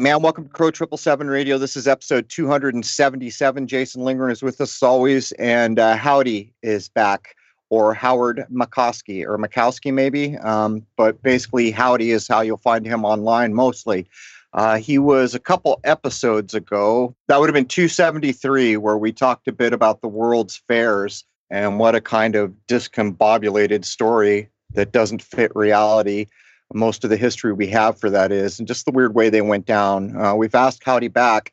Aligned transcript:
right, 0.00 0.12
man. 0.12 0.22
Welcome 0.22 0.44
to 0.44 0.50
Crow 0.50 0.70
Triple 0.70 0.96
Seven 0.96 1.28
Radio. 1.28 1.58
This 1.58 1.76
is 1.76 1.86
episode 1.86 2.30
277. 2.30 3.66
Jason 3.66 4.02
Lingren 4.02 4.32
is 4.32 4.42
with 4.42 4.58
us 4.58 4.74
as 4.74 4.82
always, 4.82 5.32
and 5.32 5.78
uh, 5.78 5.94
Howdy 5.94 6.54
is 6.62 6.88
back, 6.88 7.36
or 7.68 7.92
Howard 7.92 8.46
Makowski, 8.50 9.26
or 9.26 9.36
Makowski 9.36 9.92
maybe. 9.92 10.38
Um, 10.38 10.86
but 10.96 11.22
basically, 11.22 11.70
Howdy 11.70 12.12
is 12.12 12.26
how 12.26 12.40
you'll 12.40 12.56
find 12.56 12.86
him 12.86 13.04
online 13.04 13.52
mostly. 13.52 14.06
Uh, 14.54 14.78
he 14.78 14.98
was 14.98 15.34
a 15.34 15.38
couple 15.38 15.78
episodes 15.84 16.54
ago. 16.54 17.14
That 17.28 17.38
would 17.38 17.50
have 17.50 17.54
been 17.54 17.66
273, 17.66 18.78
where 18.78 18.96
we 18.96 19.12
talked 19.12 19.48
a 19.48 19.52
bit 19.52 19.74
about 19.74 20.00
the 20.00 20.08
world's 20.08 20.56
fairs 20.66 21.24
and 21.50 21.78
what 21.78 21.94
a 21.94 22.00
kind 22.00 22.36
of 22.36 22.54
discombobulated 22.68 23.84
story 23.84 24.48
that 24.72 24.92
doesn't 24.92 25.20
fit 25.20 25.54
reality 25.54 26.26
most 26.72 27.04
of 27.04 27.10
the 27.10 27.16
history 27.16 27.52
we 27.52 27.66
have 27.68 27.98
for 27.98 28.10
that 28.10 28.32
is, 28.32 28.58
and 28.58 28.68
just 28.68 28.84
the 28.84 28.92
weird 28.92 29.14
way 29.14 29.28
they 29.28 29.42
went 29.42 29.66
down. 29.66 30.16
Uh, 30.16 30.34
we've 30.34 30.54
asked 30.54 30.84
Howdy 30.84 31.08
back 31.08 31.52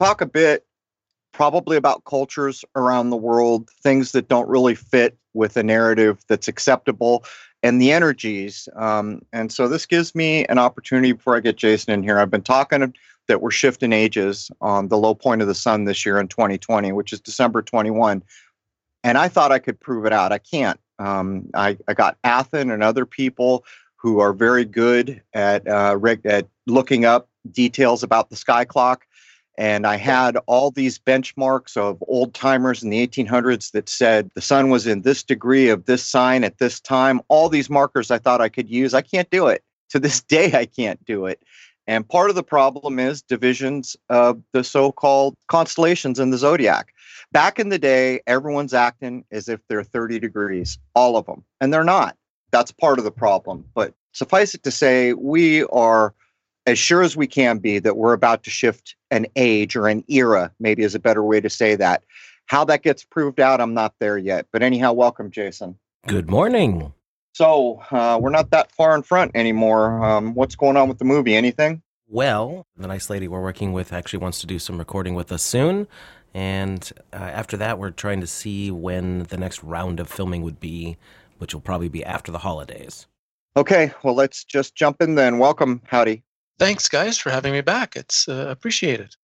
talk 0.00 0.20
a 0.20 0.26
bit, 0.26 0.66
probably 1.32 1.76
about 1.76 2.04
cultures 2.04 2.64
around 2.74 3.10
the 3.10 3.16
world, 3.16 3.68
things 3.82 4.12
that 4.12 4.28
don't 4.28 4.48
really 4.48 4.74
fit 4.74 5.16
with 5.34 5.56
a 5.56 5.62
narrative 5.62 6.18
that's 6.26 6.48
acceptable, 6.48 7.24
and 7.62 7.80
the 7.80 7.92
energies. 7.92 8.68
Um, 8.76 9.20
and 9.32 9.52
so 9.52 9.68
this 9.68 9.86
gives 9.86 10.14
me 10.14 10.46
an 10.46 10.58
opportunity 10.58 11.12
before 11.12 11.36
I 11.36 11.40
get 11.40 11.56
Jason 11.56 11.92
in 11.92 12.02
here. 12.02 12.18
I've 12.18 12.30
been 12.30 12.42
talking 12.42 12.94
that 13.28 13.42
we're 13.42 13.50
shifting 13.50 13.92
ages 13.92 14.50
on 14.60 14.88
the 14.88 14.96
low 14.96 15.14
point 15.14 15.42
of 15.42 15.46
the 15.46 15.54
sun 15.54 15.84
this 15.84 16.04
year 16.04 16.18
in 16.18 16.26
2020, 16.26 16.90
which 16.92 17.12
is 17.12 17.20
December 17.20 17.62
21. 17.62 18.22
And 19.04 19.18
I 19.18 19.28
thought 19.28 19.52
I 19.52 19.58
could 19.58 19.78
prove 19.78 20.06
it 20.06 20.12
out. 20.12 20.32
I 20.32 20.38
can't. 20.38 20.80
Um, 20.98 21.48
I, 21.54 21.78
I 21.86 21.94
got 21.94 22.18
Athen 22.24 22.70
and 22.70 22.82
other 22.82 23.06
people 23.06 23.64
who 24.00 24.18
are 24.20 24.32
very 24.32 24.64
good 24.64 25.22
at 25.34 25.66
uh, 25.68 25.96
reg- 25.98 26.24
at 26.24 26.48
looking 26.66 27.04
up 27.04 27.28
details 27.50 28.02
about 28.02 28.30
the 28.30 28.36
sky 28.36 28.64
clock. 28.64 29.04
And 29.58 29.86
I 29.86 29.96
had 29.96 30.38
all 30.46 30.70
these 30.70 30.98
benchmarks 30.98 31.76
of 31.76 32.02
old 32.08 32.32
timers 32.32 32.82
in 32.82 32.88
the 32.88 33.06
1800s 33.06 33.72
that 33.72 33.90
said 33.90 34.30
the 34.34 34.40
sun 34.40 34.70
was 34.70 34.86
in 34.86 35.02
this 35.02 35.22
degree 35.22 35.68
of 35.68 35.84
this 35.84 36.02
sign 36.02 36.44
at 36.44 36.58
this 36.58 36.80
time. 36.80 37.20
All 37.28 37.50
these 37.50 37.68
markers 37.68 38.10
I 38.10 38.18
thought 38.18 38.40
I 38.40 38.48
could 38.48 38.70
use. 38.70 38.94
I 38.94 39.02
can't 39.02 39.28
do 39.28 39.48
it. 39.48 39.62
To 39.90 39.98
this 39.98 40.22
day, 40.36 40.52
I 40.54 40.64
can't 40.64 41.04
do 41.04 41.26
it. 41.26 41.42
And 41.86 42.08
part 42.08 42.30
of 42.30 42.36
the 42.36 42.42
problem 42.42 42.98
is 42.98 43.20
divisions 43.20 43.96
of 44.08 44.40
the 44.52 44.64
so 44.64 44.92
called 44.92 45.34
constellations 45.48 46.18
in 46.18 46.30
the 46.30 46.38
zodiac. 46.38 46.94
Back 47.32 47.58
in 47.58 47.68
the 47.68 47.78
day, 47.78 48.20
everyone's 48.26 48.72
acting 48.72 49.24
as 49.30 49.48
if 49.48 49.60
they're 49.68 49.84
30 49.84 50.20
degrees, 50.20 50.78
all 50.94 51.16
of 51.16 51.26
them, 51.26 51.44
and 51.60 51.72
they're 51.72 51.84
not 51.84 52.16
that's 52.50 52.72
part 52.72 52.98
of 52.98 53.04
the 53.04 53.10
problem. 53.10 53.64
But 53.74 53.94
suffice 54.12 54.54
it 54.54 54.62
to 54.64 54.70
say, 54.70 55.12
we 55.12 55.64
are 55.64 56.14
as 56.66 56.78
sure 56.78 57.02
as 57.02 57.16
we 57.16 57.26
can 57.26 57.58
be 57.58 57.78
that 57.78 57.96
we're 57.96 58.12
about 58.12 58.44
to 58.44 58.50
shift 58.50 58.94
an 59.10 59.26
age 59.36 59.76
or 59.76 59.88
an 59.88 60.04
era, 60.08 60.52
maybe 60.60 60.82
is 60.82 60.94
a 60.94 61.00
better 61.00 61.22
way 61.22 61.40
to 61.40 61.50
say 61.50 61.74
that. 61.76 62.04
How 62.46 62.64
that 62.64 62.82
gets 62.82 63.04
proved 63.04 63.40
out, 63.40 63.60
I'm 63.60 63.74
not 63.74 63.94
there 64.00 64.18
yet. 64.18 64.46
But 64.52 64.62
anyhow, 64.62 64.92
welcome, 64.92 65.30
Jason. 65.30 65.78
Good 66.06 66.28
morning. 66.28 66.92
So 67.32 67.80
uh, 67.90 68.18
we're 68.20 68.30
not 68.30 68.50
that 68.50 68.72
far 68.72 68.94
in 68.94 69.02
front 69.02 69.32
anymore. 69.34 70.02
Um, 70.04 70.34
what's 70.34 70.56
going 70.56 70.76
on 70.76 70.88
with 70.88 70.98
the 70.98 71.04
movie? 71.04 71.34
Anything? 71.34 71.82
Well, 72.08 72.66
the 72.76 72.88
nice 72.88 73.08
lady 73.08 73.28
we're 73.28 73.40
working 73.40 73.72
with 73.72 73.92
actually 73.92 74.18
wants 74.18 74.40
to 74.40 74.46
do 74.46 74.58
some 74.58 74.78
recording 74.78 75.14
with 75.14 75.30
us 75.30 75.44
soon. 75.44 75.86
And 76.34 76.92
uh, 77.12 77.16
after 77.16 77.56
that, 77.56 77.78
we're 77.78 77.90
trying 77.90 78.20
to 78.20 78.26
see 78.26 78.70
when 78.70 79.24
the 79.24 79.36
next 79.36 79.62
round 79.62 80.00
of 80.00 80.08
filming 80.08 80.42
would 80.42 80.58
be 80.58 80.96
which 81.40 81.54
will 81.54 81.60
probably 81.60 81.88
be 81.88 82.04
after 82.04 82.30
the 82.30 82.38
holidays. 82.38 83.06
Okay, 83.56 83.92
well, 84.02 84.14
let's 84.14 84.44
just 84.44 84.74
jump 84.74 85.02
in 85.02 85.16
then. 85.16 85.38
Welcome, 85.38 85.82
Howdy. 85.86 86.22
Thanks, 86.58 86.88
guys, 86.88 87.18
for 87.18 87.30
having 87.30 87.52
me 87.52 87.62
back. 87.62 87.96
It's 87.96 88.28
uh, 88.28 88.46
appreciated. 88.48 89.16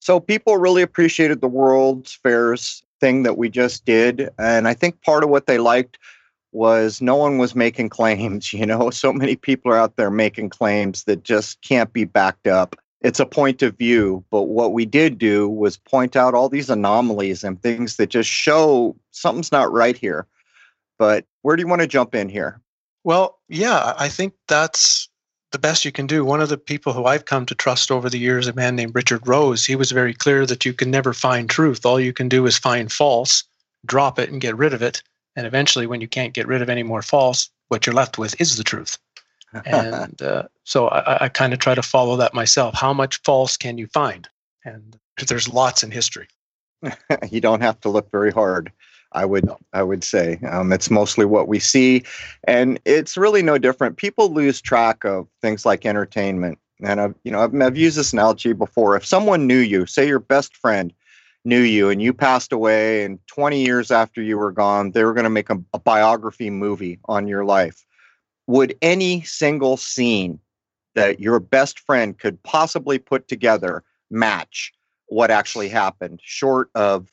So, 0.00 0.20
people 0.20 0.56
really 0.56 0.82
appreciated 0.82 1.40
the 1.40 1.48
World's 1.48 2.12
Fairs 2.12 2.82
thing 3.00 3.24
that 3.24 3.36
we 3.36 3.48
just 3.48 3.84
did. 3.84 4.30
And 4.38 4.68
I 4.68 4.74
think 4.74 5.02
part 5.02 5.24
of 5.24 5.30
what 5.30 5.46
they 5.46 5.58
liked 5.58 5.98
was 6.52 7.02
no 7.02 7.16
one 7.16 7.38
was 7.38 7.54
making 7.54 7.88
claims. 7.90 8.52
You 8.56 8.64
know, 8.66 8.90
so 8.90 9.12
many 9.12 9.36
people 9.36 9.70
are 9.72 9.76
out 9.76 9.96
there 9.96 10.10
making 10.10 10.50
claims 10.50 11.04
that 11.04 11.24
just 11.24 11.60
can't 11.60 11.92
be 11.92 12.04
backed 12.04 12.46
up. 12.46 12.76
It's 13.02 13.20
a 13.20 13.26
point 13.26 13.62
of 13.62 13.76
view. 13.76 14.24
But 14.30 14.44
what 14.44 14.72
we 14.72 14.86
did 14.86 15.18
do 15.18 15.48
was 15.48 15.76
point 15.76 16.16
out 16.16 16.34
all 16.34 16.48
these 16.48 16.70
anomalies 16.70 17.44
and 17.44 17.60
things 17.60 17.96
that 17.96 18.08
just 18.08 18.30
show 18.30 18.96
something's 19.10 19.52
not 19.52 19.70
right 19.70 19.96
here. 19.96 20.26
But 20.98 21.24
where 21.42 21.56
do 21.56 21.62
you 21.62 21.68
want 21.68 21.82
to 21.82 21.88
jump 21.88 22.14
in 22.14 22.28
here? 22.28 22.60
Well, 23.04 23.38
yeah, 23.48 23.94
I 23.98 24.08
think 24.08 24.34
that's 24.48 25.08
the 25.52 25.58
best 25.58 25.84
you 25.84 25.92
can 25.92 26.06
do. 26.06 26.24
One 26.24 26.40
of 26.40 26.48
the 26.48 26.58
people 26.58 26.92
who 26.92 27.04
I've 27.04 27.24
come 27.24 27.46
to 27.46 27.54
trust 27.54 27.90
over 27.90 28.10
the 28.10 28.18
years, 28.18 28.46
a 28.46 28.52
man 28.52 28.74
named 28.74 28.94
Richard 28.94 29.26
Rose, 29.26 29.64
he 29.64 29.76
was 29.76 29.92
very 29.92 30.12
clear 30.12 30.44
that 30.46 30.64
you 30.64 30.72
can 30.72 30.90
never 30.90 31.12
find 31.12 31.48
truth. 31.48 31.86
All 31.86 32.00
you 32.00 32.12
can 32.12 32.28
do 32.28 32.46
is 32.46 32.58
find 32.58 32.90
false, 32.90 33.44
drop 33.84 34.18
it, 34.18 34.30
and 34.30 34.40
get 34.40 34.56
rid 34.56 34.74
of 34.74 34.82
it. 34.82 35.02
And 35.36 35.46
eventually, 35.46 35.86
when 35.86 36.00
you 36.00 36.08
can't 36.08 36.34
get 36.34 36.48
rid 36.48 36.62
of 36.62 36.68
any 36.68 36.82
more 36.82 37.02
false, 37.02 37.48
what 37.68 37.86
you're 37.86 37.94
left 37.94 38.18
with 38.18 38.40
is 38.40 38.56
the 38.56 38.64
truth. 38.64 38.98
and 39.64 40.20
uh, 40.20 40.44
so 40.64 40.88
I, 40.88 41.24
I 41.24 41.28
kind 41.28 41.52
of 41.52 41.58
try 41.58 41.74
to 41.74 41.82
follow 41.82 42.16
that 42.16 42.34
myself. 42.34 42.74
How 42.74 42.92
much 42.92 43.22
false 43.22 43.56
can 43.56 43.78
you 43.78 43.86
find? 43.86 44.28
And 44.64 44.98
there's 45.28 45.48
lots 45.48 45.82
in 45.82 45.90
history. 45.90 46.28
you 47.30 47.40
don't 47.40 47.62
have 47.62 47.80
to 47.80 47.88
look 47.88 48.10
very 48.10 48.32
hard. 48.32 48.72
I 49.12 49.24
would 49.24 49.48
I 49.72 49.82
would 49.82 50.04
say 50.04 50.38
um, 50.50 50.72
it's 50.72 50.90
mostly 50.90 51.24
what 51.24 51.48
we 51.48 51.58
see, 51.58 52.02
and 52.44 52.78
it's 52.84 53.16
really 53.16 53.42
no 53.42 53.58
different. 53.58 53.96
People 53.96 54.32
lose 54.32 54.60
track 54.60 55.04
of 55.04 55.28
things 55.40 55.64
like 55.64 55.86
entertainment, 55.86 56.58
and 56.82 57.00
I've 57.00 57.14
you 57.24 57.32
know 57.32 57.40
I've, 57.40 57.54
I've 57.60 57.76
used 57.76 57.96
this 57.96 58.12
analogy 58.12 58.52
before. 58.52 58.96
If 58.96 59.06
someone 59.06 59.46
knew 59.46 59.58
you, 59.58 59.86
say 59.86 60.06
your 60.06 60.18
best 60.18 60.56
friend 60.56 60.92
knew 61.44 61.60
you, 61.60 61.88
and 61.88 62.02
you 62.02 62.12
passed 62.12 62.52
away, 62.52 63.04
and 63.04 63.18
20 63.28 63.64
years 63.64 63.90
after 63.90 64.20
you 64.20 64.36
were 64.36 64.52
gone, 64.52 64.90
they 64.90 65.04
were 65.04 65.14
going 65.14 65.24
to 65.24 65.30
make 65.30 65.50
a, 65.50 65.58
a 65.72 65.78
biography 65.78 66.50
movie 66.50 66.98
on 67.04 67.28
your 67.28 67.44
life. 67.44 67.86
Would 68.48 68.76
any 68.82 69.22
single 69.22 69.76
scene 69.76 70.40
that 70.94 71.20
your 71.20 71.38
best 71.38 71.78
friend 71.78 72.18
could 72.18 72.42
possibly 72.42 72.98
put 72.98 73.28
together 73.28 73.84
match 74.10 74.72
what 75.06 75.30
actually 75.30 75.68
happened, 75.68 76.20
short 76.22 76.70
of 76.74 77.08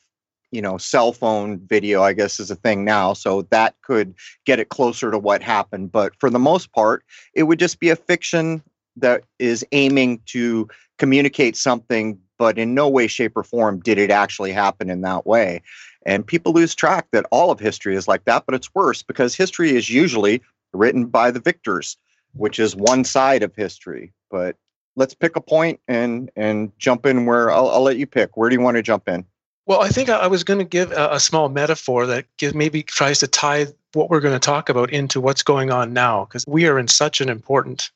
you 0.54 0.62
know 0.62 0.78
cell 0.78 1.12
phone 1.12 1.58
video 1.66 2.02
i 2.02 2.12
guess 2.12 2.38
is 2.38 2.50
a 2.50 2.56
thing 2.56 2.84
now 2.84 3.12
so 3.12 3.42
that 3.50 3.74
could 3.82 4.14
get 4.44 4.60
it 4.60 4.68
closer 4.68 5.10
to 5.10 5.18
what 5.18 5.42
happened 5.42 5.90
but 5.90 6.12
for 6.20 6.30
the 6.30 6.38
most 6.38 6.72
part 6.72 7.02
it 7.34 7.44
would 7.44 7.58
just 7.58 7.80
be 7.80 7.90
a 7.90 7.96
fiction 7.96 8.62
that 8.96 9.24
is 9.38 9.66
aiming 9.72 10.20
to 10.26 10.68
communicate 10.98 11.56
something 11.56 12.18
but 12.38 12.58
in 12.58 12.74
no 12.74 12.88
way 12.88 13.06
shape 13.06 13.36
or 13.36 13.42
form 13.42 13.80
did 13.80 13.98
it 13.98 14.10
actually 14.10 14.52
happen 14.52 14.90
in 14.90 15.02
that 15.02 15.26
way. 15.26 15.62
And 16.06 16.26
people 16.26 16.52
lose 16.52 16.74
track 16.74 17.06
that 17.12 17.26
all 17.30 17.50
of 17.50 17.60
history 17.60 17.96
is 17.96 18.08
like 18.08 18.24
that 18.24 18.44
but 18.46 18.54
it's 18.54 18.74
worse 18.74 19.02
because 19.02 19.34
history 19.34 19.76
is 19.76 19.90
usually 19.90 20.42
written 20.72 21.06
by 21.06 21.30
the 21.30 21.40
victors 21.40 21.96
which 22.36 22.58
is 22.58 22.74
one 22.74 23.04
side 23.04 23.44
of 23.44 23.54
history. 23.54 24.12
But 24.30 24.56
let's 24.96 25.14
pick 25.14 25.36
a 25.36 25.40
point 25.40 25.80
and 25.86 26.30
and 26.36 26.72
jump 26.78 27.06
in 27.06 27.26
where 27.26 27.50
I'll, 27.50 27.68
I'll 27.68 27.82
let 27.82 27.96
you 27.96 28.06
pick. 28.06 28.36
Where 28.36 28.50
do 28.50 28.54
you 28.54 28.60
want 28.60 28.76
to 28.76 28.82
jump 28.82 29.08
in 29.08 29.24
well, 29.66 29.80
I 29.80 29.88
think 29.88 30.08
I 30.10 30.26
was 30.26 30.44
going 30.44 30.58
to 30.58 30.64
give 30.64 30.92
a, 30.92 31.18
small 31.18 31.48
metaphor 31.48 32.06
that 32.06 32.26
maybe 32.54 32.82
tries 32.82 33.20
to 33.20 33.26
tie 33.26 33.66
what 33.94 34.10
we're 34.10 34.20
going 34.20 34.34
to 34.34 34.44
talk 34.44 34.68
about 34.68 34.90
into 34.90 35.20
what's 35.20 35.42
going 35.42 35.70
on 35.70 35.92
now, 35.92 36.24
because 36.24 36.44
we 36.46 36.66
are 36.66 36.78
in 36.78 36.88
such 36.88 37.20
an 37.20 37.28
important 37.28 37.90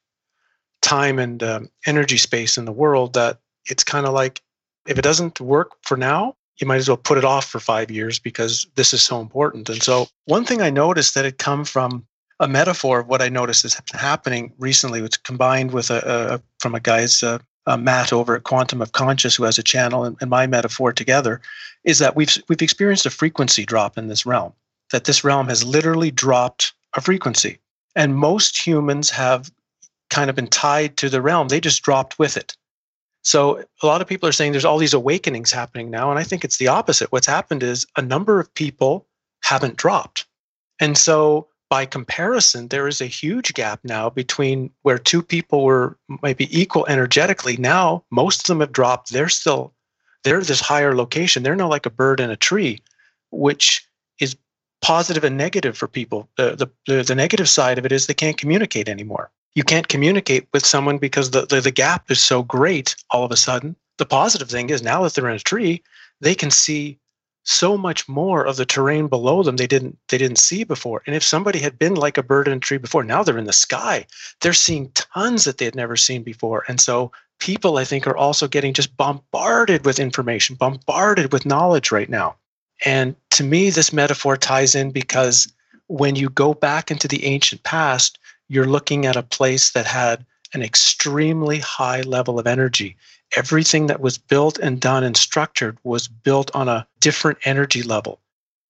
time 0.81 1.19
and 1.19 1.43
um, 1.43 1.69
energy 1.87 2.17
space 2.17 2.57
in 2.57 2.65
the 2.65 2.73
world 2.73 3.15
that 3.15 3.39
it's 3.67 3.85
kind 3.85 4.07
of 4.07 4.15
like 4.15 4.41
if 4.87 4.99
it 4.99 5.03
doesn't 5.03 5.41
work 5.41 5.73
for 5.83 5.97
now, 5.97 6.35
you 6.59 6.67
might 6.67 6.77
as 6.77 6.89
well 6.89 6.97
put 6.97 7.19
it 7.19 7.25
off 7.25 7.45
for 7.45 7.61
five 7.61 7.91
years 7.91 8.19
because 8.19 8.67
this 8.75 8.93
is 8.93 9.03
so 9.03 9.21
important. 9.21 9.69
And 9.69 9.83
so, 9.83 10.07
one 10.25 10.45
thing 10.45 10.63
I 10.63 10.71
noticed 10.71 11.15
that 11.15 11.25
had 11.25 11.39
come 11.39 11.65
from 11.65 12.07
a 12.41 12.49
metaphor 12.49 13.01
of 13.01 13.09
what 13.09 13.21
I 13.21 13.29
noticed 13.29 13.65
is 13.65 13.81
happening 13.93 14.53
recently, 14.59 15.03
which 15.03 15.23
combined 15.23 15.73
with 15.73 15.91
a, 15.91 16.35
a 16.35 16.43
from 16.61 16.75
a 16.75 16.81
guy's 16.81 17.23
uh, 17.23 17.39
uh, 17.69 17.77
Matt 17.77 18.13
over 18.13 18.35
at 18.35 18.45
Quantum 18.45 18.81
of 18.81 18.93
Conscious, 18.93 19.37
who 19.37 19.45
has 19.45 19.59
a 19.59 19.63
channel, 19.63 20.03
and, 20.03 20.17
and 20.21 20.31
my 20.31 20.47
metaphor 20.47 20.93
together, 20.93 21.41
is 21.85 21.99
that 21.99 22.17
we've 22.17 22.37
we've 22.49 22.63
experienced 22.63 23.07
a 23.07 23.11
frequency 23.11 23.65
drop 23.65 23.99
in 23.99 24.09
this 24.09 24.25
realm. 24.25 24.53
That 24.91 25.05
this 25.05 25.23
realm 25.23 25.49
has 25.49 25.65
literally 25.65 26.11
dropped 26.11 26.73
a 26.97 27.01
frequency, 27.03 27.59
and 27.95 28.17
most 28.17 28.67
humans 28.67 29.11
have 29.11 29.53
kind 30.09 30.31
of 30.31 30.37
been 30.37 30.47
tied 30.47 30.97
to 30.97 31.11
the 31.11 31.21
realm. 31.21 31.49
They 31.49 31.61
just 31.61 31.83
dropped 31.83 32.19
with 32.19 32.39
it. 32.39 32.57
So 33.23 33.63
a 33.83 33.87
lot 33.87 34.01
of 34.01 34.09
people 34.09 34.27
are 34.27 34.33
saying 34.33 34.53
there's 34.53 34.65
all 34.65 34.79
these 34.79 34.95
awakenings 34.95 35.53
happening 35.53 35.91
now, 35.91 36.11
and 36.11 36.19
I 36.19 36.25
think 36.25 36.45
it's 36.45 36.57
the 36.57 36.69
opposite. 36.69 37.13
What's 37.13 37.27
happened 37.27 37.63
is 37.63 37.87
a 37.97 38.03
number 38.03 38.41
of 38.41 38.53
people 38.55 39.07
haven't 39.43 39.77
dropped, 39.77 40.25
and 40.81 40.97
so 40.97 41.49
by 41.69 41.85
comparison, 41.85 42.69
there 42.69 42.89
is 42.89 43.01
a 43.01 43.07
huge 43.07 43.53
gap 43.55 43.81
now 43.85 44.09
between 44.09 44.71
where 44.83 44.99
two 44.99 45.23
people 45.23 45.65
were 45.65 45.99
maybe 46.23 46.49
equal 46.59 46.87
energetically. 46.87 47.57
Now, 47.57 48.05
most 48.11 48.41
of 48.41 48.47
them 48.47 48.61
have 48.61 48.73
dropped. 48.73 49.13
They're 49.13 49.29
still 49.29 49.75
they're 50.25 50.41
this 50.41 50.61
higher 50.61 50.95
location. 50.95 51.43
They're 51.43 51.57
now 51.57 51.69
like 51.69 51.87
a 51.87 51.91
bird 51.91 52.21
in 52.21 52.31
a 52.31 52.37
tree, 52.37 52.83
which 53.31 53.87
is 54.21 54.37
positive 54.81 55.25
and 55.25 55.37
negative 55.37 55.77
for 55.77 55.87
people. 55.89 56.29
The, 56.37 56.71
the, 56.87 57.03
the, 57.03 57.15
negative 57.15 57.49
side 57.49 57.79
of 57.79 57.87
it 57.87 57.93
is 57.93 58.07
they 58.07 58.15
can't 58.15 58.37
communicate 58.37 58.89
anymore. 58.89 59.31
you 59.55 59.65
can't 59.65 59.89
communicate 59.89 60.47
with 60.53 60.65
someone 60.65 60.99
because 60.99 61.31
the, 61.31 61.47
the, 61.47 61.61
the 61.61 61.71
gap 61.71 62.11
is 62.11 62.21
so 62.21 62.43
great 62.43 62.95
all 63.11 63.25
of 63.25 63.33
a 63.33 63.37
sudden. 63.37 63.75
The 63.97 64.07
positive 64.07 64.49
thing 64.49 64.71
is 64.71 64.83
now 64.83 65.03
that 65.03 65.15
they're 65.15 65.29
in 65.29 65.37
a 65.37 65.41
tree, 65.41 65.83
they 66.21 66.35
can 66.35 66.51
see 66.51 66.99
so 67.45 67.79
much 67.79 68.09
more 68.09 68.45
of 68.47 68.57
the 68.57 68.67
terrain 68.67 69.09
below 69.09 69.43
them 69.43 69.57
they 69.57 69.67
didn't 69.67 69.99
they 70.09 70.19
didn't 70.19 70.39
see 70.39 70.65
before. 70.65 71.03
And 71.07 71.17
if 71.17 71.23
somebody 71.23 71.59
had 71.59 71.79
been 71.79 71.95
like 71.95 72.19
a 72.19 72.23
bird 72.23 72.47
in 72.47 72.59
a 72.59 72.61
tree 72.61 72.79
before 72.79 73.05
now 73.05 73.23
they're 73.23 73.39
in 73.39 73.45
the 73.45 73.53
sky. 73.53 74.07
They're 74.41 74.53
seeing 74.53 74.91
tons 74.91 75.45
that 75.45 75.59
they 75.59 75.65
had 75.65 75.75
never 75.75 75.97
seen 75.97 76.23
before. 76.23 76.65
And 76.69 76.81
so 76.81 77.13
people 77.39 77.79
i 77.79 77.85
think 77.85 78.07
are 78.07 78.17
also 78.17 78.49
getting 78.49 78.75
just 78.75 78.97
bombarded 78.97 79.85
with 79.85 80.01
information 80.01 80.57
bombarded 80.57 81.33
with 81.33 81.47
knowledge 81.47 81.91
right 81.93 82.11
now. 82.11 82.37
And 82.85 83.17
to 83.31 83.45
me 83.45 83.71
this 83.71 83.93
metaphor 83.93 84.37
ties 84.37 84.75
in 84.75 84.91
because 84.91 85.53
when 85.87 86.17
you 86.17 86.29
go 86.29 86.53
back 86.53 86.91
into 86.91 87.09
the 87.09 87.25
ancient 87.25 87.63
past 87.63 88.19
you're 88.49 88.67
looking 88.67 89.07
at 89.07 89.17
a 89.17 89.23
place 89.23 89.71
that 89.71 89.87
had 89.87 90.25
an 90.55 90.63
extremely 90.63 91.59
high 91.59 92.01
level 92.03 92.39
of 92.39 92.47
energy 92.47 92.97
everything 93.37 93.87
that 93.87 94.01
was 94.01 94.19
built 94.19 94.59
and 94.59 94.81
done 94.81 95.05
and 95.05 95.17
structured 95.17 95.79
was 95.85 96.09
built 96.09 96.51
on 96.55 96.69
a 96.69 96.87
different 97.01 97.39
energy 97.45 97.83
level. 97.83 98.21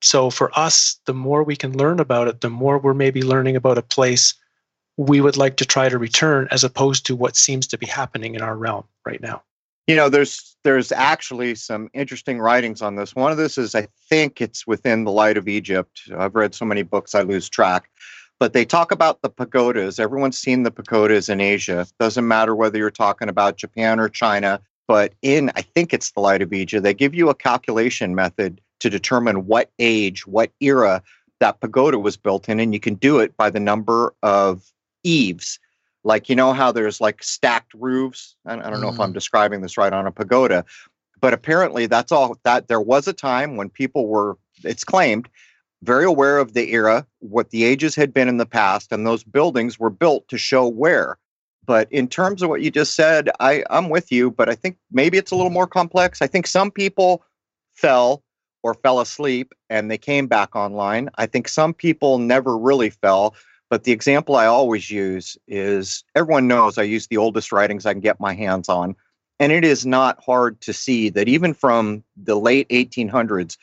So 0.00 0.30
for 0.30 0.56
us, 0.58 0.98
the 1.06 1.14
more 1.14 1.42
we 1.42 1.56
can 1.56 1.76
learn 1.76 2.00
about 2.00 2.28
it, 2.28 2.40
the 2.40 2.50
more 2.50 2.78
we're 2.78 2.94
maybe 2.94 3.22
learning 3.22 3.56
about 3.56 3.78
a 3.78 3.82
place 3.82 4.34
we 4.96 5.20
would 5.20 5.36
like 5.36 5.56
to 5.56 5.64
try 5.64 5.88
to 5.88 5.98
return 5.98 6.48
as 6.50 6.64
opposed 6.64 7.06
to 7.06 7.16
what 7.16 7.36
seems 7.36 7.66
to 7.68 7.78
be 7.78 7.86
happening 7.86 8.34
in 8.34 8.42
our 8.42 8.56
realm 8.56 8.84
right 9.06 9.20
now. 9.20 9.42
You 9.86 9.96
know, 9.96 10.08
there's 10.08 10.56
there's 10.64 10.92
actually 10.92 11.54
some 11.54 11.88
interesting 11.94 12.40
writings 12.40 12.82
on 12.82 12.96
this. 12.96 13.14
One 13.14 13.32
of 13.32 13.38
this 13.38 13.56
is 13.56 13.74
I 13.74 13.88
think 14.10 14.40
it's 14.40 14.66
within 14.66 15.04
the 15.04 15.12
light 15.12 15.38
of 15.38 15.48
Egypt. 15.48 16.02
I've 16.16 16.34
read 16.34 16.54
so 16.54 16.64
many 16.64 16.82
books 16.82 17.14
I 17.14 17.22
lose 17.22 17.48
track 17.48 17.88
but 18.38 18.52
they 18.52 18.64
talk 18.64 18.92
about 18.92 19.22
the 19.22 19.30
pagodas. 19.30 19.98
Everyone's 19.98 20.38
seen 20.38 20.62
the 20.62 20.70
pagodas 20.70 21.28
in 21.28 21.40
Asia. 21.40 21.86
Doesn't 21.98 22.28
matter 22.28 22.54
whether 22.54 22.78
you're 22.78 22.90
talking 22.90 23.28
about 23.28 23.56
Japan 23.56 23.98
or 23.98 24.08
China, 24.08 24.60
but 24.86 25.12
in, 25.22 25.50
I 25.56 25.62
think 25.62 25.92
it's 25.92 26.12
the 26.12 26.20
Light 26.20 26.42
of 26.42 26.52
Asia, 26.52 26.80
they 26.80 26.94
give 26.94 27.14
you 27.14 27.28
a 27.28 27.34
calculation 27.34 28.14
method 28.14 28.60
to 28.80 28.88
determine 28.88 29.46
what 29.46 29.70
age, 29.78 30.26
what 30.26 30.50
era 30.60 31.02
that 31.40 31.60
pagoda 31.60 31.98
was 31.98 32.16
built 32.16 32.48
in. 32.48 32.60
And 32.60 32.72
you 32.72 32.80
can 32.80 32.94
do 32.94 33.18
it 33.18 33.36
by 33.36 33.50
the 33.50 33.60
number 33.60 34.14
of 34.22 34.72
eaves. 35.02 35.58
Like, 36.04 36.28
you 36.28 36.36
know 36.36 36.52
how 36.52 36.72
there's 36.72 37.00
like 37.00 37.22
stacked 37.22 37.74
roofs? 37.74 38.36
I, 38.46 38.54
I 38.54 38.70
don't 38.70 38.80
know 38.80 38.90
mm. 38.90 38.94
if 38.94 39.00
I'm 39.00 39.10
mm. 39.10 39.14
describing 39.14 39.60
this 39.60 39.76
right 39.76 39.92
on 39.92 40.06
a 40.06 40.12
pagoda, 40.12 40.64
but 41.20 41.34
apparently 41.34 41.86
that's 41.86 42.12
all 42.12 42.38
that 42.44 42.68
there 42.68 42.80
was 42.80 43.08
a 43.08 43.12
time 43.12 43.56
when 43.56 43.68
people 43.68 44.06
were, 44.06 44.38
it's 44.64 44.84
claimed, 44.84 45.28
very 45.82 46.04
aware 46.04 46.38
of 46.38 46.54
the 46.54 46.72
era, 46.72 47.06
what 47.20 47.50
the 47.50 47.64
ages 47.64 47.94
had 47.94 48.12
been 48.12 48.28
in 48.28 48.36
the 48.36 48.46
past, 48.46 48.92
and 48.92 49.06
those 49.06 49.24
buildings 49.24 49.78
were 49.78 49.90
built 49.90 50.26
to 50.28 50.38
show 50.38 50.66
where. 50.66 51.18
But 51.64 51.90
in 51.92 52.08
terms 52.08 52.42
of 52.42 52.48
what 52.48 52.62
you 52.62 52.70
just 52.70 52.94
said, 52.94 53.30
I, 53.40 53.62
I'm 53.70 53.90
with 53.90 54.10
you, 54.10 54.30
but 54.30 54.48
I 54.48 54.54
think 54.54 54.78
maybe 54.90 55.18
it's 55.18 55.30
a 55.30 55.36
little 55.36 55.50
more 55.50 55.66
complex. 55.66 56.22
I 56.22 56.26
think 56.26 56.46
some 56.46 56.70
people 56.70 57.22
fell 57.74 58.22
or 58.62 58.74
fell 58.74 59.00
asleep 59.00 59.52
and 59.68 59.90
they 59.90 59.98
came 59.98 60.26
back 60.26 60.56
online. 60.56 61.10
I 61.16 61.26
think 61.26 61.46
some 61.46 61.74
people 61.74 62.18
never 62.18 62.56
really 62.56 62.90
fell. 62.90 63.34
But 63.70 63.84
the 63.84 63.92
example 63.92 64.36
I 64.36 64.46
always 64.46 64.90
use 64.90 65.36
is 65.46 66.04
everyone 66.14 66.48
knows 66.48 66.78
I 66.78 66.84
use 66.84 67.06
the 67.06 67.18
oldest 67.18 67.52
writings 67.52 67.84
I 67.84 67.92
can 67.92 68.00
get 68.00 68.18
my 68.18 68.34
hands 68.34 68.68
on. 68.68 68.96
And 69.38 69.52
it 69.52 69.64
is 69.64 69.86
not 69.86 70.22
hard 70.24 70.60
to 70.62 70.72
see 70.72 71.10
that 71.10 71.28
even 71.28 71.54
from 71.54 72.02
the 72.16 72.36
late 72.36 72.68
1800s, 72.70 73.56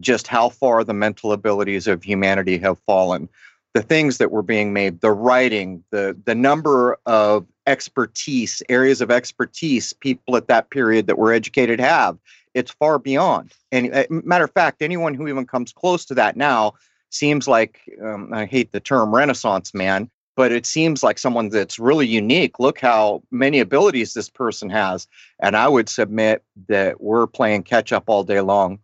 just 0.00 0.26
how 0.26 0.48
far 0.48 0.84
the 0.84 0.94
mental 0.94 1.32
abilities 1.32 1.86
of 1.86 2.02
humanity 2.02 2.58
have 2.58 2.78
fallen. 2.80 3.28
The 3.74 3.82
things 3.82 4.18
that 4.18 4.30
were 4.30 4.42
being 4.42 4.72
made 4.72 5.00
the 5.00 5.10
writing 5.10 5.82
the 5.90 6.16
the 6.24 6.34
number 6.34 6.96
of 7.06 7.46
expertise 7.66 8.62
areas 8.68 9.00
of 9.00 9.10
expertise 9.10 9.92
people 9.92 10.36
at 10.36 10.48
that 10.48 10.70
period 10.70 11.06
that 11.06 11.18
were 11.18 11.32
educated 11.32 11.80
have 11.80 12.18
it's 12.54 12.70
far 12.70 12.98
beyond. 12.98 13.52
And 13.72 13.92
uh, 13.92 14.04
matter 14.08 14.44
of 14.44 14.52
fact 14.52 14.80
anyone 14.80 15.14
who 15.14 15.28
even 15.28 15.46
comes 15.46 15.72
close 15.72 16.04
to 16.06 16.14
that 16.14 16.36
now 16.36 16.74
seems 17.10 17.46
like 17.46 17.80
um, 18.02 18.32
i 18.32 18.44
hate 18.44 18.72
the 18.72 18.80
term 18.80 19.14
renaissance 19.14 19.74
man 19.74 20.10
but 20.36 20.50
it 20.50 20.66
seems 20.66 21.04
like 21.04 21.16
someone 21.16 21.48
that's 21.48 21.78
really 21.78 22.08
unique. 22.08 22.58
Look 22.58 22.80
how 22.80 23.22
many 23.30 23.60
abilities 23.60 24.14
this 24.14 24.28
person 24.28 24.68
has. 24.70 25.06
And 25.38 25.56
i 25.56 25.68
would 25.68 25.88
submit 25.88 26.42
that 26.68 27.00
we're 27.00 27.26
playing 27.26 27.62
catch 27.62 27.92
up 27.92 28.04
all 28.08 28.24
day 28.24 28.40
long. 28.40 28.80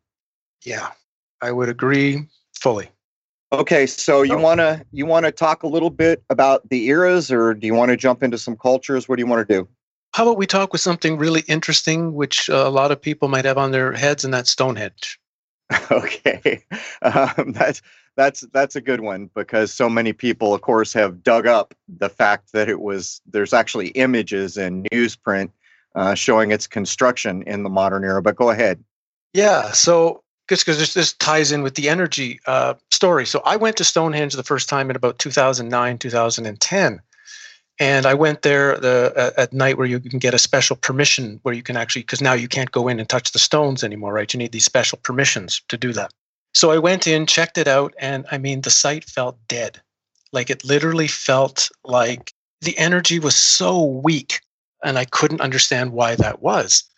Yeah 0.65 0.91
I 1.43 1.53
would 1.53 1.69
agree 1.69 2.27
fully. 2.61 2.91
Okay, 3.53 3.87
so 3.87 4.23
you 4.23 4.39
want 4.39 4.59
to 4.59 4.85
you 4.93 5.07
want 5.07 5.27
to 5.27 5.33
talk 5.33 5.65
a 5.65 5.67
little 5.67 5.91
bit 5.91 6.23
about 6.31 6.69
the 6.69 6.87
eras, 6.87 7.33
or 7.33 7.53
do 7.53 7.67
you 7.67 7.75
want 7.75 7.91
to 7.91 7.97
jump 7.97 8.23
into 8.23 8.39
some 8.39 8.57
cultures? 8.57 9.09
What 9.09 9.17
do 9.17 9.23
you 9.23 9.27
want 9.27 9.47
to 9.47 9.55
do? 9.55 9.69
How 10.15 10.25
about 10.25 10.39
we 10.39 10.47
talk 10.47 10.73
with 10.73 10.81
something 10.81 11.19
really 11.19 11.43
interesting, 11.49 12.15
which 12.15 12.49
uh, 12.49 12.65
a 12.67 12.71
lot 12.71 12.93
of 12.93 13.01
people 13.01 13.29
might 13.29 13.45
have 13.45 13.59
on 13.59 13.73
their 13.73 13.93
heads, 13.93 14.25
and 14.25 14.33
that's 14.33 14.51
Stonehenge. 14.51 15.19
Okay, 15.91 16.65
um, 17.03 17.53
that's 17.53 17.81
that's 18.17 18.41
that's 18.53 18.77
a 18.77 18.81
good 18.81 19.01
one 19.01 19.31
because 19.35 19.73
so 19.73 19.89
many 19.89 20.13
people, 20.13 20.55
of 20.55 20.61
course, 20.63 20.93
have 20.93 21.23
dug 21.23 21.47
up 21.47 21.75
the 21.89 22.09
fact 22.09 22.53
that 22.53 22.69
it 22.69 22.81
was 22.81 23.21
there's 23.27 23.53
actually 23.53 23.89
images 23.89 24.57
and 24.57 24.89
newsprint 24.91 25.51
uh, 25.95 26.15
showing 26.15 26.51
its 26.51 26.67
construction 26.67 27.43
in 27.47 27.63
the 27.63 27.71
modern 27.71 28.05
era. 28.05 28.21
But 28.21 28.37
go 28.37 28.51
ahead. 28.51 28.83
Yeah, 29.33 29.71
so 29.73 30.23
just 30.51 30.67
because 30.67 30.79
this, 30.79 30.95
this 30.95 31.13
ties 31.15 31.53
in 31.53 31.63
with 31.63 31.77
the 31.77 31.89
energy 31.89 32.41
uh, 32.47 32.75
story. 32.91 33.25
So 33.25 33.41
I 33.45 33.55
went 33.55 33.77
to 33.77 33.85
Stonehenge 33.85 34.35
the 34.35 34.43
first 34.43 34.69
time 34.69 34.91
in 34.91 34.97
about 34.97 35.21
2009, 35.21 35.97
2010. 35.97 37.01
And 37.79 38.05
I 38.05 38.15
went 38.15 38.43
there 38.43 38.77
the, 38.77 39.13
uh, 39.17 39.41
at 39.41 39.53
night 39.53 39.79
where 39.79 39.87
you 39.87 40.01
can 40.01 40.19
get 40.19 40.35
a 40.35 40.41
special 40.41 40.75
permission 40.75 41.39
where 41.45 41.55
you 41.55 41.63
can 41.63 41.77
actually, 41.77 42.03
because 42.03 42.21
now 42.21 42.33
you 42.33 42.49
can't 42.49 42.73
go 42.73 42.89
in 42.89 42.99
and 42.99 43.09
touch 43.09 43.31
the 43.31 43.39
stones 43.39 43.85
anymore, 43.85 44.13
right? 44.13 44.35
You 44.35 44.39
need 44.39 44.51
these 44.51 44.65
special 44.65 44.99
permissions 45.05 45.63
to 45.69 45.79
do 45.79 45.93
that. 45.93 46.13
So 46.53 46.73
I 46.73 46.79
went 46.79 47.07
in, 47.07 47.27
checked 47.27 47.57
it 47.57 47.69
out, 47.69 47.95
and 48.01 48.27
I 48.33 48.39
mean, 48.39 48.63
the 48.63 48.71
site 48.71 49.05
felt 49.05 49.39
dead. 49.47 49.81
Like 50.33 50.51
it 50.51 50.65
literally 50.65 51.07
felt 51.07 51.71
like 51.85 52.35
the 52.61 52.77
energy 52.77 53.21
was 53.21 53.37
so 53.37 53.85
weak, 53.85 54.41
and 54.83 54.99
I 54.99 55.05
couldn't 55.05 55.41
understand 55.41 55.93
why 55.93 56.17
that 56.17 56.43
was. 56.43 56.90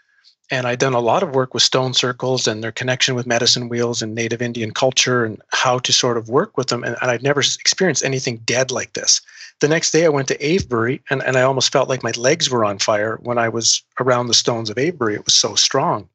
And 0.53 0.67
I'd 0.67 0.81
done 0.81 0.93
a 0.93 1.01
lot 1.01 1.23
of 1.23 1.35
work 1.35 1.55
with 1.55 1.63
stone 1.63 1.95
circles 1.95 2.47
and 2.47 2.63
their 2.63 2.73
connection 2.73 3.15
with 3.15 3.27
medicine 3.27 3.71
wheels 3.71 4.03
and 4.03 4.15
native 4.15 4.43
Indian 4.43 4.71
culture 4.71 5.25
and 5.25 5.41
how 5.49 5.79
to 5.79 5.93
sort 5.95 6.19
of 6.19 6.29
work 6.29 6.59
with 6.59 6.67
them. 6.67 6.85
And, 6.85 6.95
and 7.01 7.11
I'd 7.11 7.23
never 7.23 7.41
experienced 7.41 8.05
anything 8.05 8.37
dead 8.45 8.71
like 8.71 8.93
this. 8.93 9.23
The 9.61 9.69
next 9.69 9.93
day 9.93 10.05
I 10.05 10.11
went 10.11 10.29
to 10.29 10.47
Avebury 10.47 11.01
and, 11.09 11.23
and 11.23 11.39
I 11.39 11.43
almost 11.43 11.73
felt 11.73 11.89
like 11.89 12.03
my 12.03 12.11
legs 12.19 12.51
were 12.51 12.67
on 12.67 12.79
fire 12.79 13.19
when 13.23 13.39
I 13.39 13.49
was 13.49 13.83
around 13.99 14.27
the 14.27 14.35
stones 14.35 14.69
of 14.69 14.77
Avebury. 14.77 15.15
It 15.15 15.25
was 15.25 15.35
so 15.35 15.55
strong. 15.55 16.07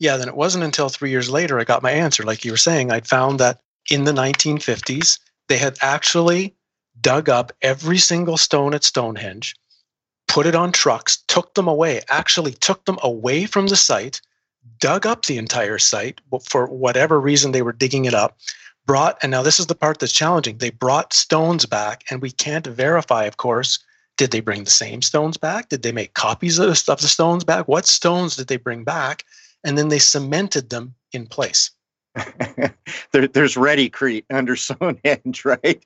Yeah, 0.00 0.16
then 0.16 0.26
it 0.26 0.36
wasn't 0.36 0.64
until 0.64 0.88
three 0.88 1.10
years 1.10 1.30
later 1.30 1.60
I 1.60 1.64
got 1.64 1.84
my 1.84 1.92
answer. 1.92 2.24
Like 2.24 2.44
you 2.44 2.50
were 2.50 2.56
saying, 2.56 2.90
I'd 2.90 3.06
found 3.06 3.38
that 3.38 3.60
in 3.92 4.02
the 4.02 4.12
1950s, 4.12 5.20
they 5.46 5.58
had 5.58 5.78
actually 5.80 6.52
dug 7.00 7.28
up 7.28 7.52
every 7.62 7.98
single 7.98 8.38
stone 8.38 8.74
at 8.74 8.82
Stonehenge 8.82 9.54
put 10.28 10.46
it 10.46 10.54
on 10.54 10.72
trucks, 10.72 11.18
took 11.28 11.54
them 11.54 11.68
away, 11.68 12.00
actually 12.08 12.52
took 12.52 12.84
them 12.84 12.98
away 13.02 13.46
from 13.46 13.68
the 13.68 13.76
site, 13.76 14.20
dug 14.80 15.06
up 15.06 15.26
the 15.26 15.38
entire 15.38 15.78
site 15.78 16.20
for 16.48 16.66
whatever 16.66 17.20
reason 17.20 17.52
they 17.52 17.62
were 17.62 17.72
digging 17.72 18.04
it 18.04 18.14
up, 18.14 18.38
brought, 18.86 19.18
and 19.22 19.30
now 19.30 19.42
this 19.42 19.60
is 19.60 19.66
the 19.66 19.74
part 19.74 19.98
that's 19.98 20.12
challenging, 20.12 20.58
they 20.58 20.70
brought 20.70 21.12
stones 21.12 21.66
back, 21.66 22.04
and 22.10 22.20
we 22.20 22.30
can't 22.30 22.66
verify, 22.66 23.24
of 23.24 23.36
course. 23.36 23.78
Did 24.16 24.30
they 24.30 24.40
bring 24.40 24.62
the 24.62 24.70
same 24.70 25.02
stones 25.02 25.36
back? 25.36 25.68
Did 25.68 25.82
they 25.82 25.90
make 25.90 26.14
copies 26.14 26.60
of 26.60 26.66
the, 26.66 26.92
of 26.92 27.00
the 27.00 27.08
stones 27.08 27.42
back? 27.42 27.66
What 27.66 27.84
stones 27.84 28.36
did 28.36 28.46
they 28.46 28.56
bring 28.56 28.84
back? 28.84 29.24
And 29.64 29.76
then 29.76 29.88
they 29.88 29.98
cemented 29.98 30.70
them 30.70 30.94
in 31.12 31.26
place. 31.26 31.72
there, 33.12 33.26
there's 33.26 33.56
Readycrete 33.56 34.24
under 34.30 34.54
Stonehenge, 34.54 35.44
right? 35.44 35.84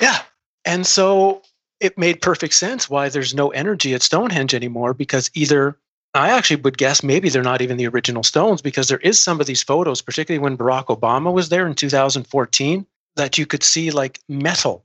Yeah. 0.00 0.22
And 0.64 0.86
so 0.86 1.42
it 1.80 1.98
made 1.98 2.20
perfect 2.20 2.54
sense 2.54 2.90
why 2.90 3.08
there's 3.08 3.34
no 3.34 3.48
energy 3.50 3.94
at 3.94 4.02
Stonehenge 4.02 4.54
anymore 4.54 4.94
because 4.94 5.30
either 5.34 5.78
I 6.14 6.30
actually 6.30 6.62
would 6.62 6.78
guess 6.78 7.02
maybe 7.02 7.28
they're 7.28 7.42
not 7.42 7.62
even 7.62 7.76
the 7.76 7.86
original 7.86 8.22
stones 8.22 8.62
because 8.62 8.88
there 8.88 8.98
is 8.98 9.20
some 9.20 9.40
of 9.40 9.46
these 9.46 9.62
photos, 9.62 10.02
particularly 10.02 10.42
when 10.42 10.56
Barack 10.56 10.86
Obama 10.86 11.32
was 11.32 11.48
there 11.48 11.66
in 11.66 11.74
2014, 11.74 12.86
that 13.16 13.38
you 13.38 13.46
could 13.46 13.62
see 13.62 13.90
like 13.90 14.20
metal 14.28 14.84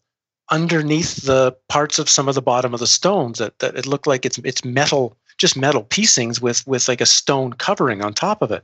underneath 0.51 1.25
the 1.25 1.55
parts 1.69 1.97
of 1.97 2.09
some 2.09 2.27
of 2.27 2.35
the 2.35 2.41
bottom 2.41 2.73
of 2.73 2.79
the 2.79 2.87
stones 2.87 3.39
that, 3.39 3.57
that 3.59 3.75
it 3.75 3.87
looked 3.87 4.05
like 4.05 4.25
it's 4.25 4.37
it's 4.39 4.65
metal, 4.65 5.17
just 5.37 5.55
metal 5.55 5.83
piecings 5.83 6.41
with 6.41 6.65
with 6.67 6.87
like 6.87 7.01
a 7.01 7.05
stone 7.05 7.53
covering 7.53 8.03
on 8.03 8.13
top 8.13 8.41
of 8.41 8.51
it. 8.51 8.63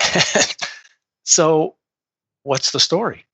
so 1.22 1.76
what's 2.42 2.72
the 2.72 2.80
story? 2.80 3.24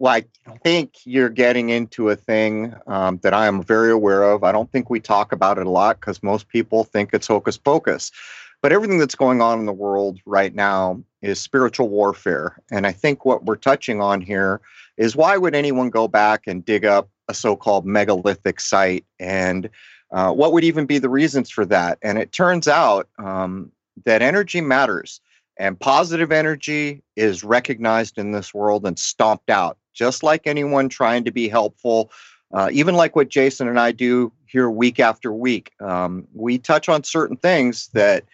Well, 0.00 0.12
I 0.12 0.24
think 0.62 0.94
you're 1.04 1.28
getting 1.28 1.70
into 1.70 2.10
a 2.10 2.16
thing 2.16 2.74
um, 2.86 3.18
that 3.22 3.34
I 3.34 3.46
am 3.46 3.62
very 3.62 3.90
aware 3.90 4.22
of. 4.22 4.44
I 4.44 4.52
don't 4.52 4.70
think 4.70 4.88
we 4.88 5.00
talk 5.00 5.32
about 5.32 5.58
it 5.58 5.66
a 5.66 5.70
lot 5.70 6.00
because 6.00 6.22
most 6.22 6.48
people 6.48 6.84
think 6.84 7.10
it's 7.12 7.26
hocus 7.26 7.58
pocus. 7.58 8.12
But 8.62 8.72
everything 8.72 8.98
that's 8.98 9.14
going 9.14 9.40
on 9.40 9.58
in 9.58 9.66
the 9.66 9.72
world 9.72 10.20
right 10.24 10.54
now 10.54 11.02
is 11.22 11.40
spiritual 11.40 11.88
warfare. 11.88 12.60
And 12.70 12.86
I 12.86 12.92
think 12.92 13.24
what 13.24 13.44
we're 13.44 13.56
touching 13.56 14.00
on 14.00 14.20
here 14.20 14.60
is 14.96 15.16
why 15.16 15.36
would 15.36 15.54
anyone 15.54 15.90
go 15.90 16.08
back 16.08 16.46
and 16.46 16.64
dig 16.64 16.84
up 16.84 17.08
a 17.28 17.34
so-called 17.34 17.84
megalithic 17.84 18.60
site, 18.60 19.04
and 19.20 19.68
uh, 20.10 20.32
what 20.32 20.52
would 20.52 20.64
even 20.64 20.86
be 20.86 20.98
the 20.98 21.10
reasons 21.10 21.50
for 21.50 21.66
that? 21.66 21.98
And 22.02 22.18
it 22.18 22.32
turns 22.32 22.66
out 22.66 23.08
um, 23.18 23.70
that 24.04 24.22
energy 24.22 24.60
matters, 24.60 25.20
and 25.58 25.78
positive 25.78 26.32
energy 26.32 27.02
is 27.16 27.44
recognized 27.44 28.16
in 28.16 28.32
this 28.32 28.54
world 28.54 28.86
and 28.86 28.98
stomped 28.98 29.50
out, 29.50 29.76
just 29.98 30.22
like 30.22 30.46
anyone 30.46 30.88
trying 30.88 31.24
to 31.24 31.32
be 31.32 31.48
helpful. 31.48 32.10
Uh, 32.54 32.70
even 32.72 32.94
like 32.94 33.16
what 33.16 33.28
Jason 33.28 33.68
and 33.68 33.80
I 33.80 33.92
do 33.92 34.32
here 34.46 34.70
week 34.70 35.00
after 35.00 35.32
week, 35.32 35.72
um, 35.80 36.26
we 36.32 36.56
touch 36.56 36.88
on 36.88 37.04
certain 37.04 37.36
things 37.36 37.88
that 37.88 38.24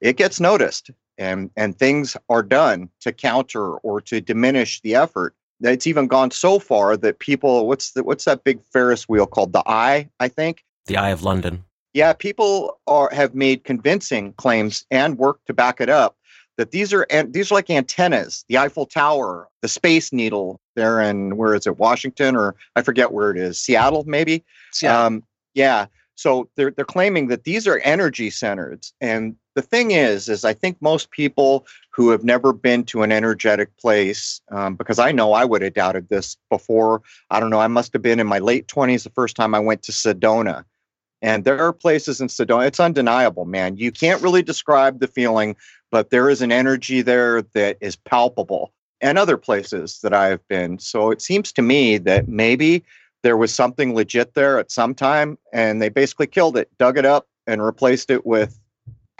it 0.00 0.16
gets 0.16 0.40
noticed 0.40 0.90
and 1.16 1.50
and 1.56 1.78
things 1.78 2.16
are 2.28 2.42
done 2.42 2.88
to 3.00 3.12
counter 3.12 3.76
or 3.78 4.00
to 4.00 4.20
diminish 4.20 4.80
the 4.80 4.94
effort. 4.94 5.34
It's 5.60 5.86
even 5.86 6.08
gone 6.08 6.32
so 6.32 6.58
far 6.58 6.96
that 6.96 7.20
people 7.20 7.66
what's 7.68 7.92
the 7.92 8.02
what's 8.02 8.24
that 8.24 8.44
big 8.44 8.60
ferris 8.72 9.08
wheel 9.08 9.26
called? 9.26 9.52
The 9.52 9.62
eye 9.66 10.08
i 10.18 10.28
think? 10.28 10.64
The 10.86 10.96
eye 10.96 11.10
of 11.10 11.22
london. 11.22 11.64
Yeah 11.94 12.14
people 12.14 12.80
are 12.86 13.10
have 13.12 13.34
made 13.34 13.64
convincing 13.64 14.32
claims 14.34 14.84
and 14.90 15.18
work 15.18 15.38
to 15.46 15.54
back 15.54 15.80
it 15.80 15.88
up 15.88 16.16
that 16.58 16.70
these 16.70 16.92
are 16.92 17.06
and 17.10 17.32
these 17.32 17.50
are 17.50 17.54
like 17.54 17.70
antennas 17.70 18.44
the 18.48 18.58
eiffel 18.58 18.86
tower 18.86 19.48
the 19.62 19.68
space 19.68 20.12
needle 20.12 20.60
there 20.76 21.00
in 21.00 21.36
where 21.36 21.54
is 21.54 21.66
it 21.66 21.78
washington 21.78 22.36
or 22.36 22.54
i 22.76 22.82
forget 22.82 23.12
where 23.12 23.30
it 23.30 23.36
is 23.36 23.58
seattle 23.58 24.04
maybe 24.06 24.44
Seattle. 24.72 25.06
Um, 25.06 25.22
yeah 25.54 25.86
so 26.14 26.48
they're 26.56 26.70
they're 26.70 26.84
claiming 26.84 27.28
that 27.28 27.44
these 27.44 27.66
are 27.66 27.78
energy 27.78 28.30
centers 28.30 28.92
and 29.00 29.34
the 29.54 29.62
thing 29.62 29.90
is 29.92 30.28
is 30.28 30.44
i 30.44 30.52
think 30.52 30.76
most 30.80 31.10
people 31.10 31.66
who 31.90 32.10
have 32.10 32.24
never 32.24 32.52
been 32.52 32.84
to 32.84 33.02
an 33.02 33.12
energetic 33.12 33.76
place 33.78 34.40
um, 34.50 34.74
because 34.76 34.98
i 34.98 35.10
know 35.10 35.32
i 35.32 35.44
would 35.44 35.62
have 35.62 35.74
doubted 35.74 36.08
this 36.08 36.36
before 36.50 37.02
i 37.30 37.40
don't 37.40 37.50
know 37.50 37.60
i 37.60 37.66
must 37.66 37.92
have 37.92 38.02
been 38.02 38.20
in 38.20 38.26
my 38.26 38.38
late 38.38 38.66
20s 38.66 39.04
the 39.04 39.10
first 39.10 39.36
time 39.36 39.54
i 39.54 39.60
went 39.60 39.82
to 39.82 39.92
sedona 39.92 40.64
and 41.22 41.44
there 41.44 41.60
are 41.60 41.72
places 41.72 42.20
in 42.20 42.28
sedona 42.28 42.66
it's 42.66 42.80
undeniable 42.80 43.44
man 43.44 43.76
you 43.76 43.90
can't 43.90 44.22
really 44.22 44.42
describe 44.42 45.00
the 45.00 45.08
feeling 45.08 45.56
but 45.92 46.10
there 46.10 46.28
is 46.28 46.42
an 46.42 46.50
energy 46.50 47.02
there 47.02 47.42
that 47.54 47.76
is 47.80 47.94
palpable 47.94 48.72
and 49.00 49.16
other 49.18 49.36
places 49.36 50.00
that 50.02 50.12
i 50.12 50.26
have 50.26 50.46
been 50.48 50.78
so 50.80 51.12
it 51.12 51.22
seems 51.22 51.52
to 51.52 51.62
me 51.62 51.98
that 51.98 52.26
maybe 52.26 52.82
there 53.22 53.36
was 53.36 53.54
something 53.54 53.94
legit 53.94 54.34
there 54.34 54.58
at 54.58 54.72
some 54.72 54.94
time 54.94 55.38
and 55.52 55.80
they 55.80 55.88
basically 55.88 56.26
killed 56.26 56.56
it 56.56 56.68
dug 56.78 56.98
it 56.98 57.06
up 57.06 57.28
and 57.46 57.62
replaced 57.62 58.10
it 58.10 58.26
with 58.26 58.58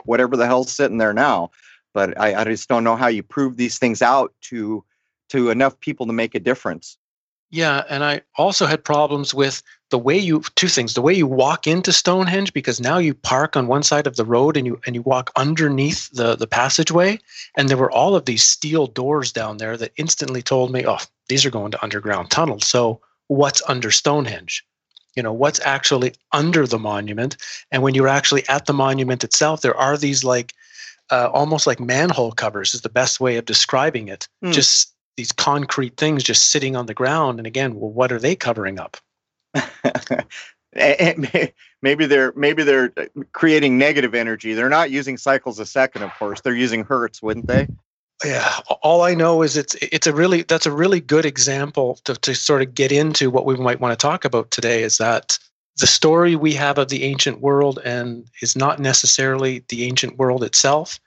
whatever 0.05 0.35
the 0.35 0.45
hell's 0.45 0.71
sitting 0.71 0.97
there 0.97 1.13
now. 1.13 1.51
But 1.93 2.19
I, 2.19 2.41
I 2.41 2.43
just 2.45 2.69
don't 2.69 2.83
know 2.83 2.95
how 2.95 3.07
you 3.07 3.23
prove 3.23 3.57
these 3.57 3.77
things 3.77 4.01
out 4.01 4.33
to 4.41 4.83
to 5.29 5.49
enough 5.49 5.79
people 5.79 6.05
to 6.05 6.13
make 6.13 6.35
a 6.35 6.39
difference. 6.39 6.97
Yeah, 7.49 7.83
and 7.89 8.03
I 8.03 8.21
also 8.37 8.65
had 8.65 8.83
problems 8.83 9.33
with 9.33 9.61
the 9.93 9.99
way 9.99 10.17
you 10.17 10.41
two 10.55 10.67
things, 10.67 10.95
the 10.95 11.03
way 11.03 11.13
you 11.13 11.27
walk 11.27 11.67
into 11.67 11.93
Stonehenge 11.93 12.51
because 12.51 12.81
now 12.81 12.97
you 12.97 13.13
park 13.13 13.55
on 13.55 13.67
one 13.67 13.83
side 13.83 14.07
of 14.07 14.15
the 14.15 14.25
road 14.25 14.57
and 14.57 14.65
you 14.65 14.81
and 14.87 14.95
you 14.95 15.03
walk 15.03 15.29
underneath 15.35 16.09
the 16.09 16.35
the 16.35 16.47
passageway 16.47 17.19
and 17.55 17.69
there 17.69 17.77
were 17.77 17.91
all 17.91 18.15
of 18.15 18.25
these 18.25 18.43
steel 18.43 18.87
doors 18.87 19.31
down 19.31 19.57
there 19.57 19.77
that 19.77 19.91
instantly 19.95 20.41
told 20.41 20.71
me, 20.71 20.83
"Oh, 20.83 20.97
these 21.27 21.45
are 21.45 21.51
going 21.51 21.69
to 21.73 21.83
underground 21.83 22.31
tunnels." 22.31 22.65
So, 22.65 23.01
what's 23.27 23.61
under 23.67 23.91
Stonehenge? 23.91 24.65
you 25.15 25.21
know 25.21 25.31
what's 25.31 25.59
actually 25.59 26.11
under 26.31 26.65
the 26.65 26.79
monument 26.79 27.37
and 27.71 27.83
when 27.83 27.93
you're 27.93 28.07
actually 28.07 28.43
at 28.49 28.65
the 28.65 28.73
monument 28.73 29.23
itself 29.23 29.61
there 29.61 29.77
are 29.77 29.95
these 29.95 30.23
like 30.23 30.53
uh, 31.11 31.29
almost 31.31 31.67
like 31.67 31.79
manhole 31.79 32.31
covers 32.31 32.73
is 32.73 32.81
the 32.81 32.89
best 32.89 33.19
way 33.19 33.37
of 33.37 33.45
describing 33.45 34.07
it 34.07 34.27
mm. 34.43 34.51
just 34.51 34.91
these 35.17 35.31
concrete 35.31 35.97
things 35.97 36.23
just 36.23 36.49
sitting 36.49 36.75
on 36.75 36.87
the 36.87 36.95
ground 36.95 37.39
and 37.39 37.45
again 37.45 37.75
well 37.75 37.91
what 37.91 38.11
are 38.11 38.17
they 38.17 38.35
covering 38.35 38.79
up 38.79 38.97
maybe 41.81 42.05
they're 42.05 42.33
maybe 42.35 42.63
they're 42.63 42.91
uh, 42.97 43.05
creating 43.31 43.77
negative 43.77 44.15
energy. 44.15 44.53
They're 44.53 44.69
not 44.69 44.91
using 44.91 45.17
cycles 45.17 45.59
a 45.59 45.65
second 45.65 46.03
of 46.03 46.13
course. 46.15 46.41
They're 46.41 46.55
using 46.55 46.83
hertz 46.83 47.21
wouldn't 47.21 47.47
they? 47.47 47.67
Yeah. 48.23 48.49
All 48.81 49.01
i 49.01 49.13
know 49.13 49.41
is 49.41 49.57
it's 49.57 49.75
it's 49.75 50.07
a 50.07 50.13
really 50.13 50.43
that's 50.43 50.65
a 50.65 50.71
really 50.71 51.01
good 51.01 51.25
example 51.25 51.99
to, 52.05 52.15
to 52.15 52.33
sort 52.33 52.61
of 52.61 52.73
get 52.73 52.91
into 52.91 53.29
what 53.29 53.45
we 53.45 53.55
might 53.55 53.81
want 53.81 53.97
to 53.97 54.01
talk 54.01 54.23
about 54.23 54.51
today 54.51 54.83
is 54.83 54.97
that 54.97 55.37
the 55.77 55.87
story 55.87 56.35
we 56.35 56.53
have 56.53 56.77
of 56.77 56.89
the 56.89 57.03
ancient 57.03 57.41
world 57.41 57.79
and 57.83 58.29
is 58.41 58.55
not 58.55 58.79
necessarily 58.79 59.63
the 59.69 59.85
ancient 59.85 60.17
world 60.17 60.43
itself. 60.43 60.99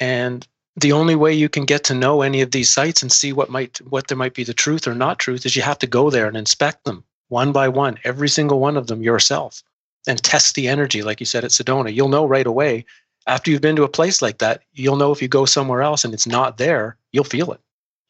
And 0.00 0.46
the 0.76 0.92
only 0.92 1.14
way 1.14 1.32
you 1.32 1.48
can 1.48 1.66
get 1.66 1.84
to 1.84 1.94
know 1.94 2.22
any 2.22 2.40
of 2.40 2.50
these 2.50 2.70
sites 2.70 3.02
and 3.02 3.12
see 3.12 3.32
what 3.32 3.50
might 3.50 3.78
what 3.88 4.08
there 4.08 4.18
might 4.18 4.34
be 4.34 4.44
the 4.44 4.54
truth 4.54 4.88
or 4.88 4.94
not 4.94 5.18
truth 5.18 5.46
is 5.46 5.54
you 5.54 5.62
have 5.62 5.78
to 5.78 5.86
go 5.86 6.10
there 6.10 6.26
and 6.26 6.36
inspect 6.36 6.84
them 6.84 7.04
one 7.40 7.52
by 7.52 7.68
one 7.68 7.98
every 8.04 8.28
single 8.28 8.60
one 8.60 8.76
of 8.76 8.86
them 8.86 9.02
yourself 9.02 9.62
and 10.06 10.22
test 10.22 10.54
the 10.54 10.68
energy 10.68 11.02
like 11.02 11.20
you 11.20 11.26
said 11.26 11.44
at 11.44 11.50
sedona 11.50 11.92
you'll 11.92 12.14
know 12.16 12.26
right 12.26 12.46
away 12.46 12.84
after 13.26 13.50
you've 13.50 13.60
been 13.60 13.76
to 13.76 13.84
a 13.84 13.88
place 13.88 14.20
like 14.20 14.38
that, 14.38 14.62
you'll 14.74 14.96
know 14.96 15.12
if 15.12 15.22
you 15.22 15.28
go 15.28 15.44
somewhere 15.44 15.82
else 15.82 16.04
and 16.04 16.12
it's 16.12 16.26
not 16.26 16.58
there, 16.58 16.96
you'll 17.12 17.24
feel 17.24 17.52
it. 17.52 17.60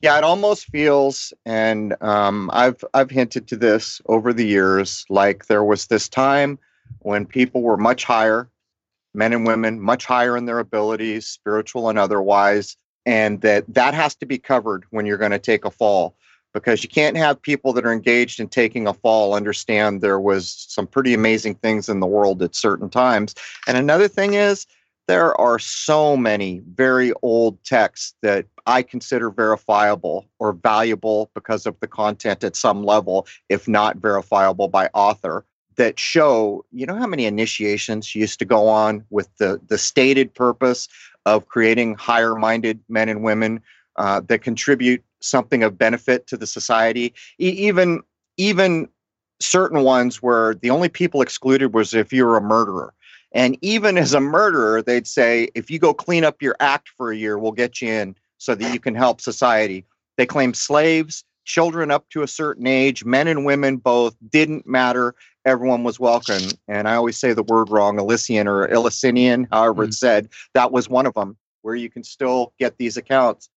Yeah, 0.01 0.19
it 0.19 0.25
almost 0.25 0.67
feels, 0.67 1.33
and 1.47 1.97
um, 2.03 2.51
I've 2.53 2.85
I've 2.93 3.11
hinted 3.11 3.49
to 3.49 3.57
this 3.57 4.03
over 4.07 4.33
the 4.35 4.47
years, 4.47 5.07
like 5.09 5.47
there 5.47 5.65
was 5.65 5.87
this 5.87 6.09
time 6.09 6.59
when 6.99 7.25
people 7.25 7.63
were 7.63 7.79
much 7.79 8.05
higher, 8.05 8.51
men 9.15 9.33
and 9.33 9.47
women, 9.47 9.81
much 9.81 10.05
higher 10.05 10.37
in 10.37 10.45
their 10.45 10.59
abilities, 10.59 11.27
spiritual 11.27 11.89
and 11.89 11.99
otherwise, 11.99 12.77
and 13.07 13.41
that 13.41 13.65
that 13.73 13.95
has 13.95 14.15
to 14.17 14.27
be 14.27 14.37
covered 14.37 14.85
when 14.91 15.07
you're 15.07 15.17
going 15.17 15.31
to 15.31 15.39
take 15.39 15.65
a 15.65 15.71
fall 15.71 16.17
because 16.55 16.83
you 16.83 16.89
can't 16.89 17.17
have 17.17 17.43
people 17.43 17.73
that 17.75 17.85
are 17.85 17.93
engaged 17.93 18.41
in 18.41 18.49
taking 18.49 18.87
a 18.87 18.95
fall 18.95 19.35
understand 19.35 20.01
there 20.01 20.21
was 20.21 20.65
some 20.69 20.87
pretty 20.87 21.13
amazing 21.13 21.57
things 21.57 21.89
in 21.89 22.01
the 22.01 22.07
world 22.07 22.41
at 22.43 22.55
certain 22.55 22.89
times. 22.89 23.35
And 23.67 23.77
another 23.77 24.09
thing 24.09 24.35
is 24.35 24.67
there 25.07 25.39
are 25.39 25.59
so 25.59 26.17
many 26.17 26.63
very 26.75 27.13
old 27.23 27.63
texts 27.65 28.15
that 28.23 28.47
I 28.67 28.83
consider 28.83 29.31
verifiable 29.31 30.27
or 30.39 30.53
valuable 30.53 31.31
because 31.35 31.67
of 31.67 31.79
the 31.81 31.89
content 31.89 32.43
at 32.43 32.57
some 32.57 32.85
level, 32.85 33.27
if 33.51 33.69
not 33.69 33.99
verifiable 33.99 34.69
by 34.69 34.89
author, 34.95 35.45
that 35.77 35.99
show, 35.99 36.65
you 36.71 36.87
know, 36.87 36.95
how 36.95 37.07
many 37.07 37.27
initiations 37.27 38.15
used 38.15 38.39
to 38.39 38.45
go 38.45 38.69
on 38.69 39.05
with 39.11 39.29
the, 39.39 39.61
the 39.67 39.77
stated 39.77 40.33
purpose 40.33 40.89
of 41.27 41.49
creating 41.49 41.97
higher 41.97 42.37
minded 42.37 42.81
men 42.89 43.09
and 43.09 43.23
women 43.23 43.61
uh, 43.97 44.21
that 44.21 44.43
contribute 44.43 45.03
something 45.21 45.63
of 45.63 45.79
benefit 45.79 46.27
to 46.27 46.37
the 46.37 46.47
society. 46.47 47.15
E- 47.39 47.49
even, 47.49 48.03
even 48.37 48.89
certain 49.41 49.83
ones 49.83 50.23
where 50.23 50.55
the 50.55 50.71
only 50.71 50.89
people 50.89 51.23
excluded 51.23 51.75
was 51.75 51.95
if 51.95 52.13
you 52.13 52.25
were 52.25 52.37
a 52.37 52.43
murderer 52.43 52.95
and 53.35 53.59
even 53.63 53.99
as 53.99 54.15
a 54.15 54.21
murderer, 54.21 54.81
they'd 54.81 55.09
say, 55.09 55.49
if 55.57 55.69
you 55.69 55.81
go 55.81 55.93
clean 55.93 56.25
up 56.25 56.41
your 56.41 56.55
act 56.61 56.89
for 56.97 57.11
a 57.11 57.17
year, 57.17 57.37
we'll 57.37 57.53
get 57.53 57.83
you 57.83 57.89
in 57.89 58.15
so 58.39 58.55
that 58.55 58.73
you 58.73 58.79
can 58.79 58.95
help 58.95 59.21
society. 59.21 59.85
They 60.17 60.25
claim 60.25 60.55
slaves, 60.55 61.25
children 61.45 61.91
up 61.91 62.09
to 62.11 62.23
a 62.23 62.29
certain 62.29 62.69
age, 62.69 63.05
men 63.05 63.27
and 63.27 63.45
women 63.45 63.79
both 63.79 64.17
didn't 64.31 64.69
matter. 64.69 65.17
Everyone 65.45 65.83
was 65.83 65.99
welcome. 65.99 66.43
And 66.69 66.89
I 66.89 66.95
always 66.95 67.19
say 67.19 67.33
the 67.33 67.43
word 67.43 67.71
wrong, 67.71 67.99
Elysian 67.99 68.47
or 68.47 68.69
Eleusinian, 68.69 69.49
however 69.51 69.85
mm. 69.85 69.89
it's 69.89 69.99
said. 69.99 70.29
That 70.55 70.71
was 70.71 70.89
one 70.89 71.05
of 71.05 71.15
them 71.15 71.37
where 71.63 71.75
you 71.75 71.91
can 71.91 72.05
still 72.05 72.53
get 72.61 72.79
these 72.79 72.97
accounts. 72.97 73.51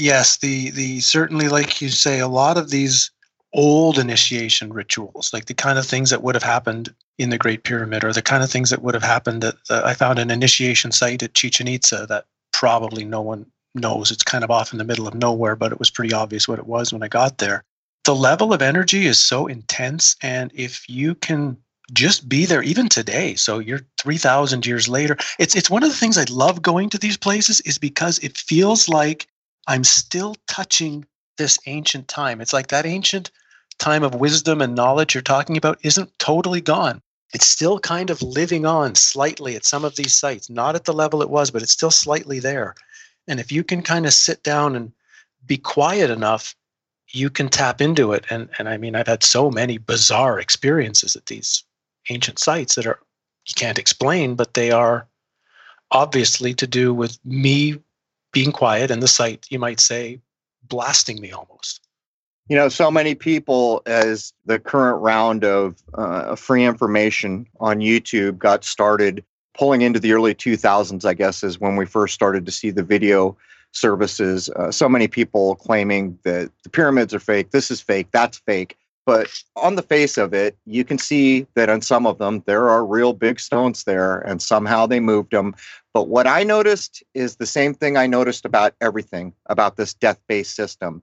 Yes, 0.00 0.38
the 0.38 0.70
the 0.70 1.00
certainly 1.00 1.48
like 1.48 1.82
you 1.82 1.90
say, 1.90 2.20
a 2.20 2.28
lot 2.28 2.56
of 2.56 2.70
these 2.70 3.10
old 3.52 3.98
initiation 3.98 4.72
rituals, 4.72 5.30
like 5.34 5.44
the 5.44 5.54
kind 5.54 5.78
of 5.78 5.84
things 5.84 6.08
that 6.08 6.22
would 6.22 6.34
have 6.34 6.42
happened 6.42 6.94
in 7.18 7.28
the 7.28 7.36
Great 7.36 7.64
Pyramid, 7.64 8.02
or 8.02 8.12
the 8.12 8.22
kind 8.22 8.42
of 8.42 8.50
things 8.50 8.70
that 8.70 8.80
would 8.82 8.94
have 8.94 9.02
happened 9.02 9.44
at 9.44 9.56
uh, 9.68 9.82
I 9.84 9.92
found 9.92 10.18
an 10.18 10.30
initiation 10.30 10.90
site 10.90 11.22
at 11.22 11.34
Chichen 11.34 11.68
Itza 11.68 12.06
that 12.08 12.24
probably 12.50 13.04
no 13.04 13.20
one 13.20 13.44
knows. 13.74 14.10
It's 14.10 14.22
kind 14.22 14.42
of 14.42 14.50
off 14.50 14.72
in 14.72 14.78
the 14.78 14.84
middle 14.84 15.06
of 15.06 15.14
nowhere, 15.14 15.54
but 15.54 15.70
it 15.70 15.78
was 15.78 15.90
pretty 15.90 16.14
obvious 16.14 16.48
what 16.48 16.58
it 16.58 16.66
was 16.66 16.94
when 16.94 17.02
I 17.02 17.08
got 17.08 17.36
there. 17.36 17.62
The 18.04 18.14
level 18.14 18.54
of 18.54 18.62
energy 18.62 19.04
is 19.04 19.20
so 19.20 19.46
intense, 19.48 20.16
and 20.22 20.50
if 20.54 20.88
you 20.88 21.14
can 21.14 21.58
just 21.92 22.26
be 22.26 22.46
there 22.46 22.62
even 22.62 22.88
today 22.88 23.34
so 23.34 23.58
you're 23.58 23.80
3000 23.98 24.64
years 24.64 24.88
later 24.88 25.16
it's 25.40 25.56
it's 25.56 25.68
one 25.68 25.82
of 25.82 25.88
the 25.88 25.96
things 25.96 26.16
i 26.16 26.24
love 26.30 26.62
going 26.62 26.88
to 26.88 26.98
these 26.98 27.16
places 27.16 27.60
is 27.62 27.78
because 27.78 28.20
it 28.20 28.38
feels 28.38 28.88
like 28.88 29.26
i'm 29.66 29.84
still 29.84 30.36
touching 30.46 31.04
this 31.38 31.58
ancient 31.66 32.06
time 32.08 32.40
it's 32.40 32.52
like 32.52 32.68
that 32.68 32.86
ancient 32.86 33.30
time 33.80 34.04
of 34.04 34.14
wisdom 34.14 34.60
and 34.60 34.76
knowledge 34.76 35.14
you're 35.14 35.22
talking 35.22 35.56
about 35.56 35.80
isn't 35.82 36.16
totally 36.18 36.60
gone. 36.60 37.02
It's 37.32 37.46
still 37.46 37.80
kind 37.80 38.10
of 38.10 38.22
living 38.22 38.66
on 38.66 38.94
slightly 38.94 39.56
at 39.56 39.64
some 39.64 39.84
of 39.84 39.96
these 39.96 40.14
sites, 40.14 40.50
not 40.50 40.76
at 40.76 40.84
the 40.84 40.92
level 40.92 41.22
it 41.22 41.30
was, 41.30 41.50
but 41.50 41.62
it's 41.62 41.72
still 41.72 41.90
slightly 41.90 42.38
there. 42.38 42.74
And 43.26 43.40
if 43.40 43.50
you 43.50 43.64
can 43.64 43.82
kind 43.82 44.06
of 44.06 44.12
sit 44.12 44.42
down 44.42 44.76
and 44.76 44.92
be 45.46 45.56
quiet 45.56 46.10
enough, 46.10 46.54
you 47.08 47.30
can 47.30 47.48
tap 47.48 47.80
into 47.80 48.12
it. 48.12 48.24
And, 48.30 48.48
and 48.58 48.68
I 48.68 48.76
mean, 48.76 48.94
I've 48.94 49.06
had 49.06 49.24
so 49.24 49.50
many 49.50 49.78
bizarre 49.78 50.38
experiences 50.38 51.16
at 51.16 51.26
these 51.26 51.64
ancient 52.08 52.38
sites 52.38 52.74
that 52.74 52.86
are, 52.86 53.00
you 53.46 53.54
can't 53.54 53.78
explain, 53.78 54.34
but 54.34 54.54
they 54.54 54.70
are 54.70 55.08
obviously 55.90 56.54
to 56.54 56.66
do 56.66 56.92
with 56.92 57.18
me 57.24 57.78
being 58.32 58.52
quiet 58.52 58.90
and 58.90 59.02
the 59.02 59.08
site, 59.08 59.46
you 59.50 59.58
might 59.58 59.80
say, 59.80 60.20
blasting 60.62 61.20
me 61.20 61.32
almost. 61.32 61.80
You 62.48 62.56
know, 62.56 62.68
so 62.68 62.90
many 62.90 63.14
people, 63.14 63.82
as 63.86 64.32
the 64.44 64.58
current 64.58 65.00
round 65.00 65.44
of 65.44 65.80
uh, 65.94 66.34
free 66.34 66.64
information 66.64 67.46
on 67.60 67.78
YouTube 67.78 68.38
got 68.38 68.64
started, 68.64 69.24
pulling 69.56 69.82
into 69.82 70.00
the 70.00 70.12
early 70.12 70.34
2000s, 70.34 71.04
I 71.04 71.14
guess, 71.14 71.44
is 71.44 71.60
when 71.60 71.76
we 71.76 71.86
first 71.86 72.14
started 72.14 72.46
to 72.46 72.52
see 72.52 72.70
the 72.70 72.82
video 72.82 73.36
services. 73.72 74.48
Uh, 74.50 74.72
so 74.72 74.88
many 74.88 75.06
people 75.06 75.54
claiming 75.56 76.18
that 76.24 76.50
the 76.64 76.70
pyramids 76.70 77.14
are 77.14 77.20
fake, 77.20 77.50
this 77.50 77.70
is 77.70 77.80
fake, 77.80 78.08
that's 78.10 78.38
fake. 78.38 78.76
But 79.10 79.28
on 79.56 79.74
the 79.74 79.82
face 79.82 80.16
of 80.18 80.32
it, 80.32 80.56
you 80.66 80.84
can 80.84 80.96
see 80.96 81.44
that 81.56 81.68
on 81.68 81.80
some 81.80 82.06
of 82.06 82.18
them, 82.18 82.44
there 82.46 82.70
are 82.70 82.86
real 82.86 83.12
big 83.12 83.40
stones 83.40 83.82
there, 83.82 84.20
and 84.20 84.40
somehow 84.40 84.86
they 84.86 85.00
moved 85.00 85.32
them. 85.32 85.56
But 85.92 86.06
what 86.06 86.28
I 86.28 86.44
noticed 86.44 87.02
is 87.12 87.34
the 87.34 87.44
same 87.44 87.74
thing 87.74 87.96
I 87.96 88.06
noticed 88.06 88.44
about 88.44 88.76
everything 88.80 89.32
about 89.46 89.76
this 89.76 89.94
death 89.94 90.20
based 90.28 90.54
system. 90.54 91.02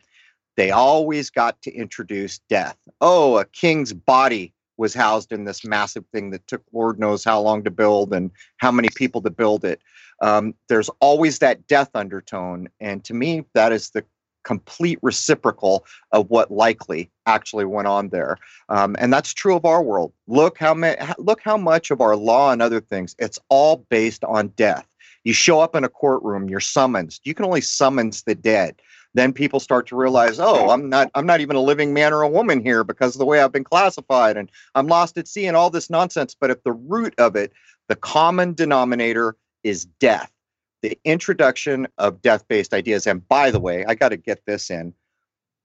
They 0.56 0.72
always 0.72 1.30
got 1.30 1.62
to 1.64 1.74
introduce 1.74 2.40
death. 2.48 2.78
Oh, 3.02 3.40
a 3.40 3.44
king's 3.44 3.92
body 3.92 4.54
was 4.78 4.94
housed 4.94 5.34
in 5.34 5.44
this 5.44 5.66
massive 5.66 6.06
thing 6.14 6.30
that 6.30 6.48
took 6.48 6.64
Lord 6.72 7.02
knows 7.02 7.26
how 7.26 7.42
long 7.42 7.62
to 7.66 7.72
build 7.72 8.14
and 8.14 8.32
how 8.56 8.72
many 8.72 8.88
people 8.96 9.22
to 9.24 9.30
build 9.30 9.66
it. 9.66 9.82
Um, 10.22 10.56
there's 10.70 10.90
always 11.02 11.40
that 11.40 11.68
death 11.68 11.90
undertone. 11.94 12.70
And 12.80 13.04
to 13.04 13.14
me, 13.14 13.44
that 13.54 13.74
is 13.74 13.90
the 13.90 14.06
complete 14.48 14.98
reciprocal 15.02 15.86
of 16.14 16.30
what 16.30 16.50
likely 16.50 17.12
actually 17.26 17.66
went 17.66 17.88
on 17.88 18.08
there. 18.10 18.38
Um, 18.70 18.96
and 18.98 19.12
that's 19.12 19.34
true 19.34 19.56
of 19.56 19.66
our 19.66 19.84
world. 19.84 20.14
Look 20.28 20.58
how 20.58 20.74
ma- 20.74 21.14
look 21.18 21.42
how 21.44 21.58
much 21.58 21.92
of 21.92 22.00
our 22.00 22.16
law 22.16 22.52
and 22.52 22.62
other 22.62 22.80
things, 22.80 23.16
it's 23.20 23.38
all 23.50 23.86
based 23.90 24.24
on 24.24 24.48
death. 24.50 24.88
You 25.26 25.34
show 25.34 25.60
up 25.60 25.76
in 25.76 25.84
a 25.84 25.90
courtroom, 25.90 26.50
you're 26.50 26.62
summoned. 26.62 27.20
You 27.26 27.34
can 27.34 27.46
only 27.46 27.62
summons 27.62 28.24
the 28.24 28.36
dead 28.36 28.82
then 29.14 29.34
people 29.34 29.60
start 29.60 29.88
to 29.88 29.96
realize, 29.96 30.40
oh, 30.40 30.70
I'm 30.70 30.90
not 30.90 31.10
I'm 31.16 31.26
not 31.26 31.42
even 31.42 31.56
a 31.56 31.62
living 31.62 31.94
man 31.94 32.14
or 32.14 32.22
a 32.22 32.30
woman 32.30 32.62
here 32.62 32.84
because 32.84 33.16
of 33.16 33.20
the 33.20 33.26
way 33.26 33.42
I've 33.42 33.52
been 33.52 33.64
classified 33.64 34.38
and 34.38 34.50
I'm 34.76 34.88
lost 34.88 35.18
at 35.18 35.28
sea 35.28 35.48
and 35.48 35.58
all 35.58 35.70
this 35.70 35.90
nonsense. 35.90 36.36
But 36.40 36.52
at 36.52 36.64
the 36.64 36.74
root 36.74 37.16
of 37.18 37.36
it, 37.36 37.52
the 37.88 37.96
common 37.96 38.54
denominator 38.54 39.36
is 39.64 39.86
death. 40.00 40.32
The 40.82 40.98
introduction 41.04 41.88
of 41.98 42.22
death-based 42.22 42.74
ideas. 42.74 43.08
And 43.08 43.28
by 43.28 43.52
the 43.52 43.60
way, 43.60 43.86
I 43.86 43.96
got 43.96 44.10
to 44.10 44.18
get 44.18 44.46
this 44.46 44.70
in. 44.70 44.94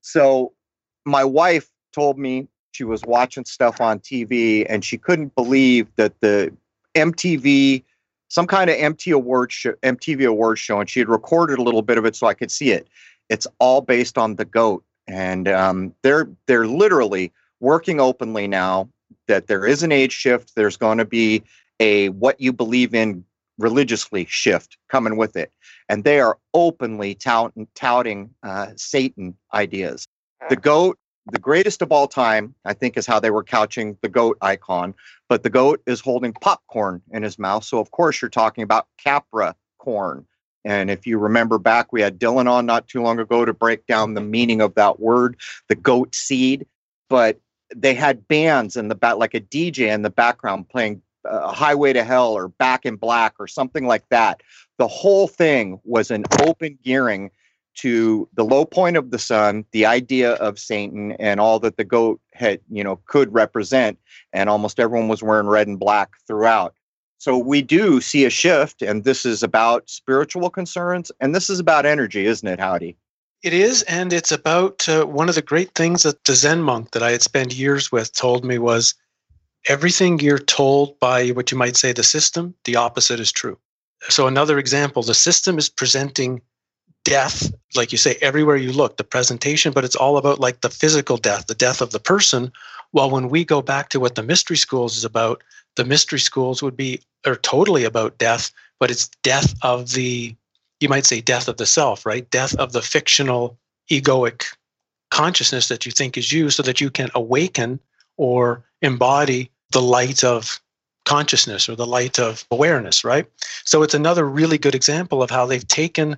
So 0.00 0.52
my 1.04 1.24
wife 1.24 1.68
told 1.92 2.18
me 2.18 2.48
she 2.72 2.84
was 2.84 3.02
watching 3.04 3.44
stuff 3.44 3.80
on 3.80 4.00
TV 4.00 4.66
and 4.68 4.84
she 4.84 4.96
couldn't 4.96 5.34
believe 5.34 5.88
that 5.96 6.20
the 6.20 6.52
MTV 6.94 7.84
some 8.32 8.46
kind 8.46 8.70
of 8.70 8.76
MTV 8.76 9.12
award 9.12 9.52
show, 9.52 9.72
MTV 9.82 10.26
award 10.26 10.58
show, 10.58 10.80
and 10.80 10.88
she 10.88 11.00
had 11.00 11.08
recorded 11.10 11.58
a 11.58 11.62
little 11.62 11.82
bit 11.82 11.98
of 11.98 12.06
it 12.06 12.16
so 12.16 12.26
I 12.26 12.32
could 12.32 12.50
see 12.50 12.70
it. 12.70 12.88
It's 13.28 13.46
all 13.58 13.82
based 13.82 14.16
on 14.16 14.36
the 14.36 14.46
goat, 14.46 14.82
and 15.06 15.48
um, 15.48 15.94
they're 16.02 16.30
they're 16.46 16.66
literally 16.66 17.30
working 17.60 18.00
openly 18.00 18.48
now 18.48 18.88
that 19.28 19.48
there 19.48 19.66
is 19.66 19.82
an 19.82 19.92
age 19.92 20.12
shift. 20.12 20.54
There's 20.56 20.78
going 20.78 20.96
to 20.96 21.04
be 21.04 21.42
a 21.78 22.08
what 22.08 22.40
you 22.40 22.54
believe 22.54 22.94
in 22.94 23.22
religiously 23.58 24.26
shift 24.28 24.76
coming 24.88 25.16
with 25.16 25.36
it, 25.36 25.52
and 25.88 26.04
they 26.04 26.20
are 26.20 26.38
openly 26.54 27.14
tout- 27.14 27.54
touting 27.74 28.30
uh, 28.42 28.68
Satan 28.76 29.36
ideas. 29.54 30.06
The 30.48 30.56
goat 30.56 30.98
the 31.26 31.38
greatest 31.38 31.82
of 31.82 31.92
all 31.92 32.08
time, 32.08 32.54
I 32.64 32.74
think, 32.74 32.96
is 32.96 33.06
how 33.06 33.20
they 33.20 33.30
were 33.30 33.44
couching 33.44 33.96
the 34.02 34.08
goat 34.08 34.38
icon. 34.40 34.94
But 35.28 35.42
the 35.42 35.50
goat 35.50 35.80
is 35.86 36.00
holding 36.00 36.32
popcorn 36.32 37.00
in 37.12 37.22
his 37.22 37.38
mouth. 37.38 37.64
So, 37.64 37.78
of 37.78 37.90
course, 37.90 38.20
you're 38.20 38.28
talking 38.28 38.64
about 38.64 38.88
Capra 39.02 39.54
corn. 39.78 40.26
And 40.64 40.90
if 40.90 41.06
you 41.06 41.18
remember 41.18 41.58
back, 41.58 41.92
we 41.92 42.00
had 42.00 42.18
Dylan 42.18 42.50
on 42.50 42.66
not 42.66 42.88
too 42.88 43.02
long 43.02 43.18
ago 43.18 43.44
to 43.44 43.52
break 43.52 43.86
down 43.86 44.14
the 44.14 44.20
meaning 44.20 44.60
of 44.60 44.74
that 44.74 45.00
word, 45.00 45.36
the 45.68 45.74
goat 45.74 46.14
seed. 46.14 46.66
But 47.08 47.40
they 47.74 47.94
had 47.94 48.28
bands 48.28 48.76
in 48.76 48.88
the 48.88 48.94
back, 48.94 49.16
like 49.16 49.34
a 49.34 49.40
DJ 49.40 49.92
in 49.92 50.02
the 50.02 50.10
background 50.10 50.68
playing 50.68 51.02
uh, 51.24 51.52
Highway 51.52 51.92
to 51.92 52.04
Hell 52.04 52.32
or 52.32 52.48
Back 52.48 52.86
in 52.86 52.96
Black 52.96 53.34
or 53.38 53.46
something 53.46 53.86
like 53.86 54.08
that. 54.08 54.42
The 54.78 54.88
whole 54.88 55.28
thing 55.28 55.80
was 55.84 56.10
an 56.10 56.24
open 56.40 56.78
gearing 56.82 57.30
to 57.74 58.28
the 58.34 58.44
low 58.44 58.64
point 58.64 58.96
of 58.96 59.10
the 59.10 59.18
sun, 59.18 59.64
the 59.72 59.86
idea 59.86 60.34
of 60.34 60.58
Satan, 60.58 61.12
and 61.12 61.40
all 61.40 61.58
that 61.60 61.76
the 61.76 61.84
goat 61.84 62.20
had, 62.34 62.60
you 62.70 62.84
know, 62.84 62.96
could 63.06 63.32
represent. 63.32 63.98
And 64.32 64.48
almost 64.48 64.78
everyone 64.78 65.08
was 65.08 65.22
wearing 65.22 65.46
red 65.46 65.68
and 65.68 65.78
black 65.78 66.10
throughout. 66.26 66.74
So 67.18 67.38
we 67.38 67.62
do 67.62 68.00
see 68.00 68.24
a 68.24 68.30
shift, 68.30 68.82
and 68.82 69.04
this 69.04 69.24
is 69.24 69.44
about 69.44 69.88
spiritual 69.88 70.50
concerns, 70.50 71.12
and 71.20 71.34
this 71.34 71.48
is 71.48 71.60
about 71.60 71.86
energy, 71.86 72.26
isn't 72.26 72.48
it, 72.48 72.58
Howdy? 72.58 72.96
It 73.44 73.54
is, 73.54 73.82
and 73.82 74.12
it's 74.12 74.32
about 74.32 74.88
uh, 74.88 75.04
one 75.04 75.28
of 75.28 75.36
the 75.36 75.42
great 75.42 75.72
things 75.74 76.02
that 76.02 76.24
the 76.24 76.34
Zen 76.34 76.62
monk 76.62 76.90
that 76.90 77.02
I 77.02 77.12
had 77.12 77.22
spent 77.22 77.54
years 77.54 77.92
with 77.92 78.12
told 78.12 78.44
me 78.44 78.58
was 78.58 78.94
everything 79.68 80.18
you're 80.18 80.38
told 80.38 80.98
by 80.98 81.28
what 81.28 81.50
you 81.50 81.58
might 81.58 81.76
say 81.76 81.92
the 81.92 82.02
system, 82.02 82.54
the 82.64 82.76
opposite 82.76 83.20
is 83.20 83.32
true. 83.32 83.58
So, 84.08 84.26
another 84.26 84.58
example 84.58 85.02
the 85.02 85.14
system 85.14 85.58
is 85.58 85.68
presenting 85.68 86.42
death, 87.04 87.52
like 87.74 87.92
you 87.92 87.98
say, 87.98 88.16
everywhere 88.20 88.56
you 88.56 88.72
look, 88.72 88.96
the 88.96 89.04
presentation, 89.04 89.72
but 89.72 89.84
it's 89.84 89.96
all 89.96 90.16
about 90.16 90.40
like 90.40 90.60
the 90.60 90.70
physical 90.70 91.16
death, 91.16 91.46
the 91.46 91.54
death 91.54 91.80
of 91.80 91.90
the 91.90 92.00
person. 92.00 92.52
While 92.92 93.10
when 93.10 93.28
we 93.28 93.44
go 93.44 93.62
back 93.62 93.88
to 93.90 94.00
what 94.00 94.14
the 94.14 94.22
mystery 94.22 94.56
schools 94.56 94.96
is 94.96 95.04
about, 95.04 95.42
the 95.76 95.84
mystery 95.84 96.20
schools 96.20 96.62
would 96.62 96.76
be 96.76 97.00
are 97.24 97.36
totally 97.36 97.84
about 97.84 98.18
death, 98.18 98.50
but 98.78 98.90
it's 98.90 99.08
death 99.22 99.54
of 99.62 99.92
the 99.92 100.34
you 100.80 100.88
might 100.88 101.06
say 101.06 101.20
death 101.20 101.46
of 101.46 101.58
the 101.58 101.66
self, 101.66 102.04
right? 102.04 102.28
Death 102.30 102.56
of 102.56 102.72
the 102.72 102.82
fictional 102.82 103.56
egoic 103.90 104.44
consciousness 105.12 105.68
that 105.68 105.86
you 105.86 105.92
think 105.92 106.16
is 106.16 106.32
you 106.32 106.50
so 106.50 106.62
that 106.62 106.80
you 106.80 106.90
can 106.90 107.08
awaken 107.14 107.78
or 108.22 108.64
embody 108.82 109.50
the 109.72 109.82
light 109.82 110.22
of 110.22 110.60
consciousness 111.04 111.68
or 111.68 111.74
the 111.74 111.86
light 111.86 112.20
of 112.20 112.46
awareness, 112.52 113.02
right? 113.02 113.26
So 113.64 113.82
it's 113.82 113.94
another 113.94 114.24
really 114.24 114.58
good 114.58 114.76
example 114.76 115.24
of 115.24 115.30
how 115.30 115.44
they've 115.44 115.66
taken 115.66 116.16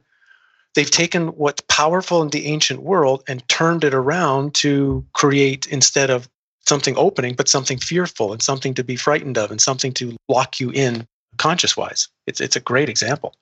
they've 0.75 0.91
taken 0.91 1.29
what's 1.29 1.63
powerful 1.69 2.21
in 2.21 2.29
the 2.29 2.47
ancient 2.47 2.83
world 2.83 3.23
and 3.27 3.49
turned 3.49 3.85
it 3.85 3.95
around 3.95 4.55
to 4.57 5.07
create 5.15 5.67
instead 5.69 6.11
of 6.11 6.29
something 6.67 6.95
opening, 6.99 7.35
but 7.35 7.49
something 7.49 7.79
fearful 7.79 8.33
and 8.33 8.43
something 8.43 8.75
to 8.75 8.85
be 8.85 8.97
frightened 8.97 9.39
of 9.39 9.51
and 9.51 9.61
something 9.61 9.93
to 9.95 10.17
lock 10.29 10.61
you 10.61 10.71
in 10.71 11.07
conscious 11.39 11.77
wise. 11.77 12.09
It's, 12.27 12.41
it's 12.41 12.57
a 12.57 12.61
great 12.61 12.89
example. 12.89 13.35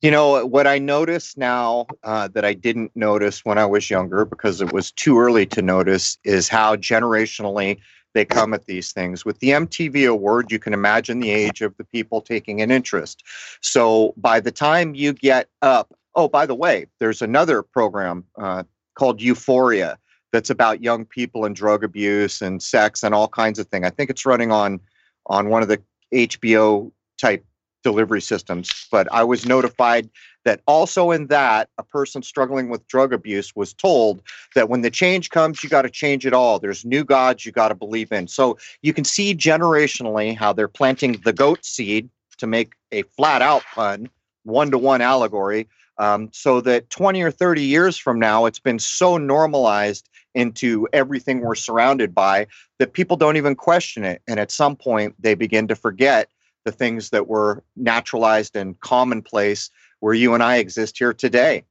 You 0.00 0.12
know, 0.12 0.46
what 0.46 0.66
I 0.66 0.78
notice 0.78 1.36
now 1.36 1.86
uh, 2.04 2.28
that 2.28 2.44
I 2.44 2.54
didn't 2.54 2.92
notice 2.94 3.44
when 3.44 3.58
I 3.58 3.66
was 3.66 3.90
younger 3.90 4.24
because 4.24 4.60
it 4.60 4.72
was 4.72 4.92
too 4.92 5.18
early 5.18 5.44
to 5.46 5.60
notice 5.60 6.16
is 6.24 6.48
how 6.48 6.76
generationally 6.76 7.78
they 8.14 8.24
come 8.24 8.54
at 8.54 8.66
these 8.66 8.92
things. 8.92 9.24
With 9.24 9.38
the 9.40 9.50
MTV 9.50 10.08
award, 10.08 10.50
you 10.50 10.58
can 10.58 10.72
imagine 10.72 11.20
the 11.20 11.30
age 11.30 11.60
of 11.60 11.76
the 11.76 11.84
people 11.84 12.20
taking 12.20 12.60
an 12.60 12.70
interest. 12.70 13.22
So 13.60 14.14
by 14.16 14.40
the 14.40 14.50
time 14.50 14.94
you 14.94 15.12
get 15.12 15.48
up, 15.62 15.94
oh, 16.14 16.28
by 16.28 16.46
the 16.46 16.54
way, 16.54 16.86
there's 17.00 17.22
another 17.22 17.62
program 17.62 18.24
uh, 18.36 18.64
called 18.94 19.20
Euphoria 19.20 19.98
that's 20.32 20.50
about 20.50 20.82
young 20.82 21.04
people 21.04 21.44
and 21.44 21.54
drug 21.54 21.84
abuse 21.84 22.42
and 22.42 22.62
sex 22.62 23.02
and 23.02 23.14
all 23.14 23.28
kinds 23.28 23.58
of 23.58 23.66
things. 23.68 23.86
I 23.86 23.90
think 23.90 24.10
it's 24.10 24.26
running 24.26 24.52
on 24.52 24.80
on 25.26 25.48
one 25.48 25.62
of 25.62 25.68
the 25.68 25.80
HBO 26.12 26.90
type 27.20 27.44
delivery 27.82 28.20
systems. 28.20 28.70
But 28.90 29.10
I 29.12 29.24
was 29.24 29.46
notified 29.46 30.08
that 30.48 30.62
also 30.66 31.10
in 31.10 31.26
that, 31.26 31.68
a 31.76 31.82
person 31.82 32.22
struggling 32.22 32.70
with 32.70 32.86
drug 32.86 33.12
abuse 33.12 33.54
was 33.54 33.74
told 33.74 34.22
that 34.54 34.70
when 34.70 34.80
the 34.80 34.90
change 34.90 35.28
comes, 35.28 35.62
you 35.62 35.68
got 35.68 35.82
to 35.82 35.90
change 35.90 36.24
it 36.24 36.32
all. 36.32 36.58
There's 36.58 36.86
new 36.86 37.04
gods 37.04 37.44
you 37.44 37.52
got 37.52 37.68
to 37.68 37.74
believe 37.74 38.10
in. 38.12 38.28
So 38.28 38.56
you 38.80 38.94
can 38.94 39.04
see 39.04 39.34
generationally 39.34 40.34
how 40.34 40.54
they're 40.54 40.66
planting 40.66 41.20
the 41.22 41.34
goat 41.34 41.66
seed 41.66 42.08
to 42.38 42.46
make 42.46 42.72
a 42.92 43.02
flat 43.02 43.42
out 43.42 43.62
pun, 43.74 44.08
one 44.44 44.70
to 44.70 44.78
one 44.78 45.02
allegory. 45.02 45.68
Um, 45.98 46.30
so 46.32 46.62
that 46.62 46.88
20 46.88 47.20
or 47.20 47.30
30 47.30 47.60
years 47.60 47.98
from 47.98 48.18
now, 48.18 48.46
it's 48.46 48.58
been 48.58 48.78
so 48.78 49.18
normalized 49.18 50.08
into 50.34 50.88
everything 50.94 51.40
we're 51.40 51.56
surrounded 51.56 52.14
by 52.14 52.46
that 52.78 52.94
people 52.94 53.18
don't 53.18 53.36
even 53.36 53.54
question 53.54 54.02
it. 54.02 54.22
And 54.26 54.40
at 54.40 54.50
some 54.50 54.76
point, 54.76 55.14
they 55.18 55.34
begin 55.34 55.68
to 55.68 55.76
forget 55.76 56.30
the 56.64 56.72
things 56.72 57.10
that 57.10 57.28
were 57.28 57.62
naturalized 57.76 58.56
and 58.56 58.80
commonplace 58.80 59.70
where 60.00 60.14
you 60.14 60.34
and 60.34 60.42
I 60.42 60.56
exist 60.56 60.98
here 60.98 61.12
today. 61.12 61.64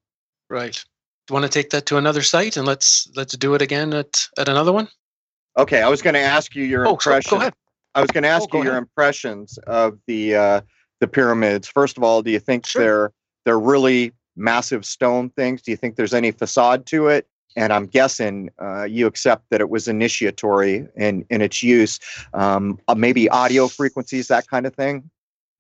Right. 0.50 0.74
Do 0.74 1.34
you 1.34 1.34
want 1.34 1.52
to 1.52 1.52
take 1.52 1.72
that 1.72 1.86
to 1.88 1.98
another 1.98 2.22
site 2.22 2.58
and 2.58 2.66
let's 2.66 3.10
let's 3.16 3.36
do 3.36 3.54
it 3.54 3.62
again 3.62 3.94
at, 3.94 4.28
at 4.38 4.48
another 4.48 4.72
one? 4.72 4.88
Okay, 5.58 5.82
I 5.82 5.90
was 5.90 6.02
going 6.02 6.14
to 6.14 6.22
ask 6.22 6.56
you 6.56 6.64
your 6.64 6.88
oh, 6.88 6.92
impression. 6.92 7.30
So 7.30 7.36
go 7.36 7.42
ahead. 7.42 7.54
I 7.96 8.02
was 8.02 8.12
going 8.12 8.24
to 8.24 8.30
ask 8.30 8.48
oh, 8.54 8.58
you 8.58 8.64
your 8.64 8.74
ahead. 8.74 8.84
impressions 8.84 9.58
of 9.68 10.00
the 10.08 10.36
uh, 10.36 10.62
the 11.00 11.08
pyramids. 11.08 11.68
First 11.68 11.98
of 11.98 12.04
all, 12.04 12.22
do 12.22 12.32
you 12.32 12.40
think 12.40 12.66
sure. 12.66 12.82
they're 12.82 13.14
they're 13.46 13.60
really 13.60 14.14
massive 14.36 14.86
stone 14.86 15.30
things? 15.32 15.62
Do 15.62 15.72
you 15.72 15.78
think 15.78 15.96
there's 15.96 16.14
any 16.14 16.32
facade 16.32 16.86
to 16.88 17.08
it? 17.08 17.28
and 17.58 17.74
I'm 17.74 17.88
guessing 17.88 18.52
uh, 18.62 18.84
you 18.84 19.08
accept 19.08 19.50
that 19.50 19.60
it 19.60 19.70
was 19.70 19.88
initiatory 19.88 20.88
in 20.96 21.26
in 21.30 21.42
its 21.42 21.64
use, 21.64 22.00
um, 22.34 22.80
uh, 22.88 22.96
maybe 22.96 23.28
audio 23.30 23.68
frequencies, 23.68 24.28
that 24.28 24.48
kind 24.48 24.66
of 24.66 24.76
thing. 24.76 25.10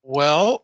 Well, 0.03 0.63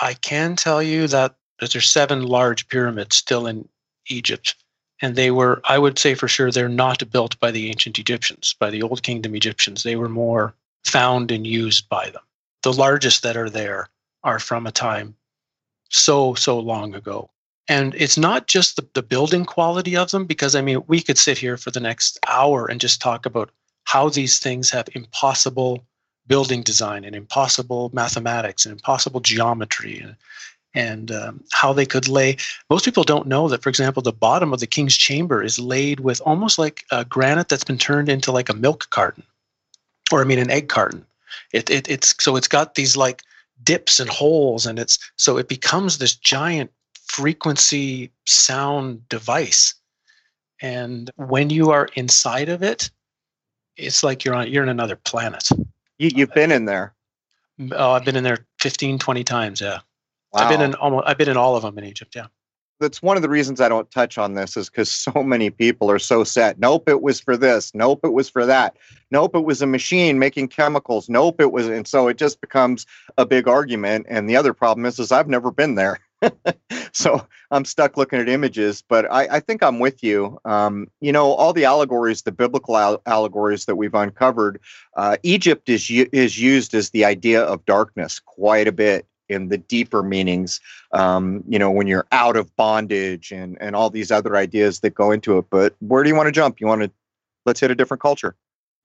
I 0.00 0.14
can 0.14 0.56
tell 0.56 0.82
you 0.82 1.08
that 1.08 1.34
there's 1.60 1.90
seven 1.90 2.22
large 2.22 2.68
pyramids 2.68 3.16
still 3.16 3.46
in 3.46 3.68
Egypt, 4.08 4.54
and 5.00 5.16
they 5.16 5.30
were 5.30 5.60
i 5.64 5.78
would 5.78 5.98
say 5.98 6.14
for 6.14 6.28
sure 6.28 6.50
they're 6.50 6.68
not 6.68 7.10
built 7.10 7.38
by 7.40 7.50
the 7.50 7.68
ancient 7.68 7.98
egyptians 7.98 8.54
by 8.58 8.70
the 8.70 8.82
old 8.82 9.02
kingdom 9.02 9.34
egyptians. 9.34 9.82
They 9.82 9.96
were 9.96 10.08
more 10.08 10.54
found 10.84 11.30
and 11.30 11.46
used 11.46 11.88
by 11.88 12.10
them. 12.10 12.22
The 12.62 12.72
largest 12.72 13.22
that 13.22 13.36
are 13.36 13.50
there 13.50 13.88
are 14.24 14.38
from 14.38 14.66
a 14.66 14.72
time 14.72 15.14
so 15.90 16.34
so 16.34 16.58
long 16.58 16.94
ago. 16.94 17.30
And 17.70 17.94
it's 17.96 18.16
not 18.16 18.46
just 18.46 18.76
the, 18.76 18.86
the 18.94 19.02
building 19.02 19.44
quality 19.44 19.96
of 19.96 20.10
them 20.10 20.26
because 20.26 20.54
i 20.54 20.62
mean 20.62 20.82
we 20.86 21.00
could 21.00 21.18
sit 21.18 21.38
here 21.38 21.56
for 21.56 21.70
the 21.70 21.80
next 21.80 22.18
hour 22.26 22.66
and 22.66 22.80
just 22.80 23.00
talk 23.00 23.26
about 23.26 23.50
how 23.84 24.08
these 24.08 24.38
things 24.38 24.70
have 24.70 24.88
impossible 24.94 25.84
building 26.28 26.62
design 26.62 27.04
and 27.04 27.16
impossible 27.16 27.90
mathematics 27.92 28.64
and 28.64 28.72
impossible 28.72 29.20
geometry 29.20 29.98
and, 29.98 30.16
and 30.74 31.10
um, 31.10 31.42
how 31.52 31.72
they 31.72 31.86
could 31.86 32.06
lay. 32.06 32.36
Most 32.70 32.84
people 32.84 33.02
don't 33.02 33.26
know 33.26 33.48
that, 33.48 33.62
for 33.62 33.70
example, 33.70 34.02
the 34.02 34.12
bottom 34.12 34.52
of 34.52 34.60
the 34.60 34.66
king's 34.66 34.96
chamber 34.96 35.42
is 35.42 35.58
laid 35.58 36.00
with 36.00 36.20
almost 36.20 36.58
like 36.58 36.84
a 36.90 37.04
granite 37.04 37.48
that's 37.48 37.64
been 37.64 37.78
turned 37.78 38.08
into 38.08 38.30
like 38.30 38.48
a 38.48 38.54
milk 38.54 38.88
carton, 38.90 39.24
or 40.12 40.20
I 40.20 40.24
mean, 40.24 40.38
an 40.38 40.50
egg 40.50 40.68
carton. 40.68 41.04
It, 41.52 41.70
it 41.70 41.88
it's 41.88 42.14
so 42.22 42.36
it's 42.36 42.48
got 42.48 42.74
these 42.74 42.96
like 42.96 43.22
dips 43.64 43.98
and 44.00 44.10
holes, 44.10 44.66
and 44.66 44.78
it's 44.78 44.98
so 45.16 45.38
it 45.38 45.48
becomes 45.48 45.98
this 45.98 46.14
giant 46.14 46.70
frequency 46.94 48.10
sound 48.26 49.08
device. 49.08 49.74
And 50.60 51.10
when 51.16 51.50
you 51.50 51.70
are 51.70 51.88
inside 51.94 52.48
of 52.48 52.62
it, 52.62 52.90
it's 53.76 54.02
like 54.02 54.24
you're 54.24 54.34
on 54.34 54.50
you're 54.50 54.62
in 54.62 54.68
another 54.68 54.96
planet. 54.96 55.48
You, 55.98 56.10
you've 56.14 56.32
been 56.32 56.52
in 56.52 56.64
there. 56.64 56.94
Oh, 57.72 57.92
I've 57.92 58.04
been 58.04 58.16
in 58.16 58.24
there 58.24 58.46
15, 58.60 58.98
20 58.98 59.24
times. 59.24 59.60
Yeah. 59.60 59.80
Wow. 60.32 60.42
I've 60.42 60.48
been 60.48 60.60
in 60.60 60.74
almost, 60.74 61.06
I've 61.06 61.18
been 61.18 61.28
in 61.28 61.36
all 61.36 61.56
of 61.56 61.62
them 61.62 61.76
in 61.78 61.84
Egypt. 61.84 62.14
Yeah. 62.14 62.26
That's 62.80 63.02
one 63.02 63.16
of 63.16 63.22
the 63.22 63.28
reasons 63.28 63.60
I 63.60 63.68
don't 63.68 63.90
touch 63.90 64.18
on 64.18 64.34
this 64.34 64.56
is 64.56 64.70
because 64.70 64.88
so 64.90 65.12
many 65.24 65.50
people 65.50 65.90
are 65.90 65.98
so 65.98 66.22
set. 66.22 66.60
Nope, 66.60 66.88
it 66.88 67.02
was 67.02 67.18
for 67.18 67.36
this. 67.36 67.74
Nope, 67.74 68.00
it 68.04 68.12
was 68.12 68.28
for 68.28 68.46
that. 68.46 68.76
Nope, 69.10 69.34
it 69.34 69.44
was 69.44 69.60
a 69.60 69.66
machine 69.66 70.20
making 70.20 70.48
chemicals. 70.48 71.08
Nope, 71.08 71.40
it 71.40 71.50
was, 71.50 71.66
and 71.66 71.88
so 71.88 72.06
it 72.06 72.18
just 72.18 72.40
becomes 72.40 72.86
a 73.16 73.26
big 73.26 73.48
argument. 73.48 74.06
And 74.08 74.30
the 74.30 74.36
other 74.36 74.54
problem 74.54 74.86
is, 74.86 75.00
is 75.00 75.10
I've 75.10 75.28
never 75.28 75.50
been 75.50 75.74
there. 75.74 75.98
so 76.92 77.26
I'm 77.50 77.64
stuck 77.64 77.96
looking 77.96 78.18
at 78.18 78.28
images, 78.28 78.82
but 78.86 79.10
I, 79.10 79.36
I 79.36 79.40
think 79.40 79.62
I'm 79.62 79.78
with 79.78 80.02
you. 80.02 80.38
Um, 80.44 80.88
you 81.00 81.12
know, 81.12 81.32
all 81.32 81.52
the 81.52 81.64
allegories, 81.64 82.22
the 82.22 82.32
biblical 82.32 82.76
al- 82.76 83.02
allegories 83.06 83.64
that 83.66 83.76
we've 83.76 83.94
uncovered, 83.94 84.60
uh, 84.96 85.16
Egypt 85.22 85.68
is 85.68 85.90
is 85.90 86.38
used 86.38 86.74
as 86.74 86.90
the 86.90 87.04
idea 87.04 87.42
of 87.42 87.64
darkness 87.64 88.20
quite 88.20 88.68
a 88.68 88.72
bit 88.72 89.06
in 89.28 89.48
the 89.48 89.58
deeper 89.58 90.02
meanings. 90.02 90.60
Um, 90.92 91.44
you 91.48 91.58
know, 91.58 91.70
when 91.70 91.86
you're 91.86 92.06
out 92.12 92.36
of 92.36 92.54
bondage 92.56 93.30
and 93.32 93.56
and 93.60 93.76
all 93.76 93.90
these 93.90 94.10
other 94.10 94.36
ideas 94.36 94.80
that 94.80 94.90
go 94.90 95.10
into 95.10 95.38
it. 95.38 95.46
But 95.50 95.74
where 95.80 96.02
do 96.02 96.08
you 96.08 96.16
want 96.16 96.26
to 96.26 96.32
jump? 96.32 96.60
You 96.60 96.66
want 96.66 96.82
to 96.82 96.90
let's 97.46 97.60
hit 97.60 97.70
a 97.70 97.74
different 97.74 98.00
culture. 98.00 98.34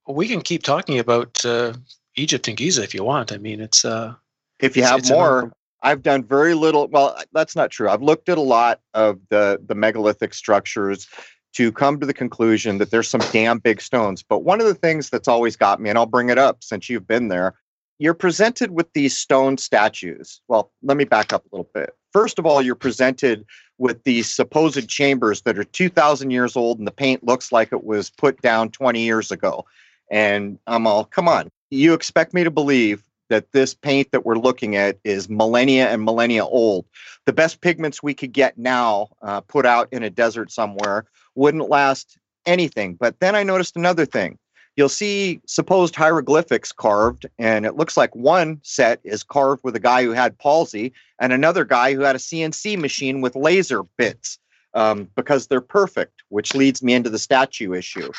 We 0.08 0.28
can 0.28 0.42
keep 0.42 0.64
talking 0.64 1.00
about 1.00 1.46
uh, 1.46 1.74
Egypt 2.16 2.48
and 2.48 2.58
Giza 2.58 2.84
if 2.84 2.94
you 2.94 3.04
want. 3.04 3.32
I 3.32 3.38
mean, 3.38 3.62
it's 3.62 3.86
uh, 3.86 4.16
if 4.60 4.76
you 4.76 4.84
it's, 4.84 4.92
have 4.92 5.00
it's 5.00 5.12
more. 5.12 5.52
I've 5.84 6.02
done 6.02 6.24
very 6.24 6.54
little. 6.54 6.88
Well, 6.88 7.14
uh, 7.18 7.24
that's 7.34 7.56
not 7.56 7.70
true. 7.70 7.90
I've 7.90 8.02
looked 8.02 8.30
at 8.30 8.38
a 8.38 8.42
lot 8.42 8.80
of 8.94 9.20
the 9.30 9.62
the 9.66 9.76
megalithic 9.76 10.34
structures 10.34 11.08
to 11.54 11.72
come 11.72 12.00
to 12.00 12.06
the 12.06 12.14
conclusion 12.14 12.80
that 12.80 12.90
there's 12.90 13.10
some 13.10 13.22
damn 13.32 13.60
big 13.60 13.80
stones. 13.80 14.24
But 14.24 14.40
one 14.40 14.60
of 14.60 14.66
the 14.66 14.74
things 14.74 15.10
that's 15.10 15.28
always 15.28 15.56
got 15.56 15.80
me, 15.80 15.90
and 15.90 16.00
I'll 16.00 16.08
bring 16.08 16.30
it 16.30 16.40
up 16.40 16.64
since 16.64 16.90
you've 16.90 17.06
been 17.06 17.28
there, 17.28 17.54
you're 18.00 18.16
presented 18.16 18.72
with 18.72 18.92
these 18.94 19.16
stone 19.16 19.58
statues. 19.58 20.42
Well, 20.48 20.72
let 20.82 20.98
me 20.98 21.04
back 21.04 21.32
up 21.32 21.46
a 21.46 21.56
little 21.56 21.70
bit. 21.74 21.96
First 22.12 22.40
of 22.40 22.46
all, 22.46 22.62
you're 22.62 22.76
presented 22.76 23.46
with 23.78 24.04
these 24.04 24.34
supposed 24.34 24.88
chambers 24.90 25.42
that 25.44 25.60
are 25.60 25.64
2,000 25.64 26.32
years 26.32 26.56
old, 26.56 26.80
and 26.80 26.88
the 26.88 26.92
paint 26.92 27.24
looks 27.24 27.52
like 27.52 27.72
it 27.72 27.84
was 27.84 28.10
put 28.10 28.42
down 28.42 28.70
20 28.70 29.02
years 29.02 29.32
ago. 29.32 29.66
And 30.10 30.58
I'm 30.66 30.88
all, 30.88 31.06
come 31.06 31.28
on. 31.28 31.50
You 31.70 31.94
expect 31.94 32.34
me 32.34 32.44
to 32.44 32.52
believe 32.52 33.04
that 33.30 33.52
this 33.52 33.74
paint 33.74 34.12
that 34.12 34.26
we're 34.26 34.38
looking 34.38 34.76
at 34.76 34.98
is 35.04 35.30
millennia 35.30 35.90
and 35.90 36.04
millennia 36.04 36.46
old. 36.46 36.86
The 37.26 37.34
best 37.34 37.62
pigments 37.62 38.04
we 38.04 38.14
could 38.14 38.34
get 38.34 38.58
now, 38.58 39.10
uh, 39.22 39.42
put 39.42 39.66
out 39.66 39.88
in 39.92 40.04
a 40.04 40.10
desert 40.10 40.52
somewhere, 40.52 41.06
wouldn't 41.36 41.70
last 41.70 42.18
anything. 42.46 42.96
But 42.96 43.20
then 43.20 43.36
I 43.36 43.44
noticed 43.44 43.76
another 43.76 44.06
thing. 44.06 44.38
You'll 44.76 44.90
see 44.90 45.40
supposed 45.46 45.96
hieroglyphics 45.96 46.72
carved, 46.72 47.28
and 47.38 47.66
it 47.66 47.76
looks 47.76 47.96
like 47.96 48.16
one 48.16 48.60
set 48.64 49.00
is 49.04 49.24
carved 49.24 49.62
with 49.64 49.76
a 49.76 49.80
guy 49.80 50.04
who 50.04 50.12
had 50.12 50.38
palsy 50.40 50.94
and 51.20 51.32
another 51.32 51.64
guy 51.64 51.94
who 51.94 52.02
had 52.02 52.16
a 52.16 52.20
CNC 52.20 52.80
machine 52.80 53.22
with 53.22 53.36
laser 53.36 53.84
bits 53.98 54.40
um, 54.74 55.08
because 55.16 55.48
they're 55.48 55.62
perfect, 55.62 56.24
which 56.30 56.56
leads 56.56 56.82
me 56.82 56.94
into 56.94 57.12
the 57.12 57.20
statue 57.20 57.74
issue 57.74 58.12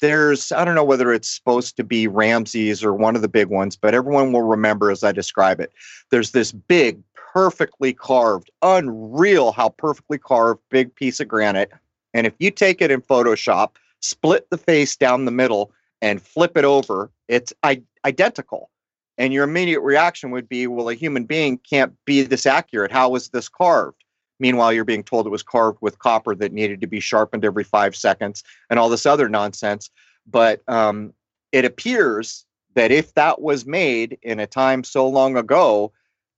there's 0.00 0.52
I 0.52 0.64
don't 0.64 0.74
know 0.74 0.84
whether 0.84 1.12
it's 1.12 1.28
supposed 1.28 1.76
to 1.76 1.84
be 1.84 2.06
Ramses 2.06 2.84
or 2.84 2.92
one 2.92 3.16
of 3.16 3.22
the 3.22 3.28
big 3.28 3.48
ones, 3.48 3.76
but 3.76 3.94
everyone 3.94 4.32
will 4.32 4.42
remember 4.42 4.90
as 4.90 5.02
I 5.02 5.12
describe 5.12 5.60
it. 5.60 5.72
There's 6.10 6.32
this 6.32 6.52
big, 6.52 7.02
perfectly 7.14 7.92
carved, 7.92 8.50
unreal 8.62 9.52
how 9.52 9.70
perfectly 9.70 10.18
carved 10.18 10.60
big 10.70 10.94
piece 10.94 11.20
of 11.20 11.28
granite. 11.28 11.70
And 12.14 12.26
if 12.26 12.34
you 12.38 12.50
take 12.50 12.80
it 12.80 12.90
in 12.90 13.02
Photoshop, 13.02 13.72
split 14.00 14.48
the 14.50 14.58
face 14.58 14.96
down 14.96 15.24
the 15.24 15.30
middle 15.30 15.72
and 16.00 16.22
flip 16.22 16.56
it 16.56 16.64
over, 16.64 17.10
it's 17.28 17.52
I- 17.62 17.82
identical. 18.04 18.70
And 19.18 19.32
your 19.32 19.44
immediate 19.44 19.80
reaction 19.80 20.30
would 20.30 20.48
be, 20.48 20.66
well, 20.66 20.88
a 20.90 20.94
human 20.94 21.24
being 21.24 21.58
can't 21.58 21.92
be 22.04 22.22
this 22.22 22.46
accurate. 22.46 22.92
How 22.92 23.08
was 23.08 23.30
this 23.30 23.48
carved? 23.48 24.04
Meanwhile, 24.38 24.72
you're 24.72 24.84
being 24.84 25.02
told 25.04 25.26
it 25.26 25.30
was 25.30 25.42
carved 25.42 25.78
with 25.80 25.98
copper 25.98 26.34
that 26.34 26.52
needed 26.52 26.80
to 26.80 26.86
be 26.86 27.00
sharpened 27.00 27.44
every 27.44 27.64
five 27.64 27.96
seconds 27.96 28.42
and 28.70 28.78
all 28.78 28.88
this 28.88 29.06
other 29.06 29.28
nonsense. 29.28 29.90
But 30.26 30.62
um, 30.68 31.12
it 31.52 31.64
appears 31.64 32.44
that 32.74 32.90
if 32.90 33.14
that 33.14 33.40
was 33.40 33.64
made 33.64 34.18
in 34.22 34.38
a 34.40 34.46
time 34.46 34.84
so 34.84 35.08
long 35.08 35.36
ago, 35.36 35.92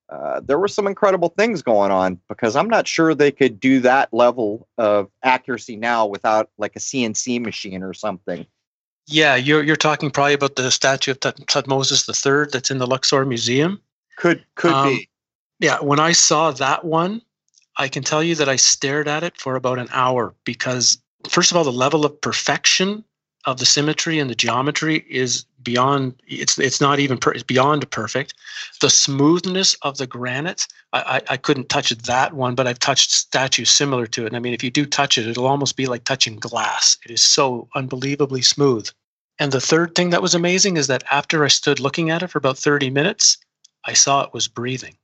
uh, 0.08 0.40
there 0.40 0.58
were 0.58 0.68
some 0.68 0.86
incredible 0.86 1.30
things 1.36 1.60
going 1.60 1.90
on 1.90 2.18
because 2.28 2.56
I'm 2.56 2.68
not 2.68 2.86
sure 2.86 3.14
they 3.14 3.32
could 3.32 3.60
do 3.60 3.80
that 3.80 4.12
level 4.12 4.68
of 4.78 5.10
accuracy 5.22 5.76
now 5.76 6.06
without 6.06 6.50
like 6.56 6.76
a 6.76 6.78
CNC 6.78 7.42
machine 7.42 7.82
or 7.82 7.92
something. 7.92 8.46
Yeah, 9.06 9.36
you're 9.36 9.62
you're 9.62 9.76
talking 9.76 10.10
probably 10.10 10.34
about 10.34 10.56
the 10.56 10.70
statue 10.70 11.10
of 11.12 11.20
Tut- 11.20 11.46
Tutmosis 11.46 12.06
III 12.08 12.48
that's 12.52 12.70
in 12.70 12.78
the 12.78 12.86
Luxor 12.86 13.24
Museum. 13.24 13.80
Could 14.16 14.44
could 14.54 14.72
Um, 14.72 14.88
be. 14.90 15.08
Yeah, 15.60 15.80
when 15.80 15.98
I 15.98 16.12
saw 16.12 16.52
that 16.52 16.84
one, 16.84 17.22
I 17.78 17.88
can 17.88 18.02
tell 18.02 18.22
you 18.22 18.34
that 18.34 18.48
I 18.48 18.56
stared 18.56 19.06
at 19.06 19.22
it 19.22 19.36
for 19.36 19.54
about 19.54 19.78
an 19.78 19.88
hour 19.92 20.34
because, 20.44 20.98
first 21.28 21.52
of 21.52 21.56
all, 21.56 21.64
the 21.64 21.72
level 21.72 22.04
of 22.04 22.20
perfection 22.20 23.04
of 23.44 23.58
the 23.58 23.66
symmetry 23.66 24.18
and 24.18 24.28
the 24.28 24.34
geometry 24.34 25.06
is 25.08 25.44
beyond. 25.62 26.20
It's 26.26 26.58
it's 26.58 26.80
not 26.80 26.98
even 26.98 27.18
per, 27.18 27.30
it's 27.30 27.44
beyond 27.44 27.88
perfect. 27.92 28.34
The 28.80 28.90
smoothness 28.90 29.74
of 29.82 29.96
the 29.96 30.08
granite, 30.08 30.66
I, 30.92 31.22
I 31.28 31.34
I 31.34 31.36
couldn't 31.36 31.68
touch 31.68 31.90
that 31.90 32.32
one, 32.32 32.56
but 32.56 32.66
I've 32.66 32.80
touched 32.80 33.12
statues 33.12 33.70
similar 33.70 34.06
to 34.08 34.24
it. 34.24 34.26
And 34.26 34.36
I 34.36 34.40
mean, 34.40 34.54
if 34.54 34.64
you 34.64 34.70
do 34.70 34.84
touch 34.84 35.16
it, 35.16 35.28
it'll 35.28 35.46
almost 35.46 35.76
be 35.76 35.86
like 35.86 36.02
touching 36.02 36.36
glass. 36.36 36.98
It 37.04 37.12
is 37.12 37.22
so 37.22 37.68
unbelievably 37.76 38.42
smooth. 38.42 38.90
And 39.38 39.52
the 39.52 39.60
third 39.60 39.94
thing 39.94 40.10
that 40.10 40.22
was 40.22 40.34
amazing 40.34 40.76
is 40.76 40.88
that 40.88 41.04
after 41.12 41.44
I 41.44 41.48
stood 41.48 41.78
looking 41.78 42.10
at 42.10 42.24
it 42.24 42.26
for 42.26 42.38
about 42.38 42.58
30 42.58 42.90
minutes, 42.90 43.38
I 43.84 43.92
saw 43.92 44.24
it 44.24 44.34
was 44.34 44.48
breathing 44.48 44.96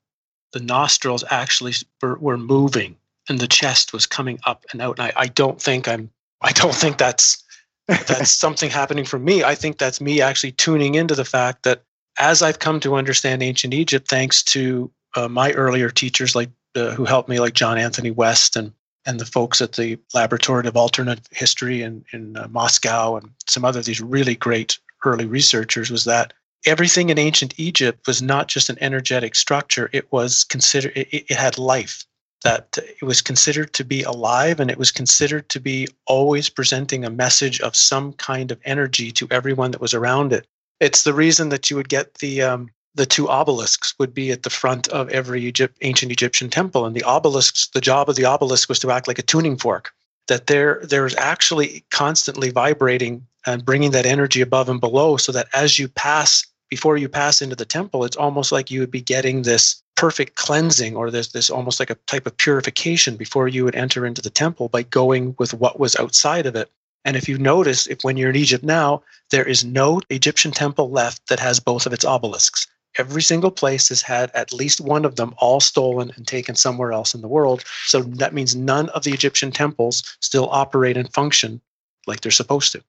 the 0.55 0.61
nostrils 0.61 1.25
actually 1.31 1.75
were, 2.01 2.17
were 2.19 2.39
moving 2.39 2.97
and 3.29 3.41
the 3.41 3.49
chest 3.49 3.93
was 3.93 4.07
coming 4.07 4.39
up 4.45 4.65
and 4.73 4.81
out. 4.81 4.99
And 4.99 5.09
I, 5.09 5.13
I 5.17 5.27
don't 5.27 5.61
think 5.61 5.89
I'm, 5.89 6.11
I 6.41 6.53
don't 6.53 6.75
think 6.75 6.97
that's, 6.97 7.43
that's 7.89 8.31
something 8.41 8.71
happening 8.71 9.05
for 9.05 9.19
me. 9.19 9.43
I 9.43 9.57
think 9.57 9.79
that's 9.79 10.01
me 10.01 10.21
actually 10.21 10.53
tuning 10.53 10.95
into 10.95 11.15
the 11.15 11.25
fact 11.25 11.65
that 11.65 11.83
as 12.19 12.41
I've 12.41 12.61
come 12.61 12.79
to 12.81 12.95
understand 12.95 13.43
ancient 13.43 13.75
Egypt, 13.75 14.09
thanks 14.09 14.43
to 14.45 14.91
uh, 15.17 15.29
my 15.29 15.53
earlier 15.53 15.91
teachers, 15.91 16.37
like 16.37 16.51
uh, 16.77 16.93
who 16.93 17.05
helped 17.05 17.29
me, 17.29 17.41
like 17.41 17.55
John 17.55 17.77
Anthony 17.77 18.11
West 18.11 18.57
and 18.57 18.73
and 19.07 19.21
the 19.21 19.27
folks 19.27 19.61
at 19.61 19.73
the 19.73 19.99
Laboratory 20.15 20.67
of 20.67 20.77
Alternate 20.77 21.21
History 21.31 21.83
in 21.83 22.05
in 22.13 22.37
uh, 22.37 22.47
Moscow 22.51 23.17
and 23.17 23.31
some 23.47 23.65
other 23.65 23.83
these 23.83 24.01
really 24.01 24.35
great 24.35 24.79
early 25.05 25.27
researchers, 25.27 25.91
was 25.91 26.05
that 26.05 26.33
everything 26.67 27.11
in 27.11 27.19
ancient 27.19 27.55
Egypt 27.59 28.07
was 28.07 28.23
not 28.23 28.49
just 28.49 28.71
an 28.71 28.79
energetic 28.81 29.35
structure. 29.35 29.91
It 29.93 30.11
was 30.13 30.45
considered, 30.45 30.93
it, 30.97 31.09
it, 31.13 31.37
had 31.37 31.59
life, 31.59 32.05
that 32.43 32.79
it 33.01 33.05
was 33.05 33.21
considered 33.21 33.73
to 33.75 33.85
be 33.85 34.03
alive 34.03 34.61
and 34.61 34.71
it 34.71 34.79
was 34.79 34.91
considered 34.91 35.49
to 35.51 35.61
be 35.61 35.89
always 36.07 36.49
presenting 36.49 37.05
a 37.05 37.11
message 37.11 37.61
of 37.61 37.77
some 37.77 38.13
kind 38.15 38.51
of 38.51 38.61
energy 38.65 39.11
to 39.13 39.29
everyone 39.31 39.71
that 39.73 39.81
was 39.81 39.95
around 39.95 40.33
it. 40.33 40.47
It's 40.81 41.05
the 41.05 41.15
reason 41.15 41.49
that 41.51 41.71
you 41.71 41.77
would 41.77 41.89
get 41.89 42.15
the, 42.15 42.43
um, 42.43 42.71
the 42.95 43.07
two 43.07 43.29
obelisks 43.29 43.95
would 43.99 44.15
be 44.15 44.31
at 44.31 44.43
the 44.43 44.51
front 44.51 44.89
of 44.89 45.09
every 45.11 45.43
Egypt, 45.43 45.77
ancient 45.83 46.13
Egyptian 46.13 46.49
temple. 46.49 46.87
And 46.87 46.95
the 46.95 47.05
obelisks, 47.05 47.69
the 47.69 47.81
job 47.81 48.09
of 48.09 48.17
the 48.17 48.25
obelisk 48.25 48.69
was 48.69 48.79
to 48.81 48.91
act 48.91 49.09
like 49.09 49.19
a 49.19 49.23
tuning 49.23 49.57
fork. 49.57 49.93
That 50.29 50.47
there, 50.47 50.81
there's 50.83 51.15
actually 51.17 51.85
constantly 51.91 52.51
vibrating 52.51 53.27
and 53.47 53.65
bringing 53.65 53.91
that 53.91 54.07
energy 54.07 54.41
above 54.41 54.71
and 54.71 54.81
below, 54.81 55.19
so 55.19 55.33
that 55.33 55.49
as 55.53 55.79
you 55.79 55.87
pass 55.87 56.47
before 56.75 56.97
you 56.97 57.09
pass 57.09 57.41
into 57.41 57.55
the 57.55 57.65
temple, 57.65 58.05
it's 58.05 58.17
almost 58.17 58.51
like 58.51 58.69
you 58.69 58.81
would 58.81 58.91
be 58.91 59.01
getting 59.01 59.43
this 59.43 59.81
perfect 59.95 60.35
cleansing 60.35 60.97
or 60.97 61.09
there's 61.09 61.31
this 61.31 61.49
almost 61.49 61.79
like 61.79 61.89
a 61.89 61.95
type 62.09 62.27
of 62.27 62.37
purification 62.37 63.17
before 63.17 63.47
you 63.47 63.65
would 63.65 63.77
enter 63.77 64.05
into 64.05 64.21
the 64.21 64.29
temple 64.43 64.69
by 64.69 64.83
going 64.83 65.37
with 65.39 65.55
what 65.55 65.79
was 65.79 65.95
outside 65.95 66.47
of 66.47 66.57
it. 66.57 66.69
And 67.05 67.17
if 67.17 67.29
you 67.29 67.39
notice, 67.39 67.87
if 67.87 67.99
when 68.03 68.17
you're 68.17 68.31
in 68.31 68.35
Egypt 68.35 68.65
now, 68.65 69.05
there 69.31 69.47
is 69.47 69.65
no 69.65 70.01
Egyptian 70.11 70.51
temple 70.51 70.91
left 70.91 71.29
that 71.29 71.39
has 71.39 71.61
both 71.61 71.87
of 71.87 71.93
its 71.93 72.05
obelisks. 72.05 72.67
Every 72.99 73.23
single 73.23 73.53
place 73.53 73.89
has 73.91 74.03
had 74.03 74.33
at 74.35 74.53
least 74.53 74.81
one 74.81 75.05
of 75.05 75.15
them 75.15 75.33
all 75.39 75.61
stolen 75.61 76.11
and 76.17 76.27
taken 76.27 76.57
somewhere 76.57 76.91
else 76.91 77.15
in 77.15 77.21
the 77.21 77.29
world. 77.29 77.63
So 77.87 78.03
that 78.19 78.35
means 78.35 78.57
none 78.57 78.89
of 78.89 79.05
the 79.05 79.13
Egyptian 79.13 79.53
temples 79.53 80.03
still 80.19 80.49
operate 80.51 80.97
and 80.97 81.13
function 81.13 81.61
like 82.09 82.23
they're 82.23 82.33
supposed 82.33 82.73
to. 82.73 82.83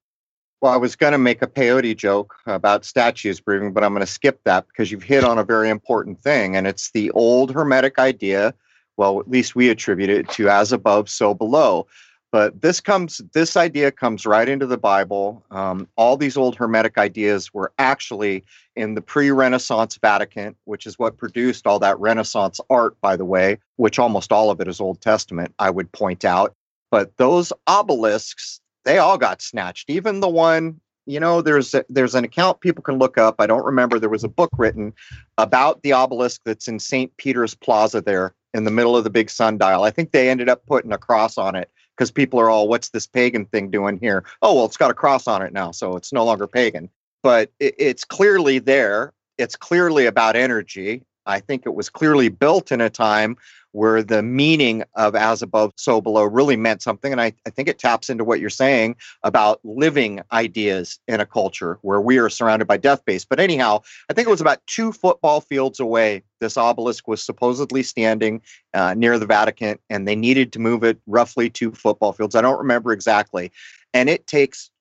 Well, 0.61 0.73
I 0.73 0.77
was 0.77 0.95
going 0.95 1.11
to 1.11 1.17
make 1.17 1.41
a 1.41 1.47
peyote 1.47 1.95
joke 1.95 2.35
about 2.45 2.85
statues 2.85 3.39
breathing, 3.39 3.73
but 3.73 3.83
I'm 3.83 3.93
going 3.93 4.05
to 4.05 4.11
skip 4.11 4.39
that 4.45 4.67
because 4.67 4.91
you've 4.91 5.03
hit 5.03 5.23
on 5.23 5.37
a 5.37 5.43
very 5.43 5.69
important 5.69 6.19
thing. 6.19 6.55
And 6.55 6.65
it's 6.65 6.91
the 6.91 7.11
old 7.11 7.51
Hermetic 7.51 7.99
idea. 7.99 8.53
Well, 8.97 9.19
at 9.19 9.29
least 9.29 9.55
we 9.55 9.69
attribute 9.69 10.09
it 10.09 10.29
to 10.29 10.49
as 10.49 10.71
above, 10.71 11.09
so 11.09 11.33
below. 11.33 11.87
But 12.31 12.61
this 12.61 12.81
comes, 12.81 13.21
this 13.33 13.55
idea 13.55 13.91
comes 13.91 14.25
right 14.25 14.49
into 14.49 14.65
the 14.65 14.77
Bible. 14.77 15.43
Um, 15.51 15.87
all 15.95 16.17
these 16.17 16.35
old 16.35 16.55
Hermetic 16.55 16.97
ideas 16.97 17.53
were 17.53 17.71
actually 17.77 18.43
in 18.75 18.95
the 18.95 19.01
pre-Renaissance 19.01 19.97
Vatican, 20.01 20.55
which 20.65 20.85
is 20.85 20.97
what 20.97 21.17
produced 21.17 21.67
all 21.67 21.79
that 21.79 21.99
Renaissance 21.99 22.59
art, 22.69 22.99
by 23.01 23.15
the 23.15 23.23
way, 23.23 23.59
which 23.75 23.99
almost 23.99 24.31
all 24.31 24.49
of 24.49 24.59
it 24.59 24.67
is 24.67 24.81
Old 24.81 24.99
Testament. 24.99 25.53
I 25.59 25.69
would 25.69 25.91
point 25.91 26.25
out. 26.25 26.55
But 26.91 27.15
those 27.17 27.53
obelisks 27.67 28.61
they 28.85 28.97
all 28.97 29.17
got 29.17 29.41
snatched. 29.41 29.89
Even 29.89 30.19
the 30.19 30.29
one, 30.29 30.79
you 31.05 31.19
know, 31.19 31.41
there's 31.41 31.73
a, 31.73 31.83
there's 31.89 32.15
an 32.15 32.23
account 32.23 32.61
people 32.61 32.83
can 32.83 32.97
look 32.97 33.17
up. 33.17 33.35
I 33.39 33.47
don't 33.47 33.65
remember. 33.65 33.99
There 33.99 34.09
was 34.09 34.23
a 34.23 34.29
book 34.29 34.51
written 34.57 34.93
about 35.37 35.83
the 35.83 35.91
obelisk 35.91 36.41
that's 36.45 36.67
in 36.67 36.79
St. 36.79 37.15
Peter's 37.17 37.55
Plaza 37.55 38.01
there 38.01 38.33
in 38.53 38.63
the 38.63 38.71
middle 38.71 38.95
of 38.95 39.03
the 39.03 39.09
big 39.09 39.29
sundial. 39.29 39.83
I 39.83 39.91
think 39.91 40.11
they 40.11 40.29
ended 40.29 40.49
up 40.49 40.65
putting 40.65 40.93
a 40.93 40.97
cross 40.97 41.37
on 41.37 41.55
it 41.55 41.69
because 41.95 42.11
people 42.11 42.39
are 42.39 42.49
all, 42.49 42.67
what's 42.67 42.89
this 42.89 43.07
pagan 43.07 43.45
thing 43.45 43.69
doing 43.69 43.97
here? 43.97 44.23
Oh, 44.41 44.55
well, 44.55 44.65
it's 44.65 44.77
got 44.77 44.91
a 44.91 44.95
cross 44.95 45.27
on 45.27 45.41
it 45.41 45.53
now, 45.53 45.71
so 45.71 45.95
it's 45.95 46.13
no 46.13 46.25
longer 46.25 46.47
pagan. 46.47 46.89
But 47.21 47.51
it, 47.59 47.75
it's 47.77 48.03
clearly 48.03 48.59
there. 48.59 49.13
It's 49.37 49.55
clearly 49.55 50.05
about 50.05 50.35
energy. 50.35 51.03
I 51.25 51.39
think 51.39 51.65
it 51.65 51.75
was 51.75 51.89
clearly 51.89 52.29
built 52.29 52.71
in 52.71 52.81
a 52.81 52.89
time 52.89 53.37
where 53.75 54.01
the 54.01 54.23
meaning 54.23 54.83
of 54.95 55.15
as 55.15 55.41
above, 55.41 55.73
so 55.75 55.99
below 55.99 56.23
really 56.23 56.55
meant 56.55 56.81
something. 56.81 57.11
And 57.11 57.19
I, 57.19 57.33
I 57.45 57.49
think 57.49 57.67
it 57.67 57.77
taps 57.77 58.09
into 58.09 58.23
what 58.23 58.39
you're 58.39 58.49
saying 58.49 58.95
about 59.23 59.59
living 59.65 60.21
ideas 60.31 60.97
in 61.09 61.19
a 61.19 61.25
culture 61.25 61.77
where 61.81 61.99
we 61.99 62.17
are 62.17 62.29
surrounded 62.29 62.69
by 62.69 62.77
death 62.77 63.03
base. 63.03 63.25
But 63.25 63.41
anyhow, 63.41 63.81
I 64.09 64.13
think 64.13 64.29
it 64.29 64.31
was 64.31 64.39
about 64.39 64.65
two 64.65 64.93
football 64.93 65.41
fields 65.41 65.81
away. 65.81 66.23
This 66.39 66.55
obelisk 66.55 67.05
was 67.05 67.21
supposedly 67.21 67.83
standing 67.83 68.41
uh, 68.73 68.93
near 68.93 69.19
the 69.19 69.25
Vatican, 69.25 69.77
and 69.89 70.07
they 70.07 70.15
needed 70.15 70.53
to 70.53 70.59
move 70.59 70.85
it 70.85 70.97
roughly 71.05 71.49
two 71.49 71.73
football 71.73 72.13
fields. 72.13 72.33
I 72.35 72.41
don't 72.41 72.59
remember 72.59 72.93
exactly. 72.93 73.51
And 73.93 74.09
it 74.09 74.25
takes 74.25 74.71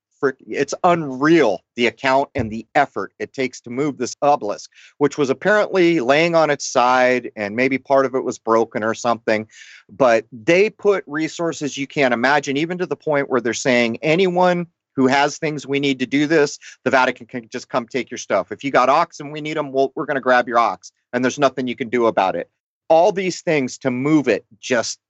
it's 0.46 0.74
unreal 0.84 1.60
the 1.76 1.86
account 1.86 2.30
and 2.34 2.50
the 2.50 2.66
effort 2.74 3.12
it 3.18 3.32
takes 3.32 3.60
to 3.62 3.70
move 3.70 3.98
this 3.98 4.14
obelisk, 4.22 4.70
which 4.98 5.18
was 5.18 5.30
apparently 5.30 6.00
laying 6.00 6.34
on 6.34 6.50
its 6.50 6.64
side 6.64 7.30
and 7.36 7.56
maybe 7.56 7.78
part 7.78 8.06
of 8.06 8.14
it 8.14 8.24
was 8.24 8.38
broken 8.38 8.82
or 8.82 8.94
something. 8.94 9.46
But 9.88 10.26
they 10.32 10.70
put 10.70 11.04
resources 11.06 11.76
you 11.76 11.86
can't 11.86 12.14
imagine, 12.14 12.56
even 12.56 12.78
to 12.78 12.86
the 12.86 12.96
point 12.96 13.28
where 13.28 13.40
they're 13.40 13.54
saying 13.54 13.98
anyone 14.02 14.66
who 14.96 15.06
has 15.06 15.38
things 15.38 15.66
we 15.66 15.80
need 15.80 15.98
to 15.98 16.06
do 16.06 16.26
this, 16.26 16.58
the 16.84 16.90
Vatican 16.90 17.26
can 17.26 17.48
just 17.48 17.68
come 17.68 17.86
take 17.86 18.10
your 18.10 18.18
stuff. 18.18 18.52
If 18.52 18.62
you 18.62 18.70
got 18.70 18.88
ox 18.88 19.20
and 19.20 19.32
we 19.32 19.40
need 19.40 19.56
them, 19.56 19.72
well, 19.72 19.92
we're 19.94 20.06
going 20.06 20.14
to 20.14 20.20
grab 20.20 20.46
your 20.48 20.58
ox, 20.58 20.92
and 21.12 21.24
there's 21.24 21.38
nothing 21.38 21.66
you 21.66 21.76
can 21.76 21.88
do 21.88 22.06
about 22.06 22.36
it. 22.36 22.48
All 22.88 23.12
these 23.12 23.42
things 23.42 23.76
to 23.78 23.90
move 23.90 24.28
it 24.28 24.44
just 24.60 25.00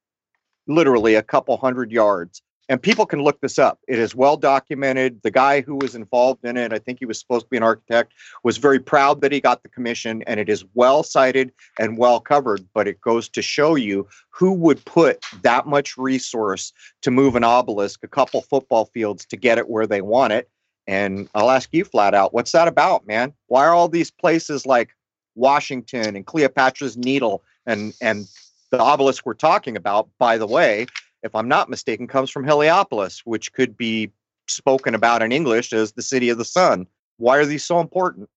literally 0.67 1.15
a 1.15 1.23
couple 1.23 1.57
hundred 1.57 1.93
yards 1.93 2.43
and 2.69 2.81
people 2.81 3.05
can 3.05 3.23
look 3.23 3.41
this 3.41 3.59
up. 3.59 3.79
It 3.89 3.99
is 3.99 4.15
well 4.15 4.37
documented. 4.37 5.23
The 5.23 5.31
guy 5.31 5.61
who 5.61 5.77
was 5.77 5.95
involved 5.95 6.45
in 6.45 6.57
it, 6.57 6.73
I 6.73 6.79
think 6.79 6.99
he 6.99 7.07
was 7.07 7.19
supposed 7.19 7.47
to 7.47 7.51
be 7.51 7.57
an 7.57 7.63
architect, 7.63 8.13
was 8.43 8.57
very 8.57 8.81
proud 8.81 9.21
that 9.21 9.33
he 9.33 9.41
got 9.41 9.63
the 9.63 9.69
commission, 9.69 10.23
and 10.27 10.41
it 10.41 10.49
is 10.49 10.65
well 10.75 11.03
cited 11.03 11.53
and 11.79 11.99
well 11.99 12.21
covered. 12.21 12.67
But 12.73 12.89
it 12.89 13.01
goes 13.01 13.29
to 13.31 13.43
show 13.43 13.75
you 13.75 14.09
who 14.31 14.53
would 14.53 14.85
put 14.85 15.25
that 15.43 15.67
much 15.67 15.97
resource 15.97 16.73
to 17.03 17.11
move 17.11 17.37
an 17.37 17.45
obelisk 17.45 18.01
a 18.03 18.09
couple 18.09 18.41
football 18.43 18.87
fields 18.87 19.25
to 19.27 19.37
get 19.37 19.59
it 19.59 19.69
where 19.69 19.87
they 19.87 20.01
want 20.01 20.33
it. 20.33 20.49
And 20.87 21.29
I'll 21.35 21.51
ask 21.51 21.69
you 21.73 21.85
flat 21.85 22.15
out, 22.15 22.35
what's 22.35 22.53
that 22.53 22.69
about, 22.69 23.07
man? 23.07 23.33
Why 23.47 23.65
are 23.65 23.75
all 23.75 23.89
these 23.89 24.11
places 24.11 24.67
like 24.67 24.91
Washington 25.35 26.17
and 26.17 26.27
Cleopatra's 26.27 26.97
Needle 26.97 27.43
and 27.67 27.95
and 28.01 28.27
the 28.71 28.79
obelisk 28.81 29.25
we're 29.25 29.35
talking 29.35 29.77
about, 29.77 30.09
by 30.19 30.37
the 30.37 30.47
way, 30.47 30.87
if 31.25 31.35
I'm 31.35 31.49
not 31.49 31.71
mistaken, 31.71 32.07
comes 32.07 32.31
from 32.31 32.45
Heliopolis, 32.45 33.23
which 33.25 33.53
could 33.55 33.77
be 33.77 34.13
spoken 34.47 34.95
about 34.95 35.23
in 35.23 35.33
English 35.33 35.73
as 35.73 35.93
the 35.93 36.03
city 36.03 36.29
of 36.29 36.39
the 36.39 36.45
sun. 36.45 36.87
Why 37.17 37.39
are 37.39 37.47
these 37.47 37.65
so 37.65 37.81
important? 37.81 38.29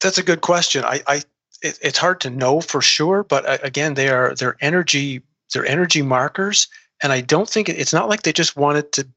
That's 0.00 0.18
a 0.18 0.22
good 0.22 0.40
question. 0.40 0.84
I, 0.84 1.02
I 1.06 1.16
it, 1.62 1.78
it's 1.82 1.98
hard 1.98 2.20
to 2.20 2.30
know 2.30 2.60
for 2.60 2.80
sure, 2.80 3.24
but 3.24 3.64
again, 3.64 3.94
they 3.94 4.08
are 4.08 4.34
they're 4.34 4.56
energy 4.60 5.20
they're 5.52 5.66
energy 5.66 6.02
markers, 6.02 6.68
and 7.02 7.12
I 7.12 7.20
don't 7.20 7.48
think 7.48 7.68
it, 7.68 7.78
it's 7.78 7.92
not 7.92 8.08
like 8.08 8.22
they 8.22 8.32
just 8.32 8.56
wanted 8.56 8.92
to 8.92 9.08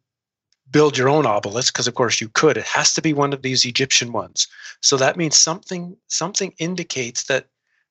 build 0.72 0.98
your 0.98 1.10
own 1.10 1.26
obelisk 1.26 1.74
because 1.74 1.88
of 1.88 1.94
course 1.94 2.20
you 2.20 2.30
could. 2.30 2.58
It 2.58 2.66
has 2.66 2.94
to 2.96 3.02
be 3.02 3.14
one 3.14 3.34
of 3.34 3.44
these 3.44 3.66
Egyptian 3.66 4.12
ones. 4.14 4.48
So 4.82 4.98
that 4.98 5.18
means 5.18 5.38
something 5.38 5.96
something 6.08 6.54
indicates 6.58 7.26
that 7.26 7.48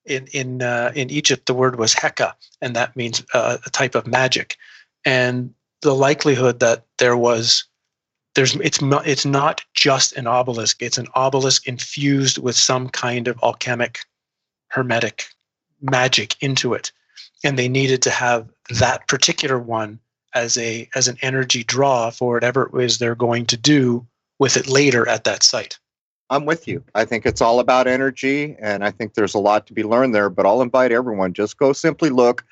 in 0.06 0.26
in 0.32 0.62
uh, 0.62 0.90
in 0.96 1.10
Egypt 1.10 1.46
the 1.46 1.54
word 1.54 1.78
was 1.78 1.94
Heka, 1.94 2.32
and 2.60 2.74
that 2.74 2.96
means 2.96 3.24
uh, 3.32 3.58
a 3.64 3.70
type 3.70 3.94
of 3.94 4.08
magic 4.08 4.56
and 5.04 5.52
the 5.82 5.94
likelihood 5.94 6.60
that 6.60 6.84
there 6.98 7.16
was 7.16 7.64
there's 8.34 8.54
it's 8.56 8.80
not 8.80 9.06
it's 9.06 9.26
not 9.26 9.62
just 9.74 10.12
an 10.12 10.26
obelisk 10.26 10.82
it's 10.82 10.98
an 10.98 11.08
obelisk 11.14 11.66
infused 11.66 12.38
with 12.38 12.54
some 12.54 12.88
kind 12.88 13.28
of 13.28 13.38
alchemic 13.42 14.00
hermetic 14.68 15.26
magic 15.80 16.36
into 16.40 16.74
it. 16.74 16.92
And 17.44 17.58
they 17.58 17.68
needed 17.68 18.02
to 18.02 18.10
have 18.10 18.48
that 18.78 19.06
particular 19.08 19.58
one 19.58 19.98
as 20.34 20.56
a 20.58 20.88
as 20.94 21.08
an 21.08 21.16
energy 21.22 21.64
draw 21.64 22.10
for 22.10 22.34
whatever 22.34 22.62
it 22.62 22.72
was 22.72 22.98
they're 22.98 23.16
going 23.16 23.46
to 23.46 23.56
do 23.56 24.06
with 24.38 24.56
it 24.56 24.68
later 24.68 25.08
at 25.08 25.24
that 25.24 25.42
site. 25.42 25.78
I'm 26.28 26.46
with 26.46 26.68
you. 26.68 26.84
I 26.94 27.04
think 27.04 27.26
it's 27.26 27.40
all 27.40 27.58
about 27.58 27.88
energy 27.88 28.56
and 28.60 28.84
i 28.84 28.92
think 28.92 29.14
there's 29.14 29.34
a 29.34 29.40
lot 29.40 29.66
to 29.66 29.72
be 29.72 29.82
learned 29.82 30.14
there 30.14 30.30
but 30.30 30.46
i'll 30.46 30.62
invite 30.62 30.92
everyone 30.92 31.32
just 31.32 31.58
go 31.58 31.72
simply 31.72 32.10
look 32.10 32.44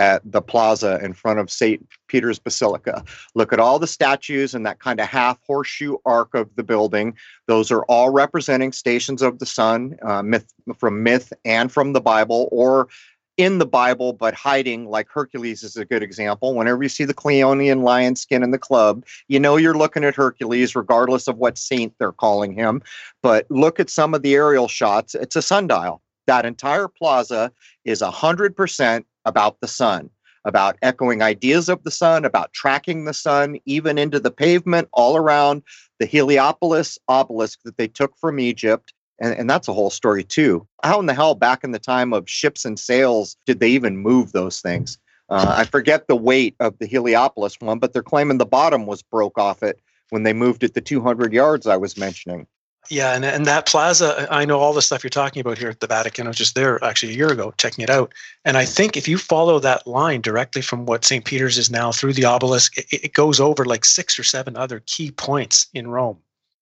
at 0.00 0.22
the 0.24 0.40
plaza 0.40 0.98
in 1.02 1.12
front 1.12 1.38
of 1.38 1.50
St. 1.50 1.86
Peter's 2.08 2.38
Basilica. 2.38 3.04
Look 3.34 3.52
at 3.52 3.60
all 3.60 3.78
the 3.78 3.86
statues 3.86 4.54
and 4.54 4.64
that 4.64 4.78
kind 4.78 4.98
of 4.98 5.06
half 5.06 5.38
horseshoe 5.46 5.96
arc 6.06 6.34
of 6.34 6.48
the 6.56 6.62
building. 6.62 7.14
Those 7.48 7.70
are 7.70 7.82
all 7.82 8.08
representing 8.08 8.72
stations 8.72 9.20
of 9.20 9.40
the 9.40 9.46
sun, 9.46 9.98
uh, 10.02 10.22
myth 10.22 10.50
from 10.78 11.02
myth 11.02 11.34
and 11.44 11.70
from 11.70 11.92
the 11.92 12.00
Bible, 12.00 12.48
or 12.50 12.88
in 13.36 13.58
the 13.58 13.66
Bible, 13.66 14.14
but 14.14 14.32
hiding, 14.32 14.88
like 14.88 15.08
Hercules 15.10 15.62
is 15.62 15.76
a 15.76 15.84
good 15.84 16.02
example. 16.02 16.54
Whenever 16.54 16.82
you 16.82 16.88
see 16.88 17.04
the 17.04 17.12
Cleonian 17.12 17.82
lion 17.82 18.16
skin 18.16 18.42
in 18.42 18.52
the 18.52 18.58
club, 18.58 19.04
you 19.28 19.38
know 19.38 19.58
you're 19.58 19.76
looking 19.76 20.04
at 20.04 20.14
Hercules, 20.14 20.74
regardless 20.74 21.28
of 21.28 21.36
what 21.36 21.58
saint 21.58 21.92
they're 21.98 22.10
calling 22.10 22.54
him. 22.54 22.80
But 23.22 23.46
look 23.50 23.78
at 23.78 23.90
some 23.90 24.14
of 24.14 24.22
the 24.22 24.34
aerial 24.34 24.66
shots. 24.66 25.14
It's 25.14 25.36
a 25.36 25.42
sundial. 25.42 26.00
That 26.26 26.46
entire 26.46 26.88
plaza 26.88 27.52
is 27.84 28.00
100% 28.00 29.04
about 29.24 29.60
the 29.60 29.68
sun, 29.68 30.10
about 30.44 30.76
echoing 30.82 31.22
ideas 31.22 31.68
of 31.68 31.82
the 31.84 31.90
sun, 31.90 32.24
about 32.24 32.52
tracking 32.52 33.04
the 33.04 33.14
sun, 33.14 33.58
even 33.64 33.98
into 33.98 34.20
the 34.20 34.30
pavement 34.30 34.88
all 34.92 35.16
around 35.16 35.62
the 35.98 36.06
Heliopolis 36.06 36.98
obelisk 37.08 37.60
that 37.64 37.76
they 37.76 37.88
took 37.88 38.16
from 38.16 38.40
Egypt. 38.40 38.92
And, 39.20 39.34
and 39.34 39.50
that's 39.50 39.68
a 39.68 39.74
whole 39.74 39.90
story, 39.90 40.24
too. 40.24 40.66
How 40.82 40.98
in 40.98 41.06
the 41.06 41.14
hell, 41.14 41.34
back 41.34 41.62
in 41.62 41.72
the 41.72 41.78
time 41.78 42.12
of 42.12 42.28
ships 42.28 42.64
and 42.64 42.78
sails, 42.78 43.36
did 43.46 43.60
they 43.60 43.68
even 43.68 43.98
move 43.98 44.32
those 44.32 44.60
things? 44.60 44.98
Uh, 45.28 45.54
I 45.58 45.64
forget 45.64 46.08
the 46.08 46.16
weight 46.16 46.56
of 46.58 46.78
the 46.78 46.86
Heliopolis 46.86 47.60
one, 47.60 47.78
but 47.78 47.92
they're 47.92 48.02
claiming 48.02 48.38
the 48.38 48.46
bottom 48.46 48.86
was 48.86 49.02
broke 49.02 49.38
off 49.38 49.62
it 49.62 49.78
when 50.08 50.24
they 50.24 50.32
moved 50.32 50.64
it 50.64 50.74
the 50.74 50.80
200 50.80 51.32
yards 51.32 51.66
I 51.66 51.76
was 51.76 51.96
mentioning. 51.96 52.46
Yeah, 52.88 53.14
and, 53.14 53.24
and 53.24 53.46
that 53.46 53.66
plaza, 53.66 54.26
I 54.30 54.44
know 54.44 54.58
all 54.58 54.72
the 54.72 54.82
stuff 54.82 55.04
you're 55.04 55.10
talking 55.10 55.40
about 55.40 55.58
here 55.58 55.68
at 55.68 55.80
the 55.80 55.86
Vatican. 55.86 56.26
I 56.26 56.30
was 56.30 56.36
just 56.36 56.54
there 56.54 56.82
actually 56.82 57.12
a 57.12 57.16
year 57.16 57.30
ago 57.30 57.52
checking 57.56 57.84
it 57.84 57.90
out. 57.90 58.12
And 58.44 58.56
I 58.56 58.64
think 58.64 58.96
if 58.96 59.06
you 59.06 59.18
follow 59.18 59.60
that 59.60 59.86
line 59.86 60.22
directly 60.22 60.62
from 60.62 60.86
what 60.86 61.04
St. 61.04 61.24
Peter's 61.24 61.58
is 61.58 61.70
now 61.70 61.92
through 61.92 62.14
the 62.14 62.24
obelisk, 62.24 62.76
it, 62.78 62.86
it 62.90 63.12
goes 63.12 63.38
over 63.38 63.64
like 63.64 63.84
six 63.84 64.18
or 64.18 64.24
seven 64.24 64.56
other 64.56 64.82
key 64.86 65.10
points 65.12 65.68
in 65.72 65.88
Rome. 65.88 66.18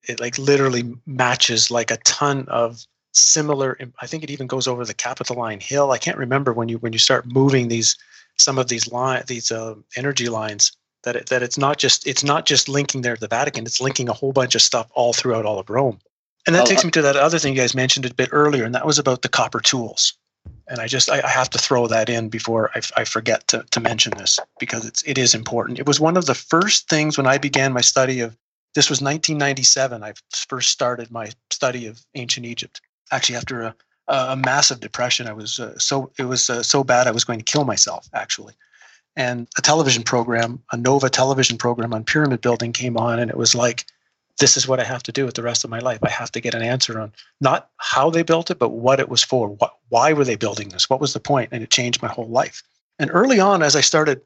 It 0.06 0.20
like 0.20 0.38
literally 0.38 0.94
matches 1.06 1.70
like 1.70 1.90
a 1.90 1.98
ton 1.98 2.46
of 2.48 2.84
similar. 3.12 3.78
I 4.00 4.06
think 4.06 4.22
it 4.22 4.30
even 4.30 4.46
goes 4.46 4.66
over 4.66 4.84
the 4.84 4.94
Capitoline 4.94 5.60
Hill. 5.60 5.92
I 5.92 5.98
can't 5.98 6.18
remember 6.18 6.52
when 6.52 6.68
you 6.68 6.78
when 6.78 6.92
you 6.92 6.98
start 6.98 7.26
moving 7.26 7.68
these 7.68 7.96
some 8.38 8.58
of 8.58 8.68
these 8.68 8.90
line 8.90 9.22
these 9.26 9.50
uh, 9.50 9.74
energy 9.96 10.28
lines 10.28 10.72
that 11.04 11.16
it, 11.16 11.26
that 11.26 11.42
it's 11.42 11.58
not 11.58 11.78
just 11.78 12.06
it's 12.06 12.24
not 12.24 12.46
just 12.46 12.68
linking 12.68 13.02
there 13.02 13.14
to 13.14 13.20
the 13.20 13.28
Vatican. 13.28 13.64
It's 13.66 13.80
linking 13.80 14.08
a 14.08 14.12
whole 14.12 14.32
bunch 14.32 14.54
of 14.54 14.62
stuff 14.62 14.90
all 14.94 15.12
throughout 15.12 15.46
all 15.46 15.58
of 15.58 15.68
Rome. 15.70 15.98
And 16.46 16.54
that 16.54 16.62
oh, 16.62 16.66
takes 16.66 16.82
uh 16.82 16.86
me 16.86 16.90
to 16.92 17.02
that 17.02 17.16
other 17.16 17.38
thing 17.38 17.54
you 17.54 17.60
guys 17.60 17.74
mentioned 17.74 18.06
a 18.06 18.14
bit 18.14 18.30
earlier, 18.32 18.64
and 18.64 18.74
that 18.74 18.86
was 18.86 18.98
about 18.98 19.22
the 19.22 19.28
copper 19.28 19.60
tools. 19.60 20.14
And 20.68 20.80
I 20.80 20.86
just 20.86 21.10
I, 21.10 21.20
I 21.22 21.28
have 21.28 21.50
to 21.50 21.58
throw 21.58 21.86
that 21.88 22.08
in 22.08 22.28
before 22.28 22.70
I, 22.74 22.80
I 22.96 23.04
forget 23.04 23.46
to, 23.48 23.64
to 23.70 23.80
mention 23.80 24.12
this 24.16 24.38
because 24.58 24.86
it's 24.86 25.02
it 25.02 25.18
is 25.18 25.34
important. 25.34 25.78
It 25.78 25.86
was 25.86 26.00
one 26.00 26.16
of 26.16 26.26
the 26.26 26.34
first 26.34 26.88
things 26.88 27.16
when 27.16 27.26
I 27.26 27.38
began 27.38 27.72
my 27.72 27.80
study 27.80 28.20
of 28.20 28.36
this 28.74 28.90
was 28.90 29.00
1997. 29.00 30.02
I 30.02 30.12
first 30.48 30.70
started 30.70 31.10
my 31.10 31.30
study 31.50 31.86
of 31.86 32.04
ancient 32.14 32.46
Egypt. 32.46 32.80
Actually, 33.10 33.36
after 33.36 33.62
a, 33.62 33.74
a 34.08 34.36
massive 34.36 34.80
depression, 34.80 35.26
I 35.26 35.32
was 35.32 35.58
uh, 35.58 35.78
so 35.78 36.12
it 36.18 36.24
was 36.24 36.48
uh, 36.48 36.62
so 36.62 36.84
bad 36.84 37.06
I 37.06 37.12
was 37.12 37.24
going 37.24 37.38
to 37.38 37.44
kill 37.44 37.64
myself. 37.64 38.08
Actually, 38.14 38.54
and 39.16 39.48
a 39.58 39.62
television 39.62 40.04
program, 40.04 40.62
a 40.70 40.76
Nova 40.76 41.10
television 41.10 41.58
program 41.58 41.92
on 41.92 42.04
pyramid 42.04 42.40
building 42.40 42.72
came 42.72 42.96
on, 42.96 43.18
and 43.18 43.30
it 43.30 43.36
was 43.36 43.54
like, 43.54 43.84
this 44.38 44.56
is 44.56 44.68
what 44.68 44.80
I 44.80 44.84
have 44.84 45.02
to 45.04 45.12
do 45.12 45.24
with 45.24 45.34
the 45.34 45.42
rest 45.42 45.64
of 45.64 45.70
my 45.70 45.80
life. 45.80 45.98
I 46.02 46.10
have 46.10 46.32
to 46.32 46.40
get 46.40 46.54
an 46.54 46.62
answer 46.62 47.00
on 47.00 47.12
not 47.40 47.70
how 47.76 48.10
they 48.10 48.22
built 48.22 48.50
it, 48.50 48.58
but 48.58 48.70
what 48.70 49.00
it 49.00 49.08
was 49.08 49.22
for. 49.22 49.48
What, 49.48 49.76
why 49.88 50.12
were 50.12 50.24
they 50.24 50.36
building 50.36 50.68
this? 50.68 50.88
What 50.88 51.00
was 51.00 51.12
the 51.12 51.20
point? 51.20 51.50
And 51.52 51.62
it 51.62 51.70
changed 51.70 52.02
my 52.02 52.08
whole 52.08 52.28
life. 52.28 52.62
And 52.98 53.10
early 53.12 53.40
on, 53.40 53.62
as 53.62 53.76
I 53.76 53.80
started 53.80 54.20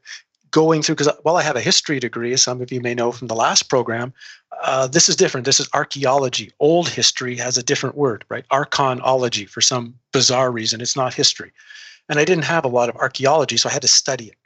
going 0.51 0.83
through, 0.83 0.95
because 0.95 1.11
while 1.23 1.35
I 1.35 1.41
have 1.41 1.55
a 1.55 1.61
history 1.61 1.99
degree, 1.99 2.33
as 2.33 2.43
some 2.43 2.61
of 2.61 2.71
you 2.71 2.79
may 2.79 2.93
know 2.93 3.11
from 3.11 3.27
the 3.27 3.35
last 3.35 3.63
program, 3.69 4.13
uh, 4.61 4.87
this 4.87 5.09
is 5.09 5.15
different. 5.15 5.45
This 5.45 5.59
is 5.59 5.67
archaeology. 5.73 6.51
Old 6.59 6.89
history 6.89 7.35
has 7.37 7.57
a 7.57 7.63
different 7.63 7.95
word, 7.95 8.23
right? 8.29 8.47
Archonology, 8.49 9.49
for 9.49 9.61
some 9.61 9.95
bizarre 10.11 10.51
reason. 10.51 10.79
It's 10.79 10.95
not 10.95 11.13
history. 11.13 11.51
And 12.07 12.19
I 12.19 12.25
didn't 12.25 12.45
have 12.45 12.65
a 12.65 12.69
lot 12.69 12.89
of 12.89 12.95
archaeology, 12.97 13.57
so 13.57 13.69
I 13.69 13.73
had 13.73 13.81
to 13.81 13.87
study 13.87 14.27
it. 14.27 14.37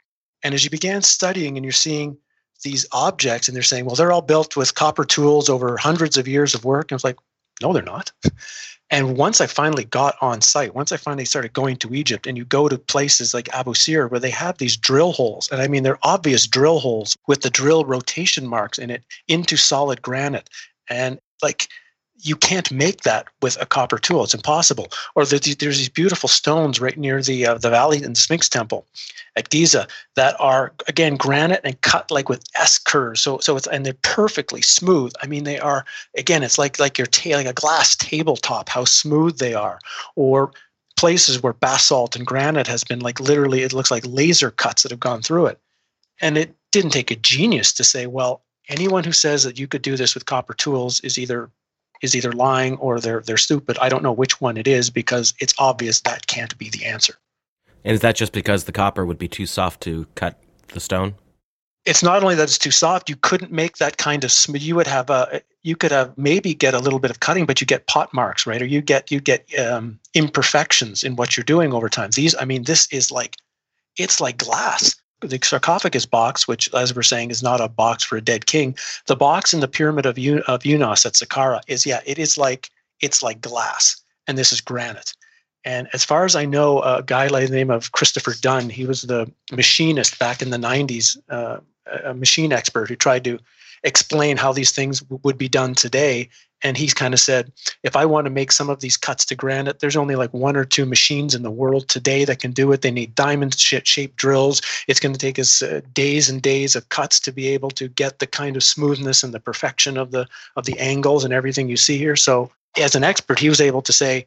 And 0.42 0.54
as 0.54 0.64
you 0.64 0.70
began 0.70 1.02
studying 1.02 1.56
and 1.56 1.64
you're 1.64 1.72
seeing 1.72 2.16
these 2.62 2.86
objects 2.92 3.48
and 3.48 3.54
they're 3.54 3.62
saying, 3.62 3.84
well, 3.84 3.94
they're 3.94 4.12
all 4.12 4.22
built 4.22 4.56
with 4.56 4.74
copper 4.74 5.04
tools 5.04 5.48
over 5.48 5.76
hundreds 5.76 6.16
of 6.16 6.28
years 6.28 6.54
of 6.54 6.64
work. 6.64 6.90
And 6.90 6.96
it's 6.96 7.04
like, 7.04 7.18
no, 7.62 7.72
they're 7.72 7.82
not. 7.82 8.12
and 8.90 9.16
once 9.16 9.40
I 9.40 9.46
finally 9.46 9.84
got 9.84 10.16
on 10.20 10.40
site, 10.40 10.74
once 10.74 10.92
I 10.92 10.96
finally 10.96 11.24
started 11.24 11.52
going 11.52 11.76
to 11.78 11.94
Egypt, 11.94 12.26
and 12.26 12.36
you 12.36 12.44
go 12.44 12.68
to 12.68 12.78
places 12.78 13.34
like 13.34 13.46
Abusir 13.48 14.10
where 14.10 14.20
they 14.20 14.30
have 14.30 14.58
these 14.58 14.76
drill 14.76 15.12
holes, 15.12 15.48
and 15.50 15.60
I 15.60 15.68
mean, 15.68 15.82
they're 15.82 15.98
obvious 16.02 16.46
drill 16.46 16.78
holes 16.78 17.16
with 17.26 17.42
the 17.42 17.50
drill 17.50 17.84
rotation 17.84 18.46
marks 18.46 18.78
in 18.78 18.90
it 18.90 19.04
into 19.26 19.56
solid 19.56 20.02
granite. 20.02 20.48
And 20.88 21.18
like, 21.42 21.68
you 22.20 22.36
can't 22.36 22.70
make 22.70 23.02
that 23.02 23.26
with 23.42 23.60
a 23.60 23.66
copper 23.66 23.98
tool. 23.98 24.24
It's 24.24 24.34
impossible. 24.34 24.88
Or 25.14 25.24
there's 25.24 25.56
these 25.56 25.88
beautiful 25.88 26.28
stones 26.28 26.80
right 26.80 26.96
near 26.96 27.22
the 27.22 27.46
uh, 27.46 27.58
the 27.58 27.70
valley 27.70 28.02
in 28.02 28.12
the 28.12 28.18
Sphinx 28.18 28.48
Temple 28.48 28.86
at 29.36 29.50
Giza 29.50 29.86
that 30.16 30.34
are 30.40 30.72
again 30.88 31.16
granite 31.16 31.60
and 31.64 31.80
cut 31.80 32.10
like 32.10 32.28
with 32.28 32.44
S 32.56 32.78
curves. 32.78 33.20
So 33.20 33.38
so 33.38 33.56
it's 33.56 33.66
and 33.68 33.86
they're 33.86 33.94
perfectly 34.02 34.62
smooth. 34.62 35.12
I 35.22 35.26
mean 35.26 35.44
they 35.44 35.58
are 35.58 35.84
again 36.16 36.42
it's 36.42 36.58
like 36.58 36.78
like 36.78 36.98
your 36.98 37.06
ta- 37.06 37.36
like 37.36 37.46
a 37.46 37.52
glass 37.52 37.94
tabletop 37.96 38.68
how 38.68 38.84
smooth 38.84 39.38
they 39.38 39.54
are. 39.54 39.78
Or 40.16 40.52
places 40.96 41.42
where 41.42 41.52
basalt 41.52 42.16
and 42.16 42.26
granite 42.26 42.66
has 42.66 42.82
been 42.82 43.00
like 43.00 43.20
literally 43.20 43.62
it 43.62 43.72
looks 43.72 43.90
like 43.90 44.04
laser 44.06 44.50
cuts 44.50 44.82
that 44.82 44.90
have 44.90 45.00
gone 45.00 45.22
through 45.22 45.46
it. 45.46 45.60
And 46.20 46.36
it 46.36 46.54
didn't 46.72 46.90
take 46.90 47.12
a 47.12 47.16
genius 47.16 47.72
to 47.74 47.84
say 47.84 48.06
well 48.06 48.42
anyone 48.68 49.04
who 49.04 49.12
says 49.12 49.44
that 49.44 49.58
you 49.58 49.68
could 49.68 49.82
do 49.82 49.96
this 49.96 50.14
with 50.14 50.26
copper 50.26 50.54
tools 50.54 51.00
is 51.00 51.16
either 51.16 51.50
is 52.02 52.14
either 52.14 52.32
lying 52.32 52.76
or 52.76 53.00
they're 53.00 53.20
they're 53.20 53.36
stupid. 53.36 53.78
I 53.80 53.88
don't 53.88 54.02
know 54.02 54.12
which 54.12 54.40
one 54.40 54.56
it 54.56 54.66
is 54.66 54.90
because 54.90 55.34
it's 55.38 55.54
obvious 55.58 56.00
that 56.02 56.26
can't 56.26 56.56
be 56.58 56.70
the 56.70 56.84
answer. 56.84 57.14
And 57.84 57.94
is 57.94 58.00
that 58.00 58.16
just 58.16 58.32
because 58.32 58.64
the 58.64 58.72
copper 58.72 59.06
would 59.06 59.18
be 59.18 59.28
too 59.28 59.46
soft 59.46 59.80
to 59.82 60.06
cut 60.14 60.40
the 60.68 60.80
stone? 60.80 61.14
It's 61.84 62.02
not 62.02 62.22
only 62.22 62.34
that 62.34 62.42
it's 62.42 62.58
too 62.58 62.70
soft. 62.70 63.08
You 63.08 63.16
couldn't 63.16 63.50
make 63.50 63.78
that 63.78 63.96
kind 63.96 64.24
of. 64.24 64.32
You 64.48 64.74
would 64.74 64.86
have 64.86 65.08
a. 65.10 65.40
You 65.62 65.74
could 65.76 65.90
have 65.92 66.16
maybe 66.18 66.54
get 66.54 66.74
a 66.74 66.78
little 66.78 66.98
bit 66.98 67.10
of 67.10 67.20
cutting, 67.20 67.46
but 67.46 67.60
you 67.60 67.66
get 67.66 67.86
pot 67.86 68.12
marks, 68.12 68.46
right? 68.46 68.60
Or 68.60 68.66
you 68.66 68.82
get 68.82 69.10
you 69.10 69.20
get 69.20 69.48
um, 69.58 69.98
imperfections 70.14 71.02
in 71.02 71.16
what 71.16 71.36
you're 71.36 71.44
doing 71.44 71.72
over 71.72 71.88
time. 71.88 72.10
These, 72.10 72.34
I 72.38 72.44
mean, 72.44 72.64
this 72.64 72.88
is 72.92 73.10
like, 73.10 73.36
it's 73.96 74.20
like 74.20 74.36
glass 74.36 74.96
the 75.20 75.38
sarcophagus 75.42 76.06
box, 76.06 76.46
which, 76.46 76.72
as 76.74 76.94
we're 76.94 77.02
saying, 77.02 77.30
is 77.30 77.42
not 77.42 77.60
a 77.60 77.68
box 77.68 78.04
for 78.04 78.16
a 78.16 78.22
dead 78.22 78.46
king. 78.46 78.76
The 79.06 79.16
box 79.16 79.52
in 79.52 79.60
the 79.60 79.68
pyramid 79.68 80.06
of 80.06 80.18
of 80.18 80.64
Unas 80.64 81.06
at 81.06 81.14
Saqqara 81.14 81.60
is, 81.66 81.86
yeah, 81.86 82.00
it 82.06 82.18
is 82.18 82.38
like 82.38 82.70
it's 83.00 83.22
like 83.22 83.40
glass, 83.40 83.96
and 84.26 84.36
this 84.36 84.52
is 84.52 84.60
granite. 84.60 85.14
And 85.64 85.88
as 85.92 86.04
far 86.04 86.24
as 86.24 86.36
I 86.36 86.44
know, 86.44 86.80
a 86.82 87.02
guy 87.02 87.28
by 87.28 87.44
the 87.44 87.54
name 87.54 87.70
of 87.70 87.92
Christopher 87.92 88.34
Dunn, 88.40 88.70
he 88.70 88.86
was 88.86 89.02
the 89.02 89.30
machinist 89.52 90.18
back 90.18 90.40
in 90.40 90.50
the 90.50 90.56
90s, 90.56 91.18
uh, 91.28 91.58
a 92.04 92.14
machine 92.14 92.52
expert 92.52 92.88
who 92.88 92.96
tried 92.96 93.24
to 93.24 93.38
explain 93.84 94.36
how 94.36 94.52
these 94.52 94.72
things 94.72 95.00
w- 95.00 95.20
would 95.24 95.38
be 95.38 95.48
done 95.48 95.74
today. 95.74 96.28
And 96.62 96.76
he's 96.76 96.94
kind 96.94 97.14
of 97.14 97.20
said, 97.20 97.52
if 97.84 97.94
I 97.94 98.04
want 98.04 98.24
to 98.24 98.30
make 98.30 98.50
some 98.50 98.68
of 98.68 98.80
these 98.80 98.96
cuts 98.96 99.24
to 99.26 99.36
granite, 99.36 99.78
there's 99.78 99.96
only 99.96 100.16
like 100.16 100.34
one 100.34 100.56
or 100.56 100.64
two 100.64 100.86
machines 100.86 101.34
in 101.34 101.42
the 101.42 101.52
world 101.52 101.88
today 101.88 102.24
that 102.24 102.40
can 102.40 102.50
do 102.50 102.72
it. 102.72 102.82
They 102.82 102.90
need 102.90 103.14
diamond 103.14 103.56
shaped 103.56 104.16
drills. 104.16 104.60
It's 104.88 104.98
going 104.98 105.12
to 105.12 105.18
take 105.18 105.38
us 105.38 105.62
uh, 105.62 105.82
days 105.92 106.28
and 106.28 106.42
days 106.42 106.74
of 106.74 106.88
cuts 106.88 107.20
to 107.20 107.32
be 107.32 107.48
able 107.48 107.70
to 107.72 107.88
get 107.88 108.18
the 108.18 108.26
kind 108.26 108.56
of 108.56 108.64
smoothness 108.64 109.22
and 109.22 109.32
the 109.32 109.38
perfection 109.40 109.96
of 109.96 110.10
the 110.10 110.26
of 110.56 110.64
the 110.64 110.78
angles 110.80 111.24
and 111.24 111.32
everything 111.32 111.68
you 111.68 111.76
see 111.76 111.96
here. 111.96 112.16
So, 112.16 112.50
as 112.76 112.96
an 112.96 113.04
expert, 113.04 113.38
he 113.38 113.48
was 113.48 113.60
able 113.60 113.82
to 113.82 113.92
say, 113.92 114.26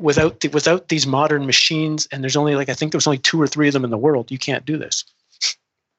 without 0.00 0.40
the, 0.40 0.48
without 0.48 0.88
these 0.88 1.06
modern 1.06 1.46
machines, 1.46 2.06
and 2.12 2.22
there's 2.22 2.36
only 2.36 2.54
like 2.54 2.68
I 2.68 2.74
think 2.74 2.92
there's 2.92 3.06
only 3.06 3.18
two 3.18 3.40
or 3.40 3.46
three 3.46 3.68
of 3.68 3.72
them 3.72 3.84
in 3.84 3.90
the 3.90 3.98
world, 3.98 4.30
you 4.30 4.38
can't 4.38 4.64
do 4.64 4.76
this. 4.76 5.04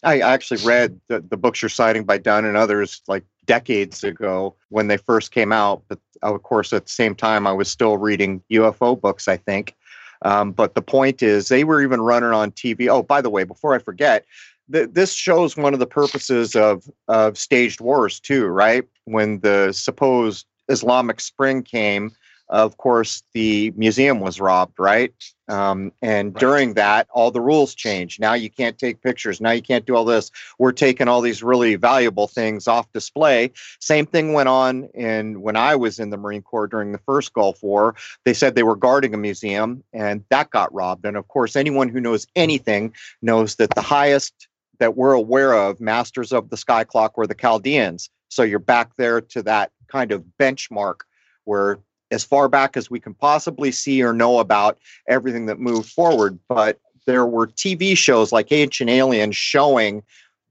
I 0.03 0.19
actually 0.19 0.63
read 0.65 0.99
the, 1.07 1.19
the 1.21 1.37
books 1.37 1.61
you're 1.61 1.69
citing 1.69 2.03
by 2.03 2.17
Dunn 2.17 2.45
and 2.45 2.57
others 2.57 3.01
like 3.07 3.23
decades 3.45 4.03
ago 4.03 4.55
when 4.69 4.87
they 4.87 4.97
first 4.97 5.31
came 5.31 5.51
out. 5.51 5.83
But 5.87 5.99
of 6.21 6.43
course, 6.43 6.73
at 6.73 6.85
the 6.85 6.91
same 6.91 7.15
time, 7.15 7.47
I 7.47 7.51
was 7.51 7.69
still 7.69 7.97
reading 7.97 8.41
UFO 8.51 8.99
books, 8.99 9.27
I 9.27 9.37
think. 9.37 9.75
Um, 10.23 10.51
but 10.51 10.75
the 10.75 10.81
point 10.81 11.21
is, 11.21 11.49
they 11.49 11.63
were 11.63 11.81
even 11.81 12.01
running 12.01 12.31
on 12.31 12.51
TV. 12.51 12.87
Oh, 12.87 13.03
by 13.03 13.21
the 13.21 13.29
way, 13.29 13.43
before 13.43 13.75
I 13.75 13.79
forget, 13.79 14.25
th- 14.71 14.89
this 14.93 15.13
shows 15.13 15.57
one 15.57 15.73
of 15.73 15.79
the 15.79 15.87
purposes 15.87 16.55
of, 16.55 16.89
of 17.07 17.37
staged 17.37 17.81
wars, 17.81 18.19
too, 18.19 18.45
right? 18.45 18.85
When 19.03 19.39
the 19.41 19.73
supposed 19.73 20.45
Islamic 20.69 21.19
Spring 21.19 21.61
came, 21.61 22.11
of 22.53 22.77
course, 22.77 23.23
the 23.33 23.73
museum 23.75 24.19
was 24.19 24.39
robbed, 24.39 24.79
right? 24.79 25.11
Um, 25.47 25.91
and 26.03 26.35
right. 26.35 26.39
during 26.39 26.75
that, 26.75 27.07
all 27.11 27.31
the 27.31 27.41
rules 27.41 27.73
changed. 27.73 28.19
Now 28.19 28.35
you 28.35 28.47
can't 28.47 28.77
take 28.77 29.01
pictures. 29.01 29.41
Now 29.41 29.49
you 29.49 29.63
can't 29.63 29.87
do 29.87 29.95
all 29.95 30.05
this. 30.05 30.29
We're 30.59 30.71
taking 30.71 31.07
all 31.07 31.21
these 31.21 31.41
really 31.41 31.73
valuable 31.75 32.27
things 32.27 32.67
off 32.67 32.91
display. 32.93 33.51
Same 33.79 34.05
thing 34.05 34.33
went 34.33 34.49
on 34.49 34.83
in 34.93 35.41
when 35.41 35.55
I 35.55 35.75
was 35.75 35.97
in 35.97 36.11
the 36.11 36.17
Marine 36.17 36.43
Corps 36.43 36.67
during 36.67 36.91
the 36.91 36.99
first 36.99 37.33
Gulf 37.33 37.63
War. 37.63 37.95
They 38.23 38.35
said 38.35 38.53
they 38.53 38.61
were 38.61 38.75
guarding 38.75 39.15
a 39.15 39.17
museum, 39.17 39.83
and 39.91 40.23
that 40.29 40.51
got 40.51 40.71
robbed. 40.71 41.07
And 41.07 41.17
of 41.17 41.27
course, 41.29 41.55
anyone 41.55 41.89
who 41.89 41.99
knows 41.99 42.27
anything 42.35 42.93
knows 43.23 43.55
that 43.55 43.71
the 43.71 43.81
highest 43.81 44.47
that 44.77 44.95
we're 44.95 45.13
aware 45.13 45.55
of 45.55 45.81
masters 45.81 46.31
of 46.31 46.51
the 46.51 46.57
sky 46.57 46.83
clock 46.83 47.17
were 47.17 47.25
the 47.25 47.33
Chaldeans. 47.33 48.11
So 48.29 48.43
you're 48.43 48.59
back 48.59 48.91
there 48.97 49.21
to 49.21 49.41
that 49.41 49.71
kind 49.87 50.11
of 50.11 50.23
benchmark 50.39 50.97
where 51.45 51.79
as 52.13 52.23
far 52.23 52.47
back 52.47 52.77
as 52.77 52.89
we 52.89 52.99
can 52.99 53.13
possibly 53.13 53.71
see 53.71 54.01
or 54.03 54.13
know 54.13 54.39
about 54.39 54.77
everything 55.07 55.47
that 55.47 55.59
moved 55.59 55.89
forward. 55.89 56.39
But 56.47 56.79
there 57.05 57.25
were 57.25 57.47
TV 57.47 57.97
shows 57.97 58.31
like 58.31 58.51
Ancient 58.51 58.89
Aliens 58.89 59.35
showing 59.35 60.03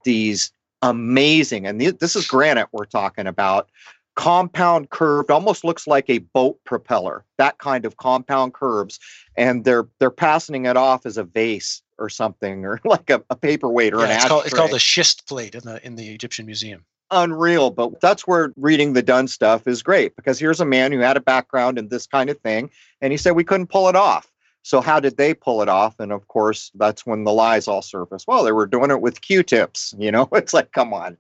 these 0.04 0.52
amazing, 0.82 1.66
and 1.66 1.80
this 1.80 2.16
is 2.16 2.26
granite 2.26 2.68
we're 2.72 2.84
talking 2.84 3.26
about, 3.26 3.70
compound 4.14 4.90
curved, 4.90 5.30
almost 5.30 5.64
looks 5.64 5.86
like 5.86 6.10
a 6.10 6.18
boat 6.18 6.62
propeller, 6.64 7.24
that 7.38 7.58
kind 7.58 7.86
of 7.86 7.96
compound 7.96 8.52
curves. 8.52 8.98
And 9.36 9.64
they're 9.64 9.86
they're 9.98 10.10
passing 10.10 10.66
it 10.66 10.76
off 10.76 11.06
as 11.06 11.16
a 11.16 11.24
vase 11.24 11.80
or 11.98 12.10
something, 12.10 12.66
or 12.66 12.80
like 12.84 13.08
a, 13.08 13.22
a 13.30 13.36
paperweight 13.36 13.94
or 13.94 14.00
yeah, 14.00 14.06
an 14.06 14.10
it's 14.16 14.24
called, 14.26 14.44
it's 14.44 14.54
called 14.54 14.74
a 14.74 14.78
schist 14.78 15.26
plate 15.26 15.54
in 15.54 15.62
the 15.62 15.84
in 15.86 15.96
the 15.96 16.12
Egyptian 16.12 16.44
museum 16.44 16.84
unreal. 17.12 17.70
But 17.70 18.00
that's 18.00 18.26
where 18.26 18.52
reading 18.56 18.94
the 18.94 19.02
Dunn 19.02 19.28
stuff 19.28 19.66
is 19.66 19.82
great 19.82 20.16
because 20.16 20.38
here's 20.38 20.60
a 20.60 20.64
man 20.64 20.92
who 20.92 20.98
had 20.98 21.16
a 21.16 21.20
background 21.20 21.78
in 21.78 21.88
this 21.88 22.06
kind 22.06 22.30
of 22.30 22.38
thing, 22.40 22.70
and 23.00 23.12
he 23.12 23.16
said 23.16 23.32
we 23.32 23.44
couldn't 23.44 23.68
pull 23.68 23.88
it 23.88 23.96
off. 23.96 24.32
So 24.62 24.80
how 24.80 25.00
did 25.00 25.16
they 25.16 25.34
pull 25.34 25.60
it 25.62 25.68
off? 25.68 25.98
And 25.98 26.12
of 26.12 26.28
course, 26.28 26.70
that's 26.74 27.04
when 27.04 27.24
the 27.24 27.32
lies 27.32 27.66
all 27.66 27.82
surface. 27.82 28.24
Well, 28.26 28.44
they 28.44 28.52
were 28.52 28.66
doing 28.66 28.90
it 28.90 29.00
with 29.00 29.20
Q-tips. 29.20 29.94
You 29.98 30.12
know, 30.12 30.28
it's 30.32 30.54
like, 30.54 30.72
come 30.72 30.94
on. 30.94 31.16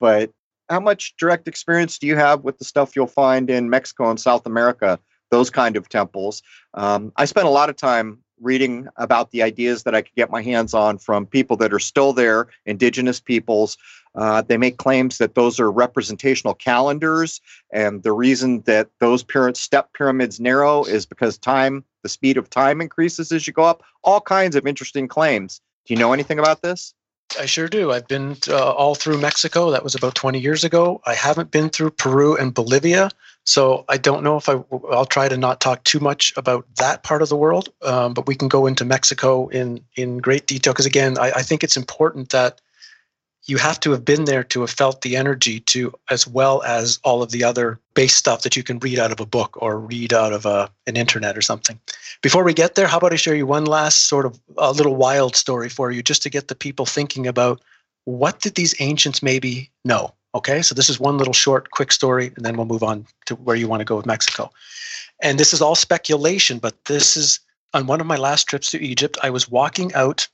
But 0.00 0.30
how 0.68 0.80
much 0.80 1.14
direct 1.16 1.48
experience 1.48 1.98
do 1.98 2.06
you 2.06 2.16
have 2.16 2.44
with 2.44 2.58
the 2.58 2.64
stuff 2.64 2.94
you'll 2.94 3.06
find 3.06 3.48
in 3.48 3.70
Mexico 3.70 4.10
and 4.10 4.20
South 4.20 4.46
America? 4.46 4.98
Those 5.30 5.50
kind 5.50 5.76
of 5.76 5.88
temples. 5.88 6.42
Um, 6.74 7.12
I 7.16 7.24
spent 7.24 7.46
a 7.46 7.50
lot 7.50 7.70
of 7.70 7.76
time 7.76 8.18
reading 8.40 8.86
about 8.96 9.30
the 9.30 9.42
ideas 9.42 9.82
that 9.82 9.94
I 9.94 10.02
could 10.02 10.14
get 10.14 10.30
my 10.30 10.42
hands 10.42 10.74
on 10.74 10.98
from 10.98 11.26
people 11.26 11.56
that 11.58 11.72
are 11.72 11.78
still 11.78 12.12
there, 12.12 12.48
indigenous 12.66 13.20
peoples 13.20 13.76
uh, 14.18 14.42
they 14.42 14.56
make 14.56 14.78
claims 14.78 15.18
that 15.18 15.36
those 15.36 15.60
are 15.60 15.70
representational 15.70 16.54
calendars, 16.54 17.40
and 17.72 18.02
the 18.02 18.12
reason 18.12 18.62
that 18.62 18.88
those 18.98 19.24
step 19.54 19.92
pyramids 19.92 20.40
narrow 20.40 20.82
is 20.84 21.06
because 21.06 21.38
time, 21.38 21.84
the 22.02 22.08
speed 22.08 22.36
of 22.36 22.50
time 22.50 22.80
increases 22.80 23.30
as 23.30 23.46
you 23.46 23.52
go 23.52 23.62
up. 23.62 23.82
All 24.02 24.20
kinds 24.20 24.56
of 24.56 24.66
interesting 24.66 25.06
claims. 25.06 25.60
Do 25.86 25.94
you 25.94 26.00
know 26.00 26.12
anything 26.12 26.38
about 26.38 26.62
this? 26.62 26.94
I 27.38 27.46
sure 27.46 27.68
do. 27.68 27.92
I've 27.92 28.08
been 28.08 28.36
uh, 28.48 28.72
all 28.72 28.94
through 28.94 29.18
Mexico. 29.18 29.70
That 29.70 29.84
was 29.84 29.94
about 29.94 30.14
20 30.14 30.38
years 30.38 30.64
ago. 30.64 31.00
I 31.04 31.14
haven't 31.14 31.50
been 31.50 31.68
through 31.68 31.90
Peru 31.90 32.36
and 32.36 32.54
Bolivia. 32.54 33.10
So 33.44 33.84
I 33.88 33.98
don't 33.98 34.24
know 34.24 34.36
if 34.36 34.48
I, 34.48 34.62
I'll 34.90 35.06
try 35.06 35.28
to 35.28 35.36
not 35.36 35.60
talk 35.60 35.84
too 35.84 36.00
much 36.00 36.32
about 36.36 36.66
that 36.76 37.02
part 37.02 37.22
of 37.22 37.28
the 37.28 37.36
world, 37.36 37.68
um, 37.82 38.14
but 38.14 38.26
we 38.26 38.34
can 38.34 38.48
go 38.48 38.66
into 38.66 38.84
Mexico 38.84 39.48
in, 39.48 39.80
in 39.94 40.18
great 40.18 40.46
detail. 40.46 40.72
Because 40.72 40.86
again, 40.86 41.18
I, 41.18 41.32
I 41.36 41.42
think 41.42 41.62
it's 41.62 41.76
important 41.76 42.30
that 42.30 42.60
you 43.48 43.56
have 43.56 43.80
to 43.80 43.90
have 43.90 44.04
been 44.04 44.26
there 44.26 44.44
to 44.44 44.60
have 44.60 44.70
felt 44.70 45.00
the 45.00 45.16
energy 45.16 45.60
to 45.60 45.92
as 46.10 46.26
well 46.26 46.62
as 46.62 47.00
all 47.02 47.22
of 47.22 47.30
the 47.30 47.42
other 47.42 47.80
base 47.94 48.14
stuff 48.14 48.42
that 48.42 48.56
you 48.56 48.62
can 48.62 48.78
read 48.78 48.98
out 48.98 49.10
of 49.10 49.20
a 49.20 49.26
book 49.26 49.56
or 49.60 49.80
read 49.80 50.12
out 50.12 50.34
of 50.34 50.44
a, 50.46 50.70
an 50.86 50.96
internet 50.96 51.36
or 51.36 51.40
something. 51.40 51.80
Before 52.22 52.44
we 52.44 52.52
get 52.52 52.74
there 52.74 52.86
how 52.86 52.98
about 52.98 53.12
i 53.12 53.16
share 53.16 53.34
you 53.34 53.46
one 53.46 53.64
last 53.64 54.08
sort 54.08 54.26
of 54.26 54.38
a 54.58 54.72
little 54.72 54.96
wild 54.96 55.34
story 55.34 55.68
for 55.68 55.90
you 55.90 56.02
just 56.02 56.22
to 56.22 56.30
get 56.30 56.48
the 56.48 56.54
people 56.54 56.86
thinking 56.86 57.26
about 57.26 57.60
what 58.04 58.40
did 58.40 58.54
these 58.54 58.74
ancients 58.80 59.22
maybe 59.22 59.70
know 59.84 60.14
okay? 60.34 60.60
So 60.60 60.74
this 60.74 60.90
is 60.90 61.00
one 61.00 61.16
little 61.16 61.32
short 61.32 61.70
quick 61.70 61.90
story 61.90 62.30
and 62.36 62.44
then 62.44 62.56
we'll 62.56 62.66
move 62.66 62.82
on 62.82 63.06
to 63.26 63.34
where 63.34 63.56
you 63.56 63.66
want 63.66 63.80
to 63.80 63.84
go 63.84 63.96
with 63.96 64.06
mexico. 64.06 64.50
And 65.20 65.40
this 65.40 65.52
is 65.54 65.62
all 65.62 65.74
speculation 65.74 66.58
but 66.58 66.84
this 66.84 67.16
is 67.16 67.40
on 67.72 67.86
one 67.86 68.00
of 68.00 68.06
my 68.06 68.16
last 68.16 68.44
trips 68.44 68.70
to 68.70 68.82
egypt 68.82 69.18
i 69.22 69.30
was 69.30 69.48
walking 69.48 69.92
out 69.94 70.28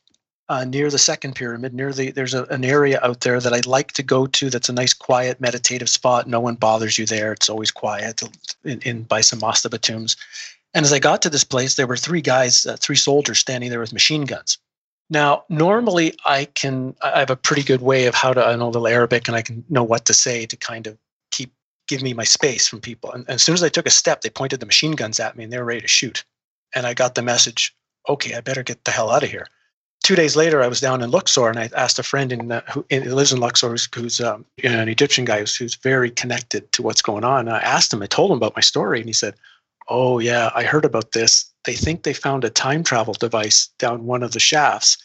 uh, 0.49 0.65
near 0.65 0.91
the 0.91 0.99
second 0.99 1.35
pyramid, 1.35 1.73
near 1.73 1.93
the 1.93 2.11
there's 2.11 2.35
a, 2.35 2.45
an 2.45 2.65
area 2.65 3.01
out 3.03 3.21
there 3.21 3.41
that 3.41 3.53
I'd 3.53 3.67
like 3.67 3.93
to 3.93 4.03
go 4.03 4.27
to. 4.27 4.51
That's 4.51 4.69
a 4.69 4.75
nice, 4.75 4.93
quiet, 4.93 5.41
meditative 5.41 5.89
spot. 5.89 6.27
No 6.27 6.41
one 6.41 6.57
bothers 6.57 6.99
you 6.99 7.07
there. 7.07 7.33
It's 7.33 7.49
always 7.49 7.71
quiet 7.71 8.23
in, 8.65 8.81
in 8.81 9.03
by 9.05 9.23
some 9.23 9.41
mastaba 9.41 9.81
tombs. 9.81 10.17
And 10.75 10.85
as 10.85 10.93
I 10.93 10.99
got 10.99 11.23
to 11.23 11.31
this 11.31 11.45
place, 11.45 11.77
there 11.77 11.87
were 11.87 11.97
three 11.97 12.21
guys, 12.21 12.67
uh, 12.67 12.77
three 12.79 12.97
soldiers 12.97 13.39
standing 13.39 13.71
there 13.71 13.81
with 13.81 13.93
machine 13.93 14.25
guns. 14.25 14.59
Now, 15.09 15.45
normally 15.49 16.15
I 16.25 16.47
can, 16.47 16.97
I 17.03 17.21
have 17.21 17.31
a 17.31 17.37
pretty 17.37 17.63
good 17.63 17.83
way 17.83 18.07
of 18.07 18.15
how 18.15 18.33
to, 18.33 18.45
I 18.45 18.57
know 18.57 18.67
a 18.67 18.71
little 18.71 18.89
Arabic 18.89 19.29
and 19.29 19.37
I 19.37 19.43
can 19.43 19.65
know 19.69 19.85
what 19.85 20.07
to 20.07 20.15
say 20.15 20.47
to 20.47 20.57
kind 20.57 20.87
of 20.87 20.99
keep, 21.31 21.53
give 21.87 22.03
me 22.03 22.15
my 22.15 22.25
space 22.25 22.67
from 22.67 22.81
people. 22.81 23.13
And, 23.13 23.21
and 23.29 23.37
as 23.37 23.43
soon 23.43 23.55
as 23.55 23.63
I 23.63 23.69
took 23.69 23.87
a 23.87 23.91
step, 23.91 24.23
they 24.23 24.31
pointed 24.31 24.61
the 24.61 24.67
machine 24.67 24.93
guns 24.93 25.21
at 25.21 25.37
me 25.37 25.45
and 25.45 25.53
they 25.53 25.59
were 25.59 25.65
ready 25.65 25.83
to 25.83 25.89
shoot. 25.89 26.25
And 26.75 26.87
I 26.87 26.95
got 26.95 27.15
the 27.15 27.23
message, 27.23 27.77
okay, 28.09 28.35
I 28.35 28.41
better 28.41 28.63
get 28.63 28.85
the 28.85 28.91
hell 28.91 29.11
out 29.11 29.23
of 29.23 29.31
here 29.31 29.47
two 30.05 30.15
days 30.15 30.37
later, 30.37 30.63
I 30.63 30.69
was 30.69 30.81
down 30.81 31.03
in 31.03 31.11
Luxor 31.11 31.49
and 31.49 31.59
I 31.59 31.71
asked 31.75 31.99
a 31.99 32.05
friend 32.05 32.31
in, 32.31 32.53
uh, 32.53 32.61
who 32.71 32.87
in, 32.91 33.11
lives 33.13 33.33
in 33.33 33.41
Luxor 33.41 33.71
who's, 33.71 33.89
who's 33.93 34.21
um, 34.21 34.45
an 34.63 34.89
Egyptian 34.89 35.25
guy 35.25 35.41
who's, 35.41 35.57
who's, 35.57 35.75
very 35.75 36.11
connected 36.11 36.71
to 36.73 36.83
what's 36.83 37.03
going 37.03 37.25
on. 37.25 37.49
And 37.49 37.57
I 37.57 37.61
asked 37.61 37.93
him, 37.93 38.03
I 38.03 38.07
told 38.07 38.31
him 38.31 38.37
about 38.37 38.55
my 38.55 38.61
story, 38.61 39.01
and 39.01 39.09
he 39.09 39.13
said, 39.13 39.35
Oh, 39.89 40.19
yeah, 40.19 40.51
I 40.55 40.65
heard 40.65 40.85
about 40.85 41.13
this. 41.13 41.45
They 41.65 41.75
think 41.75 42.03
they 42.03 42.13
found 42.13 42.45
a 42.45 42.51
time 42.51 42.85
travel 42.85 43.15
device 43.15 43.69
down 43.79 44.07
one 44.07 44.23
of 44.23 44.33
the 44.33 44.41
shafts. 44.41 44.97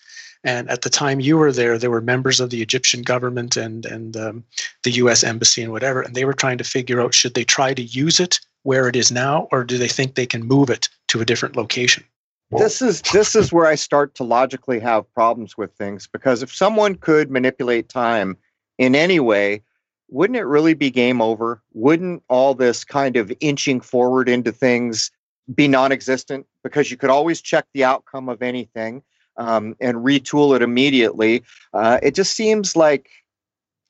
And 0.43 0.70
at 0.70 0.84
the 0.84 0.89
time 0.89 1.20
you 1.20 1.38
were 1.38 1.52
there, 1.52 1.78
there 1.78 1.91
were 1.91 2.02
members 2.02 2.39
of 2.39 2.50
the 2.50 2.62
Egyptian 2.62 3.02
government 3.02 3.58
and, 3.58 3.86
and 3.86 4.16
um, 4.16 4.43
the 4.84 4.91
US 4.91 5.24
embassy 5.24 5.62
and 5.62 5.74
whatever, 5.74 6.02
and 6.02 6.16
they 6.16 6.24
were 6.24 6.34
trying 6.34 6.58
to 6.60 6.64
figure 6.64 7.02
out 7.02 7.14
should 7.14 7.34
they 7.34 7.43
try 7.43 7.74
to 7.74 7.82
use 7.82 8.20
it 8.22 8.39
where 8.64 8.88
it 8.88 8.95
is 8.95 9.12
now, 9.12 9.47
or 9.52 9.64
do 9.64 9.78
they 9.78 9.88
think 9.88 10.16
they 10.16 10.26
can 10.26 10.43
move 10.43 10.70
it 10.70 10.88
to 11.10 11.20
a 11.20 11.26
different 11.26 11.58
location? 11.58 12.04
This 12.52 12.82
is 12.82 13.02
this 13.14 13.36
is 13.36 13.54
where 13.54 13.68
I 13.68 13.76
start 13.76 14.16
to 14.16 14.24
logically 14.24 14.80
have 14.80 15.12
problems 15.14 15.58
with 15.58 15.72
things 15.74 16.08
because 16.08 16.41
if 16.41 16.54
someone 16.54 16.95
could 16.95 17.30
manipulate 17.30 17.89
time 17.89 18.38
in 18.78 18.95
any 18.95 19.20
way, 19.20 19.62
wouldn't 20.10 20.38
it 20.38 20.45
really 20.45 20.74
be 20.74 20.89
game 20.89 21.22
over? 21.22 21.62
Wouldn't 21.74 22.24
all 22.28 22.56
this 22.56 22.84
kind 22.84 23.18
of 23.18 23.32
inching 23.39 23.82
forward 23.82 24.28
into 24.28 24.52
things 24.52 25.12
be 25.54 25.68
non-existent 25.68 26.45
because 26.64 26.89
you 26.89 26.97
could 26.97 27.10
always 27.10 27.41
check 27.41 27.66
the 27.74 27.84
outcome 27.84 28.30
of 28.30 28.41
anything 28.41 29.04
um, 29.38 29.76
and 29.80 29.97
retool 29.97 30.56
it 30.56 30.64
immediately? 30.64 31.43
Uh, 31.74 32.00
it 32.02 32.16
just 32.16 32.36
seems 32.36 32.76
like 32.76 33.10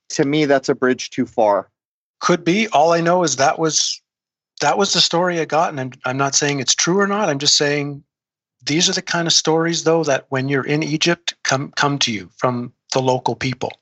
to 0.09 0.25
me 0.25 0.45
that's 0.45 0.69
a 0.69 0.75
bridge 0.75 1.11
too 1.11 1.25
far. 1.25 1.69
Could 2.19 2.43
be. 2.43 2.67
All 2.69 2.91
I 2.91 2.99
know 2.99 3.23
is 3.23 3.37
that 3.37 3.57
was 3.57 4.01
that 4.59 4.77
was 4.77 4.91
the 4.91 4.99
story 4.99 5.39
I 5.39 5.45
got, 5.45 5.69
and 5.69 5.79
I'm, 5.79 5.91
I'm 6.03 6.17
not 6.17 6.35
saying 6.35 6.59
it's 6.59 6.75
true 6.75 6.99
or 6.99 7.07
not. 7.07 7.29
I'm 7.29 7.39
just 7.39 7.55
saying 7.55 8.03
these 8.65 8.89
are 8.89 8.93
the 8.93 9.01
kind 9.01 9.27
of 9.27 9.33
stories, 9.33 9.83
though, 9.83 10.03
that 10.03 10.25
when 10.29 10.49
you're 10.49 10.65
in 10.65 10.83
Egypt, 10.83 11.33
come 11.43 11.71
come 11.71 11.99
to 11.99 12.11
you 12.11 12.29
from 12.37 12.73
the 12.93 13.01
local 13.01 13.35
people. 13.35 13.73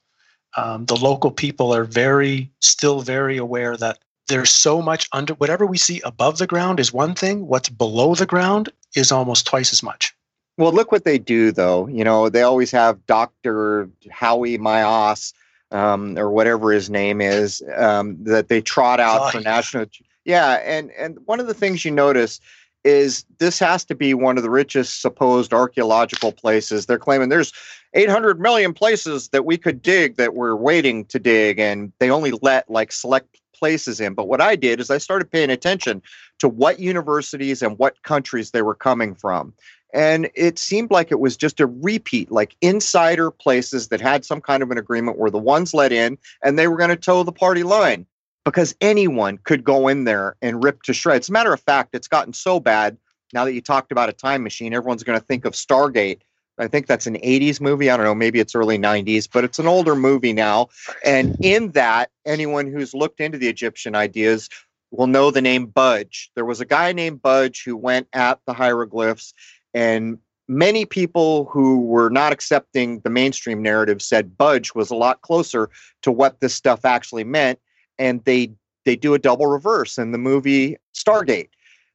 Um, 0.56 0.86
the 0.86 0.96
local 0.96 1.32
people 1.32 1.74
are 1.74 1.84
very, 1.84 2.52
still 2.62 3.02
very 3.02 3.38
aware 3.38 3.78
that 3.78 4.00
there's 4.28 4.52
so 4.52 4.82
much 4.82 5.08
under 5.12 5.34
whatever 5.36 5.66
we 5.66 5.78
see 5.78 6.02
above 6.02 6.38
the 6.38 6.48
ground 6.48 6.80
is 6.80 6.92
one 6.92 7.16
thing. 7.16 7.48
What's 7.48 7.70
below 7.70 8.16
the 8.16 8.26
ground 8.26 8.70
is 8.96 9.12
almost 9.12 9.46
twice 9.46 9.72
as 9.72 9.84
much. 9.84 10.14
Well, 10.58 10.74
look 10.74 10.92
what 10.92 11.06
they 11.06 11.20
do, 11.20 11.52
though. 11.52 11.88
You 11.88 12.04
know, 12.04 12.30
they 12.30 12.42
always 12.42 12.72
have 12.72 13.06
Doctor 13.06 13.90
Howie 14.10 14.58
Mayas, 14.58 15.34
um, 15.72 16.18
or 16.18 16.32
whatever 16.32 16.72
his 16.72 16.90
name 16.90 17.22
is, 17.22 17.64
um, 17.76 18.18
that 18.24 18.48
they 18.48 18.62
trot 18.62 19.00
out 19.00 19.22
oh, 19.22 19.30
for 19.30 19.38
yeah. 19.38 19.44
national. 19.44 19.86
Yeah, 20.26 20.54
and 20.66 20.92
and 20.92 21.20
one 21.26 21.40
of 21.40 21.48
the 21.48 21.54
things 21.54 21.86
you 21.86 21.92
notice 21.92 22.42
is 22.88 23.26
this 23.38 23.60
has 23.60 23.84
to 23.84 23.94
be 23.94 24.14
one 24.14 24.38
of 24.38 24.44
the 24.44 24.50
richest 24.50 25.02
supposed 25.02 25.54
archaeological 25.54 26.32
places. 26.32 26.86
They're 26.86 26.98
claiming 26.98 27.28
there's 27.28 27.52
800 27.94 28.40
million 28.40 28.74
places 28.74 29.28
that 29.30 29.44
we 29.44 29.58
could 29.58 29.82
dig 29.82 30.16
that 30.16 30.36
we're 30.36 30.56
waiting 30.56 31.04
to 31.06 31.20
dig, 31.20 31.60
and 31.60 31.92
they 32.00 32.10
only 32.10 32.32
let 32.42 32.70
like 32.70 32.94
select 32.94 33.42
places 33.54 34.00
in. 34.00 34.14
But 34.14 34.30
what 34.30 34.40
I 34.40 34.56
did 34.56 34.80
is 34.80 34.90
I 34.90 35.00
started 35.00 35.30
paying 35.30 35.50
attention 35.50 36.02
to 36.40 36.48
what 36.48 36.80
universities 36.80 37.62
and 37.62 37.78
what 37.78 38.02
countries 38.04 38.52
they 38.52 38.62
were 38.62 38.76
coming 38.76 39.16
from. 39.16 39.54
And 39.94 40.30
it 40.34 40.58
seemed 40.58 40.92
like 40.92 41.12
it 41.12 41.20
was 41.20 41.36
just 41.36 41.60
a 41.60 41.66
repeat, 41.66 42.32
like 42.32 42.56
insider 42.62 43.32
places 43.32 43.90
that 43.90 44.00
had 44.00 44.24
some 44.24 44.40
kind 44.40 44.64
of 44.64 44.72
an 44.72 44.78
agreement 44.78 45.18
where 45.18 45.32
the 45.32 45.38
ones 45.38 45.74
let 45.74 45.92
in 45.92 46.18
and 46.42 46.58
they 46.58 46.70
were 46.70 46.78
going 46.78 46.90
to 46.90 46.96
toe 46.96 47.24
the 47.24 47.32
party 47.34 47.64
line 47.64 48.06
because 48.52 48.74
anyone 48.80 49.38
could 49.40 49.64
go 49.64 49.90
in 49.90 50.06
there 50.06 50.38
and 50.42 50.64
rip 50.64 50.82
to 50.84 50.94
shreds. 50.94 51.30
Matter 51.30 51.54
of 51.54 51.60
fact, 51.60 51.94
it's 51.94 52.08
gotten 52.08 52.32
so 52.32 52.60
bad 52.60 52.98
now 53.34 53.44
that 53.44 53.54
you 53.54 53.60
talked 53.62 53.92
about 53.92 54.08
a 54.08 54.14
time 54.14 54.42
machine, 54.42 54.74
everyone's 54.74 55.04
going 55.04 55.20
to 55.20 55.26
think 55.26 55.44
of 55.44 55.54
Stargate. 55.54 56.20
I 56.58 56.68
think 56.68 56.88
that's 56.88 57.08
an 57.08 57.16
80s 57.16 57.60
movie. 57.60 57.90
I 57.90 57.98
don't 57.98 58.06
know, 58.06 58.16
maybe 58.16 58.40
it's 58.40 58.56
early 58.56 58.80
90s, 58.80 59.28
but 59.32 59.44
it's 59.44 59.60
an 59.60 59.68
older 59.68 59.96
movie 59.96 60.32
now. 60.32 60.70
And 61.04 61.36
in 61.42 61.72
that, 61.72 62.10
anyone 62.26 62.72
who's 62.72 62.94
looked 62.94 63.20
into 63.20 63.38
the 63.38 63.50
Egyptian 63.50 63.96
ideas 63.96 64.50
will 64.92 65.08
know 65.08 65.30
the 65.30 65.42
name 65.42 65.66
Budge. 65.66 66.32
There 66.36 66.46
was 66.46 66.62
a 66.62 66.66
guy 66.66 66.94
named 66.94 67.22
Budge 67.22 67.64
who 67.66 67.76
went 67.76 68.08
at 68.14 68.40
the 68.48 68.54
hieroglyphs, 68.54 69.34
and 69.74 70.18
many 70.48 70.86
people 70.86 71.46
who 71.46 71.82
were 71.82 72.10
not 72.10 72.32
accepting 72.32 73.02
the 73.02 73.10
mainstream 73.10 73.62
narrative 73.62 74.02
said 74.02 74.38
Budge 74.38 74.74
was 74.74 74.90
a 74.90 74.96
lot 74.96 75.22
closer 75.22 75.70
to 76.04 76.14
what 76.14 76.40
this 76.40 76.56
stuff 76.56 76.86
actually 76.86 77.26
meant 77.26 77.60
and 78.00 78.24
they 78.26 78.52
they 78.86 78.96
do 78.96 79.14
a 79.14 79.20
double 79.20 79.48
reverse 79.48 79.98
in 79.98 80.12
the 80.12 80.18
movie 80.18 80.78
Stargate. 80.96 81.50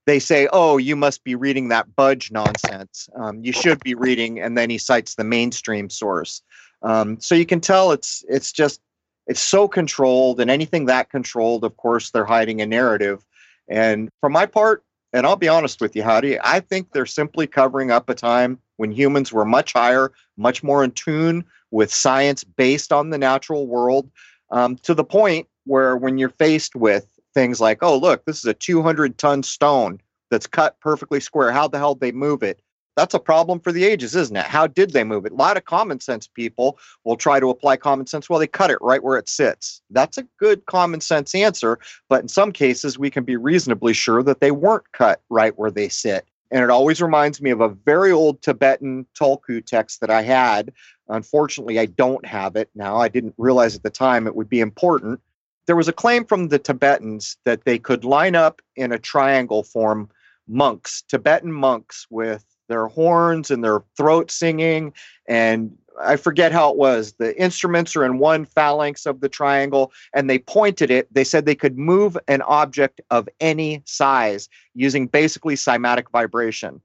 They 0.07 0.18
say, 0.18 0.48
"Oh, 0.53 0.78
you 0.78 0.96
must 0.96 1.24
be 1.24 1.34
reading 1.34 1.68
that 1.68 1.94
Budge 1.94 2.30
nonsense. 2.32 3.09
Um, 3.16 3.42
you 3.44 3.53
should 3.53 3.82
be 3.82 3.94
reading," 3.94 4.40
and 4.40 4.59
then 4.59 4.68
he 4.68 4.78
cites 4.78 5.14
the 5.14 5.24
mainstream 5.24 5.88
source. 5.90 6.42
Um, 6.82 7.20
so 7.20 7.34
you 7.34 7.46
can 7.46 7.61
tell 7.61 7.92
it's 7.92 8.24
it's 8.28 8.53
just 8.53 8.80
it's 9.26 9.40
so 9.40 9.68
controlled, 9.68 10.40
and 10.40 10.50
anything 10.50 10.86
that 10.86 11.11
controlled, 11.11 11.64
of 11.64 11.76
course, 11.76 12.11
they're 12.11 12.24
hiding 12.24 12.61
a 12.61 12.66
narrative. 12.66 13.24
And 13.68 14.11
for 14.20 14.28
my 14.28 14.46
part, 14.46 14.84
and 15.12 15.26
I'll 15.26 15.36
be 15.36 15.48
honest 15.48 15.80
with 15.80 15.94
you, 15.94 16.03
Howdy, 16.03 16.38
I 16.40 16.61
think 16.61 16.92
they're 16.92 17.07
simply 17.07 17.46
covering 17.46 17.90
up 17.90 18.09
a 18.09 18.14
time 18.14 18.59
when 18.76 18.90
humans 18.90 19.32
were 19.32 19.44
much 19.44 19.72
higher, 19.72 20.12
much 20.36 20.62
more 20.62 20.82
in 20.82 20.90
tune 20.90 21.44
with 21.70 21.94
science 21.94 22.44
based 22.44 22.92
on 22.92 23.11
the 23.11 23.18
natural 23.18 23.66
world, 23.66 24.11
um, 24.50 24.76
to 24.78 24.94
the 24.94 25.05
point 25.05 25.46
where 25.65 25.97
when 25.97 26.19
you're 26.19 26.29
faced 26.29 26.75
with 26.75 27.07
things 27.35 27.61
like, 27.61 27.79
oh, 27.83 27.97
look, 27.97 28.25
this 28.25 28.39
is 28.39 28.45
a 28.45 28.55
200 28.55 29.19
ton 29.19 29.43
stone 29.43 30.01
that's 30.31 30.47
cut 30.47 30.79
perfectly 30.81 31.21
square. 31.21 31.53
How 31.53 31.69
the 31.69 31.79
hell 31.79 31.95
they 31.95 32.13
move 32.13 32.43
it? 32.43 32.61
That's 32.95 33.15
a 33.15 33.19
problem 33.19 33.59
for 33.59 33.73
the 33.73 33.85
ages, 33.85 34.15
isn't 34.15 34.37
it? 34.37 34.45
How 34.45 34.67
did 34.67 34.91
they 34.91 35.05
move 35.05 35.25
it? 35.25 35.33
A 35.33 35.37
lot 35.37 35.57
of 35.57 35.65
common 35.65 36.01
sense 36.01 36.27
people 36.27 36.79
will 37.05 37.17
try 37.17 37.41
to 37.41 37.49
apply 37.49 37.77
common 37.77 38.07
sense. 38.07 38.29
Well, 38.29 38.39
they 38.39 38.47
cut 38.47 38.71
it 38.71 38.79
right 38.83 39.03
where 39.03 39.17
it 39.17 39.31
sits. 39.31 39.81
That's 39.91 40.19
a 40.19 40.27
good 40.39 40.67
common 40.67 41.01
sense 41.01 41.35
answer. 41.35 41.79
But 42.11 42.21
in 42.21 42.29
some 42.29 42.53
cases, 42.53 42.99
we 42.99 43.09
can 43.09 43.25
be 43.25 43.37
reasonably 43.37 43.95
sure 43.95 44.23
that 44.25 44.41
they 44.41 44.51
weren't 44.51 44.91
cut 44.93 45.23
right 45.31 45.59
where 45.59 45.71
they 45.71 45.89
sit. 45.89 46.27
And 46.51 46.63
it 46.63 46.69
always 46.69 47.01
reminds 47.01 47.41
me 47.41 47.49
of 47.49 47.63
a 47.63 47.71
very 47.71 48.13
old 48.13 48.43
Tibetan 48.43 49.07
Tulku 49.19 49.65
text 49.65 50.03
that 50.03 50.11
I 50.11 50.21
had. 50.21 50.71
Unfortunately, 51.09 51.79
I 51.79 51.87
don't 51.87 52.27
have 52.27 52.57
it 52.57 52.69
now. 52.75 52.97
I 52.97 53.09
didn't 53.09 53.35
realize 53.39 53.75
at 53.75 53.83
the 53.83 53.91
time 53.91 54.27
it 54.27 54.37
would 54.37 54.51
be 54.51 54.61
important 54.61 55.19
there 55.67 55.77
was 55.77 55.89
a 55.89 55.93
claim 55.93 56.25
from 56.25 56.49
the 56.49 56.59
Tibetans 56.59 57.37
that 57.45 57.65
they 57.65 57.79
could 57.79 58.05
line 58.05 58.35
up 58.35 58.61
in 58.77 58.93
a 58.93 58.99
triangle 58.99 59.63
form 59.63 60.09
monks, 60.49 61.03
Tibetan 61.09 61.53
monks 61.53 62.07
with 62.11 62.45
their 62.69 62.87
horns 62.87 63.51
and 63.51 63.63
their 63.63 63.83
throat 63.97 64.31
singing. 64.31 64.93
And 65.29 65.77
I 66.01 66.17
forget 66.17 66.53
how 66.53 66.71
it 66.71 66.77
was. 66.77 67.13
The 67.19 67.39
instruments 67.41 67.95
are 67.97 68.05
in 68.05 68.19
one 68.19 68.47
phalanx 68.47 69.05
of 69.05 69.21
the 69.21 69.29
triangle, 69.29 69.93
and 70.15 70.29
they 70.29 70.39
pointed 70.39 70.91
it. 70.91 71.07
They 71.13 71.23
said 71.25 71.45
they 71.45 71.55
could 71.55 71.77
move 71.77 72.17
an 72.29 72.43
object 72.43 73.01
of 73.11 73.29
any 73.41 73.83
size 73.85 74.49
using 74.75 75.07
basically 75.07 75.55
cymatic 75.55 76.11
vibration. 76.11 76.81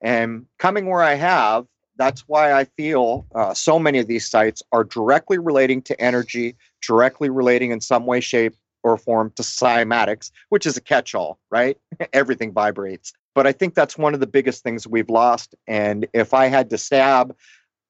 And 0.00 0.46
coming 0.58 0.86
where 0.86 1.02
I 1.02 1.14
have, 1.14 1.66
That's 1.96 2.22
why 2.26 2.52
I 2.52 2.64
feel 2.64 3.26
uh, 3.34 3.54
so 3.54 3.78
many 3.78 3.98
of 3.98 4.06
these 4.06 4.28
sites 4.28 4.62
are 4.72 4.84
directly 4.84 5.38
relating 5.38 5.82
to 5.82 6.00
energy, 6.00 6.56
directly 6.82 7.30
relating 7.30 7.70
in 7.70 7.80
some 7.80 8.06
way, 8.06 8.20
shape, 8.20 8.54
or 8.82 8.96
form 8.96 9.32
to 9.36 9.42
cymatics, 9.42 10.30
which 10.48 10.66
is 10.66 10.76
a 10.76 10.80
catch 10.80 11.14
all, 11.14 11.38
right? 11.50 11.78
Everything 12.12 12.52
vibrates. 12.52 13.12
But 13.34 13.46
I 13.46 13.52
think 13.52 13.74
that's 13.74 13.96
one 13.96 14.14
of 14.14 14.20
the 14.20 14.26
biggest 14.26 14.62
things 14.62 14.86
we've 14.86 15.08
lost. 15.08 15.54
And 15.66 16.06
if 16.12 16.34
I 16.34 16.46
had 16.46 16.68
to 16.70 16.78
stab 16.78 17.34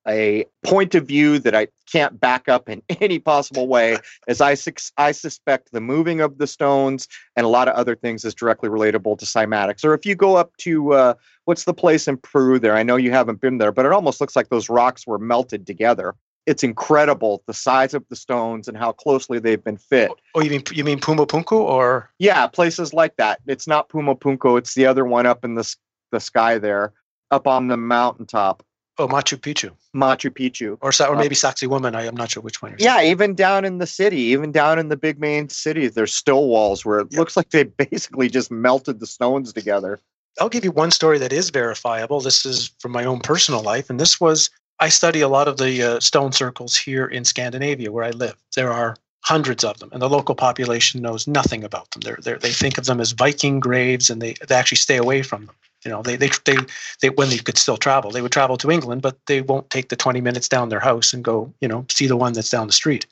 a 0.06 0.44
point 0.64 0.96
of 0.96 1.06
view 1.06 1.38
that 1.38 1.54
I 1.54 1.68
can't 1.90 2.18
back 2.18 2.48
up 2.48 2.68
in 2.68 2.82
any 3.00 3.18
possible 3.18 3.68
way, 3.68 3.98
as 4.28 4.40
I, 4.40 4.56
I 4.96 5.12
suspect 5.12 5.72
the 5.72 5.80
moving 5.80 6.20
of 6.20 6.38
the 6.38 6.46
stones 6.46 7.08
and 7.36 7.44
a 7.44 7.48
lot 7.48 7.68
of 7.68 7.74
other 7.74 7.96
things 7.96 8.24
is 8.24 8.34
directly 8.34 8.68
relatable 8.68 9.18
to 9.18 9.24
cymatics. 9.24 9.84
Or 9.84 9.94
if 9.94 10.04
you 10.04 10.14
go 10.14 10.36
up 10.36 10.56
to 10.58 10.92
uh, 10.92 11.14
what's 11.44 11.64
the 11.64 11.74
place 11.74 12.08
in 12.08 12.16
Peru 12.18 12.58
there? 12.58 12.76
I 12.76 12.82
know 12.82 12.96
you 12.96 13.10
haven't 13.10 13.40
been 13.40 13.58
there, 13.58 13.72
but 13.72 13.86
it 13.86 13.92
almost 13.92 14.20
looks 14.20 14.36
like 14.36 14.48
those 14.48 14.68
rocks 14.68 15.06
were 15.06 15.18
melted 15.18 15.66
together. 15.66 16.14
It's 16.46 16.64
incredible 16.64 17.42
the 17.46 17.54
size 17.54 17.94
of 17.94 18.04
the 18.08 18.16
stones 18.16 18.66
and 18.68 18.76
how 18.76 18.92
closely 18.92 19.38
they've 19.38 19.62
been 19.62 19.76
fit. 19.76 20.10
Oh, 20.34 20.42
you 20.42 20.50
mean 20.50 20.62
you 20.72 20.84
mean 20.84 20.98
Pumapunku 20.98 21.52
or? 21.52 22.10
Yeah, 22.18 22.46
places 22.48 22.92
like 22.92 23.16
that. 23.16 23.40
It's 23.46 23.66
not 23.66 23.88
Puma 23.88 24.16
Pumapunku. 24.16 24.58
It's 24.58 24.74
the 24.74 24.86
other 24.86 25.04
one 25.04 25.26
up 25.26 25.44
in 25.44 25.54
the 25.54 25.76
the 26.10 26.20
sky 26.20 26.58
there, 26.58 26.92
up 27.30 27.46
on 27.46 27.68
the 27.68 27.76
mountaintop. 27.76 28.64
Oh, 28.98 29.08
Machu 29.08 29.38
Picchu. 29.38 29.70
Machu 29.96 30.30
Picchu. 30.30 30.76
Or, 30.82 30.92
or 31.08 31.16
uh, 31.16 31.18
maybe 31.18 31.34
Sacsayhuaman. 31.34 31.96
I 31.96 32.04
am 32.04 32.14
not 32.14 32.30
sure 32.30 32.42
which 32.42 32.60
one. 32.60 32.76
yeah, 32.78 33.02
even 33.02 33.34
down 33.34 33.64
in 33.64 33.78
the 33.78 33.86
city, 33.86 34.18
even 34.18 34.52
down 34.52 34.78
in 34.78 34.88
the 34.88 34.96
big 34.98 35.18
main 35.18 35.48
cities, 35.48 35.94
there's 35.94 36.14
still 36.14 36.46
walls 36.46 36.84
where 36.84 37.00
it 37.00 37.12
looks 37.14 37.36
like 37.36 37.50
they 37.50 37.62
basically 37.90 38.28
just 38.28 38.50
melted 38.50 39.00
the 39.00 39.06
stones 39.06 39.52
together. 39.52 39.98
I'll 40.40 40.50
give 40.50 40.64
you 40.64 40.72
one 40.72 40.90
story 40.90 41.18
that 41.18 41.32
is 41.32 41.50
verifiable. 41.50 42.20
This 42.20 42.44
is 42.44 42.70
from 42.80 42.92
my 42.92 43.04
own 43.04 43.20
personal 43.20 43.62
life. 43.62 43.88
And 43.90 43.98
this 43.98 44.20
was 44.20 44.50
I 44.82 44.88
study 44.88 45.20
a 45.20 45.28
lot 45.28 45.46
of 45.46 45.58
the 45.58 45.80
uh, 45.80 46.00
stone 46.00 46.32
circles 46.32 46.74
here 46.76 47.06
in 47.06 47.24
Scandinavia 47.24 47.92
where 47.92 48.02
I 48.02 48.10
live. 48.10 48.34
There 48.56 48.72
are 48.72 48.96
hundreds 49.20 49.62
of 49.62 49.78
them, 49.78 49.90
and 49.92 50.02
the 50.02 50.08
local 50.08 50.34
population 50.34 51.00
knows 51.00 51.28
nothing 51.28 51.62
about 51.62 51.88
them. 51.92 52.00
They're, 52.00 52.18
they're, 52.20 52.38
they 52.38 52.50
think 52.50 52.78
of 52.78 52.86
them 52.86 53.00
as 53.00 53.12
Viking 53.12 53.60
graves 53.60 54.10
and 54.10 54.20
they, 54.20 54.34
they 54.48 54.56
actually 54.56 54.78
stay 54.78 54.96
away 54.96 55.22
from 55.22 55.46
them. 55.46 55.54
You 55.84 55.92
know, 55.92 56.02
they, 56.02 56.16
they, 56.16 56.30
they, 56.44 56.56
they, 57.00 57.10
when 57.10 57.28
they 57.28 57.38
could 57.38 57.58
still 57.58 57.76
travel, 57.76 58.10
they 58.10 58.22
would 58.22 58.32
travel 58.32 58.56
to 58.56 58.72
England, 58.72 59.02
but 59.02 59.24
they 59.26 59.40
won't 59.40 59.70
take 59.70 59.88
the 59.88 59.94
20 59.94 60.20
minutes 60.20 60.48
down 60.48 60.68
their 60.68 60.80
house 60.80 61.12
and 61.12 61.22
go, 61.22 61.54
you 61.60 61.68
know, 61.68 61.86
see 61.88 62.08
the 62.08 62.16
one 62.16 62.32
that's 62.32 62.50
down 62.50 62.66
the 62.66 62.72
street. 62.72 63.06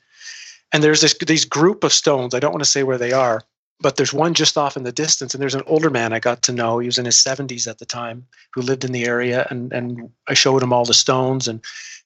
And 0.73 0.83
there's 0.83 0.99
this 0.99 1.15
these 1.25 1.45
group 1.45 1.85
of 1.85 1.93
stones. 1.93 2.33
I 2.33 2.39
don't 2.39 2.51
want 2.51 2.65
to 2.65 2.69
say 2.69 2.83
where 2.83 2.97
they 2.97 3.13
are, 3.13 3.43
but 3.81 3.95
there's 3.95 4.13
one 4.13 4.33
just 4.33 4.57
off 4.57 4.77
in 4.77 4.83
the 4.83 4.91
distance. 4.91 5.33
And 5.33 5.41
there's 5.41 5.55
an 5.55 5.63
older 5.65 5.89
man 5.89 6.13
I 6.13 6.19
got 6.19 6.41
to 6.43 6.53
know. 6.53 6.79
He 6.79 6.87
was 6.87 6.97
in 6.97 7.05
his 7.05 7.17
70s 7.17 7.67
at 7.67 7.79
the 7.79 7.85
time, 7.85 8.25
who 8.53 8.61
lived 8.61 8.85
in 8.85 8.91
the 8.91 9.05
area, 9.05 9.47
and 9.49 9.73
and 9.73 10.09
I 10.27 10.33
showed 10.33 10.63
him 10.63 10.73
all 10.73 10.85
the 10.85 10.93
stones. 10.93 11.47
And 11.47 11.63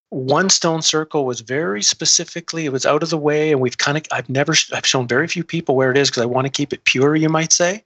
one 0.10 0.50
stone 0.50 0.82
circle 0.82 1.26
was 1.26 1.42
very 1.42 1.84
specifically. 1.84 2.66
It 2.66 2.72
was 2.72 2.86
out 2.86 3.04
of 3.04 3.10
the 3.10 3.18
way, 3.18 3.52
and 3.52 3.60
we've 3.60 3.78
kind 3.78 3.98
of 3.98 4.04
I've 4.12 4.30
never 4.30 4.54
I've 4.74 4.86
shown 4.86 5.08
very 5.08 5.28
few 5.28 5.44
people 5.44 5.76
where 5.76 5.92
it 5.92 5.98
is 5.98 6.10
because 6.10 6.24
I 6.24 6.28
want 6.28 6.46
to 6.46 6.52
keep 6.52 6.74
it 6.74 6.86
pure. 6.86 7.16
You 7.16 7.30
might 7.30 7.52
say 7.52 7.84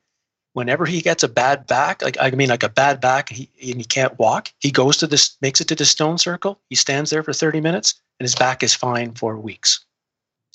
whenever 0.53 0.85
he 0.85 1.01
gets 1.01 1.23
a 1.23 1.27
bad 1.27 1.65
back, 1.67 2.01
like 2.01 2.17
I 2.19 2.31
mean, 2.31 2.49
like 2.49 2.63
a 2.63 2.69
bad 2.69 2.99
back, 2.99 3.29
he, 3.29 3.49
and 3.61 3.77
he 3.77 3.85
can't 3.85 4.17
walk, 4.19 4.51
he 4.59 4.71
goes 4.71 4.97
to 4.97 5.07
this, 5.07 5.37
makes 5.41 5.61
it 5.61 5.67
to 5.69 5.75
the 5.75 5.85
stone 5.85 6.17
circle. 6.17 6.59
He 6.69 6.75
stands 6.75 7.09
there 7.09 7.23
for 7.23 7.33
30 7.33 7.61
minutes, 7.61 7.95
and 8.19 8.25
his 8.25 8.35
back 8.35 8.63
is 8.63 8.75
fine 8.75 9.13
for 9.13 9.37
weeks, 9.37 9.83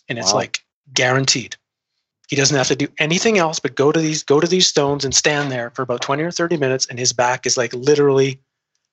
and 0.08 0.18
it's 0.18 0.32
wow. 0.32 0.40
like 0.40 0.60
guaranteed. 0.92 1.56
He 2.28 2.36
doesn't 2.36 2.56
have 2.56 2.68
to 2.68 2.76
do 2.76 2.88
anything 2.98 3.38
else 3.38 3.60
but 3.60 3.74
go 3.74 3.92
to 3.92 4.00
these 4.00 4.22
go 4.22 4.40
to 4.40 4.46
these 4.46 4.66
stones 4.66 5.04
and 5.04 5.14
stand 5.14 5.52
there 5.52 5.70
for 5.70 5.82
about 5.82 6.02
20 6.02 6.22
or 6.22 6.30
30 6.30 6.56
minutes, 6.56 6.86
and 6.86 6.98
his 6.98 7.12
back 7.12 7.46
is 7.46 7.56
like 7.56 7.72
literally 7.74 8.40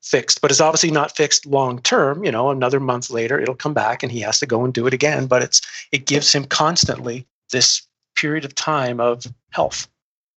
fixed. 0.02 0.42
But 0.42 0.52
it's 0.52 0.62
obviously 0.62 0.92
not 0.92 1.16
fixed 1.16 1.46
long 1.46 1.80
term. 1.82 2.24
You 2.24 2.32
know, 2.32 2.50
another 2.50 2.80
month 2.80 3.10
later, 3.10 3.40
it'll 3.40 3.56
come 3.56 3.74
back, 3.74 4.04
and 4.04 4.12
he 4.12 4.20
has 4.22 4.40
to 4.40 4.46
go 4.46 4.64
and 4.66 4.74
do 4.74 4.88
it 4.88 4.94
again. 4.94 5.28
But 5.28 5.44
it's 5.44 5.62
it 5.92 6.06
gives 6.06 6.34
him 6.34 6.46
constantly 6.46 7.26
this 7.52 7.82
period 8.16 8.46
of 8.46 8.54
time 8.56 9.00
of 9.00 9.26
health 9.52 9.88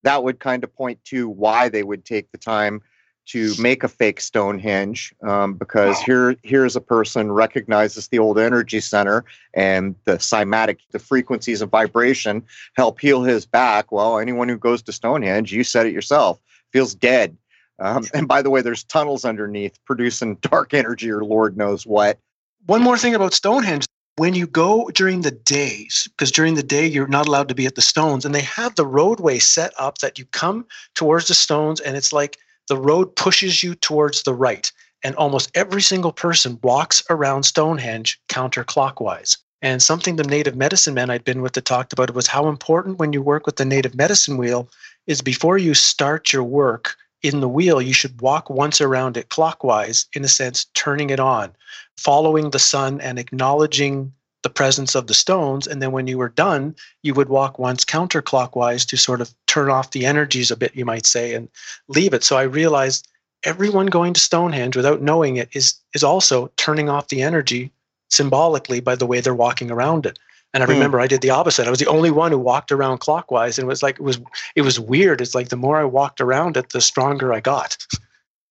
that 0.04 0.22
would 0.22 0.38
kind 0.38 0.62
of 0.62 0.74
point 0.74 1.02
to 1.06 1.28
why 1.28 1.68
they 1.68 1.82
would 1.82 2.04
take 2.04 2.30
the 2.30 2.38
time 2.38 2.80
to 3.26 3.54
make 3.58 3.82
a 3.82 3.88
fake 3.88 4.20
Stonehenge 4.20 5.14
um, 5.22 5.54
because 5.54 6.00
here 6.00 6.36
here's 6.42 6.76
a 6.76 6.80
person 6.80 7.32
recognizes 7.32 8.08
the 8.08 8.18
old 8.18 8.38
energy 8.38 8.80
center 8.80 9.24
and 9.54 9.94
the 10.04 10.14
cymatic, 10.16 10.78
the 10.92 10.98
frequencies 10.98 11.62
of 11.62 11.70
vibration 11.70 12.42
help 12.74 13.00
heal 13.00 13.22
his 13.22 13.46
back. 13.46 13.90
Well, 13.90 14.18
anyone 14.18 14.48
who 14.48 14.58
goes 14.58 14.82
to 14.82 14.92
Stonehenge, 14.92 15.52
you 15.52 15.64
said 15.64 15.86
it 15.86 15.92
yourself, 15.92 16.40
feels 16.72 16.94
dead. 16.94 17.36
Um, 17.78 18.04
and 18.14 18.28
by 18.28 18.42
the 18.42 18.50
way, 18.50 18.60
there's 18.60 18.84
tunnels 18.84 19.24
underneath 19.24 19.78
producing 19.84 20.34
dark 20.42 20.74
energy 20.74 21.10
or 21.10 21.24
Lord 21.24 21.56
knows 21.56 21.86
what. 21.86 22.18
One 22.66 22.82
more 22.82 22.98
thing 22.98 23.14
about 23.14 23.34
Stonehenge 23.34 23.86
when 24.16 24.34
you 24.34 24.46
go 24.46 24.88
during 24.94 25.22
the 25.22 25.30
days, 25.32 26.08
because 26.10 26.30
during 26.30 26.54
the 26.54 26.62
day 26.62 26.86
you're 26.86 27.08
not 27.08 27.26
allowed 27.26 27.48
to 27.48 27.54
be 27.54 27.66
at 27.66 27.74
the 27.74 27.82
stones, 27.82 28.24
and 28.24 28.34
they 28.34 28.42
have 28.42 28.74
the 28.74 28.86
roadway 28.86 29.38
set 29.38 29.72
up 29.78 29.98
that 29.98 30.18
you 30.18 30.24
come 30.26 30.66
towards 30.94 31.28
the 31.28 31.34
stones, 31.34 31.80
and 31.80 31.96
it's 31.96 32.12
like 32.12 32.38
the 32.68 32.76
road 32.76 33.14
pushes 33.16 33.62
you 33.62 33.74
towards 33.74 34.22
the 34.22 34.34
right. 34.34 34.70
And 35.02 35.14
almost 35.16 35.50
every 35.54 35.82
single 35.82 36.12
person 36.12 36.58
walks 36.62 37.02
around 37.10 37.42
Stonehenge 37.42 38.20
counterclockwise. 38.28 39.36
And 39.60 39.82
something 39.82 40.16
the 40.16 40.24
native 40.24 40.56
medicine 40.56 40.94
men 40.94 41.10
I'd 41.10 41.24
been 41.24 41.42
with 41.42 41.54
that 41.54 41.64
talked 41.64 41.92
about 41.92 42.14
was 42.14 42.26
how 42.26 42.48
important 42.48 42.98
when 42.98 43.12
you 43.12 43.22
work 43.22 43.46
with 43.46 43.56
the 43.56 43.64
native 43.64 43.94
medicine 43.94 44.36
wheel 44.36 44.68
is 45.06 45.20
before 45.20 45.58
you 45.58 45.74
start 45.74 46.32
your 46.32 46.44
work 46.44 46.96
in 47.22 47.40
the 47.40 47.48
wheel, 47.48 47.80
you 47.80 47.94
should 47.94 48.20
walk 48.20 48.50
once 48.50 48.80
around 48.80 49.16
it 49.16 49.30
clockwise, 49.30 50.06
in 50.14 50.24
a 50.24 50.28
sense, 50.28 50.66
turning 50.74 51.10
it 51.10 51.20
on 51.20 51.54
following 51.96 52.50
the 52.50 52.58
sun 52.58 53.00
and 53.00 53.18
acknowledging 53.18 54.12
the 54.44 54.48
presence 54.50 54.94
of 54.94 55.08
the 55.08 55.14
stones. 55.14 55.66
And 55.66 55.82
then 55.82 55.90
when 55.90 56.06
you 56.06 56.18
were 56.18 56.28
done, 56.28 56.76
you 57.02 57.14
would 57.14 57.28
walk 57.28 57.58
once 57.58 57.84
counterclockwise 57.84 58.86
to 58.86 58.96
sort 58.96 59.20
of 59.20 59.34
turn 59.48 59.70
off 59.70 59.90
the 59.90 60.06
energies 60.06 60.52
a 60.52 60.56
bit, 60.56 60.76
you 60.76 60.84
might 60.84 61.06
say, 61.06 61.34
and 61.34 61.48
leave 61.88 62.14
it. 62.14 62.22
So 62.22 62.36
I 62.36 62.42
realized 62.42 63.08
everyone 63.42 63.86
going 63.86 64.12
to 64.12 64.20
Stonehenge 64.20 64.76
without 64.76 65.02
knowing 65.02 65.36
it 65.36 65.48
is 65.52 65.74
is 65.94 66.04
also 66.04 66.52
turning 66.56 66.88
off 66.88 67.08
the 67.08 67.22
energy 67.22 67.72
symbolically 68.10 68.80
by 68.80 68.94
the 68.94 69.06
way 69.06 69.20
they're 69.20 69.34
walking 69.34 69.70
around 69.70 70.06
it. 70.06 70.18
And 70.52 70.62
I 70.62 70.66
hmm. 70.66 70.72
remember 70.72 70.98
mm. 70.98 71.02
I 71.02 71.06
did 71.08 71.20
the 71.20 71.30
opposite. 71.30 71.66
I 71.66 71.70
was 71.70 71.80
the 71.80 71.86
only 71.86 72.12
one 72.12 72.30
who 72.30 72.38
walked 72.38 72.70
around 72.70 72.98
clockwise, 72.98 73.58
and 73.58 73.64
it 73.64 73.68
was 73.68 73.82
like 73.82 73.96
it 73.96 74.02
was 74.02 74.20
it 74.54 74.62
was 74.62 74.78
weird. 74.78 75.20
It's 75.20 75.34
like 75.34 75.48
the 75.48 75.56
more 75.56 75.78
I 75.78 75.84
walked 75.84 76.20
around 76.20 76.56
it, 76.56 76.70
the 76.70 76.80
stronger 76.80 77.32
I 77.32 77.40
got. 77.40 77.76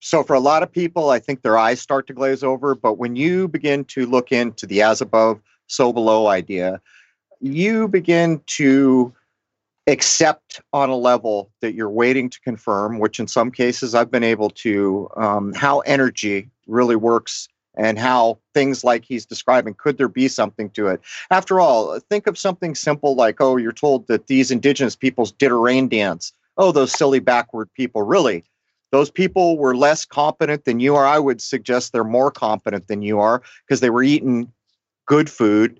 So 0.01 0.21
for 0.21 0.33
a 0.33 0.41
lot 0.41 0.63
of 0.63 0.71
people, 0.71 1.11
I 1.11 1.19
think 1.19 1.41
their 1.41 1.57
eyes 1.57 1.79
start 1.79 2.07
to 2.07 2.13
glaze 2.13 2.43
over. 2.43 2.75
But 2.75 2.97
when 2.97 3.15
you 3.15 3.47
begin 3.47 3.85
to 3.85 4.05
look 4.05 4.33
into 4.33 4.65
the 4.67 4.81
as 4.81 4.99
above, 4.99 5.39
so 5.73 5.91
below 5.91 6.27
idea, 6.27 6.79
you 7.39 7.87
begin 7.87 8.41
to 8.45 9.13
accept 9.87 10.61
on 10.71 10.89
a 10.89 10.95
level 10.95 11.51
that 11.61 11.73
you're 11.73 11.89
waiting 11.89 12.29
to 12.29 12.39
confirm, 12.41 12.99
which 12.99 13.19
in 13.19 13.27
some 13.27 13.51
cases 13.51 13.93
I've 13.93 14.11
been 14.11 14.23
able 14.23 14.49
to, 14.51 15.09
um, 15.17 15.53
how 15.53 15.79
energy 15.81 16.49
really 16.67 16.95
works 16.95 17.49
and 17.75 17.97
how 17.99 18.37
things 18.53 18.83
like 18.83 19.03
he's 19.03 19.25
describing 19.25 19.73
could 19.73 19.97
there 19.97 20.07
be 20.07 20.27
something 20.27 20.69
to 20.69 20.87
it? 20.87 21.01
After 21.31 21.59
all 21.59 21.99
think 21.99 22.27
of 22.27 22.37
something 22.37 22.75
simple 22.75 23.15
like 23.15 23.41
oh 23.41 23.57
you're 23.57 23.71
told 23.71 24.07
that 24.07 24.27
these 24.27 24.51
indigenous 24.51 24.95
peoples 24.95 25.31
did 25.31 25.51
a 25.51 25.55
rain 25.55 25.89
dance. 25.89 26.33
Oh 26.55 26.71
those 26.71 26.91
silly 26.91 27.19
backward 27.19 27.73
people 27.73 28.03
really? 28.03 28.43
Those 28.91 29.09
people 29.09 29.57
were 29.57 29.75
less 29.75 30.05
competent 30.05 30.65
than 30.65 30.79
you 30.79 30.95
are. 30.95 31.05
I 31.05 31.17
would 31.17 31.41
suggest 31.41 31.91
they're 31.91 32.03
more 32.03 32.29
competent 32.29 32.87
than 32.87 33.01
you 33.01 33.19
are 33.19 33.41
because 33.67 33.79
they 33.79 33.89
were 33.89 34.03
eating 34.03 34.53
good 35.05 35.29
food, 35.29 35.79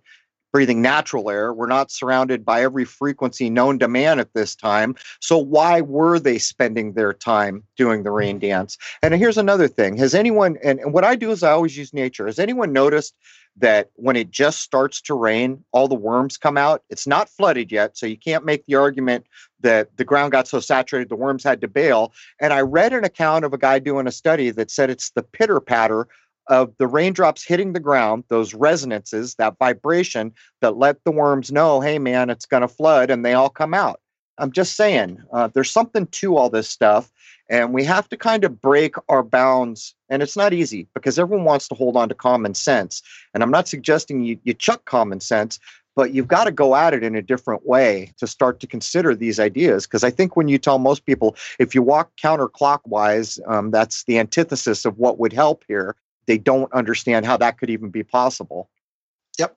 breathing 0.52 0.82
natural 0.82 1.30
air. 1.30 1.52
We're 1.52 1.68
not 1.68 1.92
surrounded 1.92 2.46
by 2.46 2.64
every 2.64 2.86
frequency 2.86 3.50
known 3.50 3.80
to 3.80 3.88
man 3.88 4.20
at 4.20 4.34
this 4.34 4.56
time. 4.56 4.96
So 5.20 5.38
why 5.38 5.82
were 5.82 6.20
they 6.20 6.38
spending 6.38 6.94
their 6.94 7.12
time 7.12 7.64
doing 7.76 8.04
the 8.04 8.12
rain 8.12 8.38
dance? 8.38 8.78
And 9.02 9.14
here's 9.16 9.38
another 9.38 9.68
thing. 9.68 9.98
Has 9.98 10.14
anyone 10.14 10.58
and, 10.64 10.80
and 10.80 10.94
what 10.94 11.04
I 11.04 11.16
do 11.16 11.32
is 11.32 11.42
I 11.42 11.52
always 11.52 11.76
use 11.76 11.94
nature. 11.94 12.28
Has 12.28 12.40
anyone 12.40 12.72
noticed 12.72 13.16
that 13.58 13.90
when 13.96 14.16
it 14.16 14.32
just 14.32 14.60
starts 14.60 15.02
to 15.02 15.14
rain, 15.14 15.64
all 15.72 15.88
the 15.88 15.96
worms 15.96 16.38
come 16.38 16.58
out. 16.58 16.84
It's 16.90 17.06
not 17.06 17.30
flooded 17.30 17.72
yet, 17.72 17.96
so 17.96 18.06
you 18.06 18.18
can't 18.18 18.46
make 18.46 18.66
the 18.66 18.76
argument 18.76 19.26
that 19.60 19.96
the 19.98 20.06
ground 20.06 20.32
got 20.32 20.48
so 20.48 20.60
saturated 20.60 21.10
the 21.10 21.16
worms 21.16 21.44
had 21.44 21.62
to 21.62 21.68
bail. 21.68 22.14
And 22.40 22.52
I 22.52 22.62
read 22.62 22.94
an 22.94 23.04
account 23.04 23.46
of 23.46 23.54
a 23.54 23.58
guy 23.58 23.80
doing 23.80 24.08
a 24.08 24.12
study 24.12 24.50
that 24.52 24.72
said 24.72 24.90
it's 24.90 25.12
the 25.12 25.24
pitter 25.24 25.60
patter 25.60 26.08
of 26.48 26.74
the 26.78 26.88
raindrops 26.88 27.44
hitting 27.44 27.74
the 27.74 27.80
ground, 27.80 28.24
those 28.28 28.54
resonances, 28.54 29.36
that 29.36 29.58
vibration 29.60 30.34
that 30.62 30.78
let 30.78 31.04
the 31.04 31.12
worms 31.12 31.52
know, 31.52 31.80
hey, 31.80 32.00
man, 32.00 32.30
it's 32.30 32.46
going 32.46 32.62
to 32.62 32.68
flood, 32.68 33.10
and 33.10 33.26
they 33.26 33.34
all 33.34 33.50
come 33.50 33.74
out. 33.74 34.00
I'm 34.38 34.52
just 34.52 34.76
saying, 34.76 35.22
uh, 35.32 35.50
there's 35.54 35.72
something 35.72 36.08
to 36.08 36.38
all 36.38 36.50
this 36.50 36.70
stuff. 36.70 37.12
And 37.50 37.74
we 37.74 37.84
have 37.84 38.10
to 38.10 38.18
kind 38.18 38.44
of 38.46 38.62
break 38.62 38.96
our 39.10 39.22
bounds. 39.22 39.94
And 40.10 40.24
it's 40.24 40.38
not 40.38 40.54
easy 40.54 40.88
because 40.96 41.20
everyone 41.20 41.46
wants 41.46 41.68
to 41.68 41.76
hold 41.76 41.98
on 41.98 42.10
to 42.10 42.16
common 42.16 42.56
sense. 42.56 43.02
And 43.34 43.44
I'm 43.44 43.52
not 43.52 43.68
suggesting 43.68 44.24
you, 44.24 44.40
you 44.44 44.54
chuck 44.54 44.86
common 44.86 45.20
sense, 45.20 45.60
but 45.96 46.14
you've 46.14 46.28
got 46.28 46.46
to 46.46 46.52
go 46.52 46.76
at 46.76 46.94
it 46.94 47.04
in 47.04 47.16
a 47.16 47.22
different 47.22 47.68
way 47.68 48.12
to 48.18 48.26
start 48.26 48.60
to 48.62 48.68
consider 48.68 49.14
these 49.14 49.40
ideas. 49.40 49.86
Because 49.86 50.04
I 50.04 50.10
think 50.10 50.36
when 50.36 50.48
you 50.48 50.58
tell 50.58 50.80
most 50.80 51.06
people, 51.06 51.36
if 51.60 51.76
you 51.76 51.84
walk 51.84 52.12
counterclockwise, 52.22 53.40
um, 53.48 53.72
that's 53.72 54.04
the 54.06 54.18
antithesis 54.18 54.86
of 54.86 54.98
what 54.98 55.20
would 55.20 55.34
help 55.34 55.64
here. 55.68 55.96
They 56.26 56.38
don't 56.38 56.72
understand 56.74 57.26
how 57.26 57.38
that 57.38 57.58
could 57.58 57.70
even 57.70 57.90
be 57.90 58.04
possible. 58.04 58.70
Yep. 59.40 59.56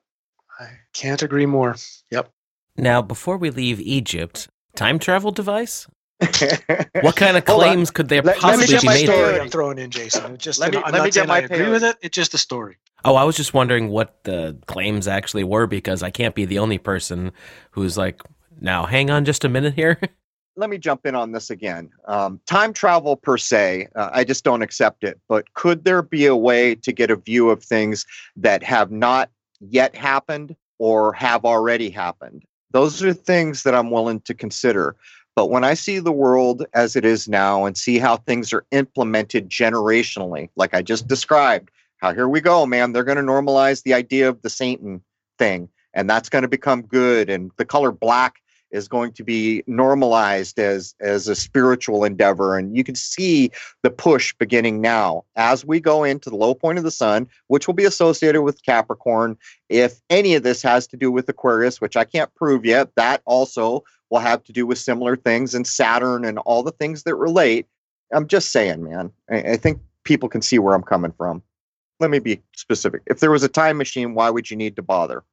I 0.59 0.69
can't 0.93 1.21
agree 1.21 1.45
more. 1.45 1.75
Yep. 2.11 2.31
Now, 2.77 3.01
before 3.01 3.37
we 3.37 3.49
leave 3.49 3.79
Egypt, 3.79 4.47
time 4.75 4.99
travel 4.99 5.31
device? 5.31 5.87
what 7.01 7.15
kind 7.15 7.37
of 7.37 7.45
claims 7.45 7.91
could 7.91 8.09
there 8.09 8.21
Let- 8.23 8.37
possibly 8.39 8.65
let 8.65 8.69
me 8.69 8.73
get 8.73 8.81
be 8.81 8.87
my 8.87 8.93
made? 8.95 9.05
story. 9.05 9.17
story 9.27 9.39
I'm 9.39 9.49
throwing 9.49 9.77
in, 9.77 9.91
Jason. 9.91 10.37
Just 10.37 10.59
Let 10.59 10.71
me- 10.71 10.77
I'm 10.77 10.91
let 10.91 10.93
me 10.93 11.07
not 11.09 11.11
get 11.13 11.27
my 11.27 11.35
I 11.35 11.39
agree 11.41 11.57
pair. 11.57 11.71
with 11.71 11.83
it. 11.83 11.97
It's 12.01 12.15
just 12.15 12.33
a 12.33 12.37
story. 12.39 12.77
Oh, 13.05 13.15
I 13.15 13.23
was 13.23 13.37
just 13.37 13.53
wondering 13.53 13.89
what 13.89 14.23
the 14.23 14.57
claims 14.65 15.07
actually 15.07 15.43
were 15.43 15.67
because 15.67 16.01
I 16.01 16.09
can't 16.09 16.33
be 16.33 16.45
the 16.45 16.57
only 16.59 16.79
person 16.79 17.31
who's 17.71 17.97
like, 17.97 18.21
now 18.59 18.87
hang 18.87 19.11
on 19.11 19.25
just 19.25 19.45
a 19.45 19.49
minute 19.49 19.75
here. 19.75 19.99
let 20.57 20.69
me 20.69 20.77
jump 20.77 21.05
in 21.05 21.15
on 21.15 21.31
this 21.31 21.49
again. 21.49 21.89
Um, 22.05 22.41
time 22.47 22.73
travel 22.73 23.15
per 23.15 23.37
se, 23.37 23.87
uh, 23.95 24.09
I 24.11 24.23
just 24.23 24.43
don't 24.43 24.63
accept 24.63 25.03
it. 25.03 25.19
But 25.29 25.53
could 25.53 25.85
there 25.85 26.01
be 26.01 26.25
a 26.25 26.35
way 26.35 26.75
to 26.75 26.91
get 26.91 27.11
a 27.11 27.15
view 27.15 27.49
of 27.49 27.63
things 27.63 28.05
that 28.35 28.63
have 28.63 28.91
not 28.91 29.29
yet 29.59 29.95
happened 29.95 30.55
or 30.79 31.13
have 31.13 31.45
already 31.45 31.89
happened? 31.89 32.43
Those 32.71 33.01
are 33.03 33.13
things 33.13 33.63
that 33.63 33.75
I'm 33.75 33.91
willing 33.91 34.19
to 34.21 34.33
consider. 34.33 34.95
But 35.35 35.51
when 35.51 35.63
I 35.63 35.75
see 35.75 35.99
the 35.99 36.11
world 36.11 36.65
as 36.73 36.95
it 36.95 37.05
is 37.05 37.27
now 37.27 37.65
and 37.65 37.77
see 37.77 37.99
how 37.99 38.17
things 38.17 38.51
are 38.51 38.65
implemented 38.71 39.49
generationally, 39.49 40.49
like 40.55 40.73
I 40.73 40.81
just 40.81 41.07
described, 41.07 41.69
how 41.97 42.13
here 42.13 42.27
we 42.27 42.41
go, 42.41 42.65
man, 42.65 42.91
they're 42.91 43.03
going 43.03 43.17
to 43.17 43.23
normalize 43.23 43.83
the 43.83 43.93
idea 43.93 44.27
of 44.27 44.41
the 44.41 44.49
Satan 44.49 45.01
thing, 45.37 45.69
and 45.93 46.09
that's 46.09 46.29
going 46.29 46.41
to 46.41 46.47
become 46.47 46.81
good, 46.81 47.29
and 47.29 47.51
the 47.57 47.65
color 47.65 47.91
black 47.91 48.41
is 48.71 48.87
going 48.87 49.11
to 49.13 49.23
be 49.23 49.63
normalized 49.67 50.59
as 50.59 50.95
as 50.99 51.27
a 51.27 51.35
spiritual 51.35 52.03
endeavor. 52.03 52.57
And 52.57 52.75
you 52.75 52.83
can 52.83 52.95
see 52.95 53.51
the 53.83 53.89
push 53.89 54.33
beginning 54.33 54.81
now. 54.81 55.23
As 55.35 55.65
we 55.65 55.79
go 55.79 56.03
into 56.03 56.29
the 56.29 56.35
low 56.35 56.53
point 56.53 56.77
of 56.77 56.83
the 56.83 56.91
sun 56.91 57.27
which 57.47 57.67
will 57.67 57.73
be 57.73 57.85
associated 57.85 58.41
with 58.41 58.63
capricorn 58.63 59.37
if 59.69 60.01
any 60.09 60.35
of 60.35 60.43
this 60.43 60.61
has 60.61 60.87
to 60.87 60.97
do 60.97 61.11
with 61.11 61.27
aquarius 61.29 61.79
which 61.81 61.95
i 61.95 62.03
can't 62.03 62.33
prove 62.35 62.65
yet 62.65 62.89
that 62.95 63.21
also 63.25 63.83
will 64.09 64.19
have 64.19 64.43
to 64.43 64.53
do 64.53 64.65
with 64.65 64.77
similar 64.77 65.15
things 65.15 65.53
and 65.53 65.67
saturn 65.67 66.23
and 66.25 66.39
all 66.39 66.63
the 66.63 66.71
things 66.71 67.03
that 67.03 67.15
relate. 67.15 67.67
I'm 68.13 68.27
just 68.27 68.51
saying 68.51 68.83
man 68.83 69.11
i, 69.29 69.53
I 69.53 69.57
think 69.57 69.79
people 70.03 70.29
can 70.29 70.41
see 70.41 70.59
where 70.59 70.73
i'm 70.73 70.83
coming 70.83 71.11
from. 71.11 71.41
Let 71.99 72.11
me 72.11 72.19
be 72.19 72.41
specific. 72.55 73.01
If 73.07 73.21
there 73.21 73.31
was 73.31 73.43
a 73.43 73.49
time 73.49 73.77
machine 73.77 74.13
why 74.13 74.29
would 74.29 74.49
you 74.49 74.57
need 74.57 74.75
to 74.75 74.81
bother 74.81 75.23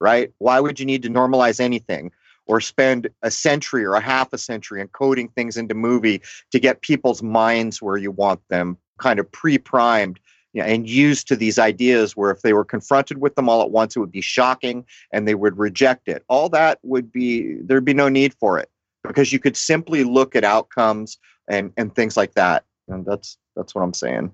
right? 0.00 0.32
Why 0.38 0.58
would 0.58 0.80
you 0.80 0.84
need 0.84 1.02
to 1.04 1.08
normalize 1.08 1.60
anything 1.60 2.10
or 2.46 2.60
spend 2.60 3.08
a 3.22 3.30
century 3.30 3.84
or 3.84 3.94
a 3.94 4.00
half 4.00 4.32
a 4.32 4.38
century 4.38 4.84
encoding 4.84 5.32
things 5.34 5.56
into 5.56 5.74
movie 5.74 6.20
to 6.50 6.58
get 6.58 6.82
people's 6.82 7.22
minds 7.22 7.80
where 7.80 7.96
you 7.96 8.10
want 8.10 8.40
them 8.48 8.76
kind 8.98 9.18
of 9.18 9.30
pre-primed 9.32 10.18
you 10.52 10.62
know, 10.62 10.68
and 10.68 10.88
used 10.88 11.28
to 11.28 11.36
these 11.36 11.58
ideas 11.58 12.16
where 12.16 12.30
if 12.30 12.42
they 12.42 12.52
were 12.52 12.64
confronted 12.64 13.18
with 13.18 13.34
them 13.36 13.48
all 13.48 13.62
at 13.62 13.70
once 13.70 13.96
it 13.96 14.00
would 14.00 14.12
be 14.12 14.20
shocking 14.20 14.84
and 15.12 15.26
they 15.26 15.34
would 15.34 15.58
reject 15.58 16.08
it. 16.08 16.24
All 16.28 16.48
that 16.50 16.78
would 16.82 17.10
be 17.10 17.54
there'd 17.62 17.84
be 17.84 17.94
no 17.94 18.08
need 18.08 18.34
for 18.34 18.58
it 18.58 18.70
because 19.02 19.32
you 19.32 19.38
could 19.38 19.56
simply 19.56 20.04
look 20.04 20.36
at 20.36 20.44
outcomes 20.44 21.18
and 21.48 21.72
and 21.76 21.94
things 21.94 22.16
like 22.16 22.34
that. 22.34 22.64
And 22.88 23.06
that's 23.06 23.38
that's 23.56 23.74
what 23.74 23.82
i'm 23.82 23.94
saying. 23.94 24.32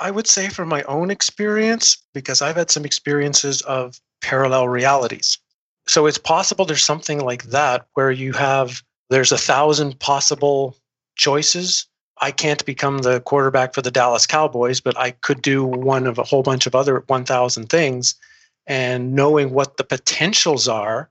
I 0.00 0.10
would 0.10 0.26
say 0.26 0.48
from 0.48 0.68
my 0.68 0.82
own 0.84 1.10
experience, 1.10 1.98
because 2.14 2.40
I've 2.40 2.56
had 2.56 2.70
some 2.70 2.84
experiences 2.84 3.62
of 3.62 4.00
parallel 4.20 4.68
realities. 4.68 5.38
So 5.88 6.04
it's 6.06 6.18
possible 6.18 6.64
there's 6.64 6.84
something 6.84 7.20
like 7.20 7.44
that 7.44 7.86
where 7.94 8.10
you 8.10 8.34
have, 8.34 8.82
there's 9.08 9.32
a 9.32 9.38
thousand 9.38 9.98
possible 9.98 10.76
choices. 11.16 11.86
I 12.20 12.30
can't 12.30 12.64
become 12.66 12.98
the 12.98 13.20
quarterback 13.20 13.74
for 13.74 13.80
the 13.80 13.90
Dallas 13.90 14.26
Cowboys, 14.26 14.80
but 14.80 14.98
I 14.98 15.12
could 15.12 15.40
do 15.40 15.64
one 15.64 16.06
of 16.06 16.18
a 16.18 16.24
whole 16.24 16.42
bunch 16.42 16.66
of 16.66 16.74
other 16.74 17.04
1,000 17.06 17.70
things. 17.70 18.16
And 18.66 19.14
knowing 19.14 19.54
what 19.54 19.78
the 19.78 19.84
potentials 19.84 20.68
are 20.68 21.10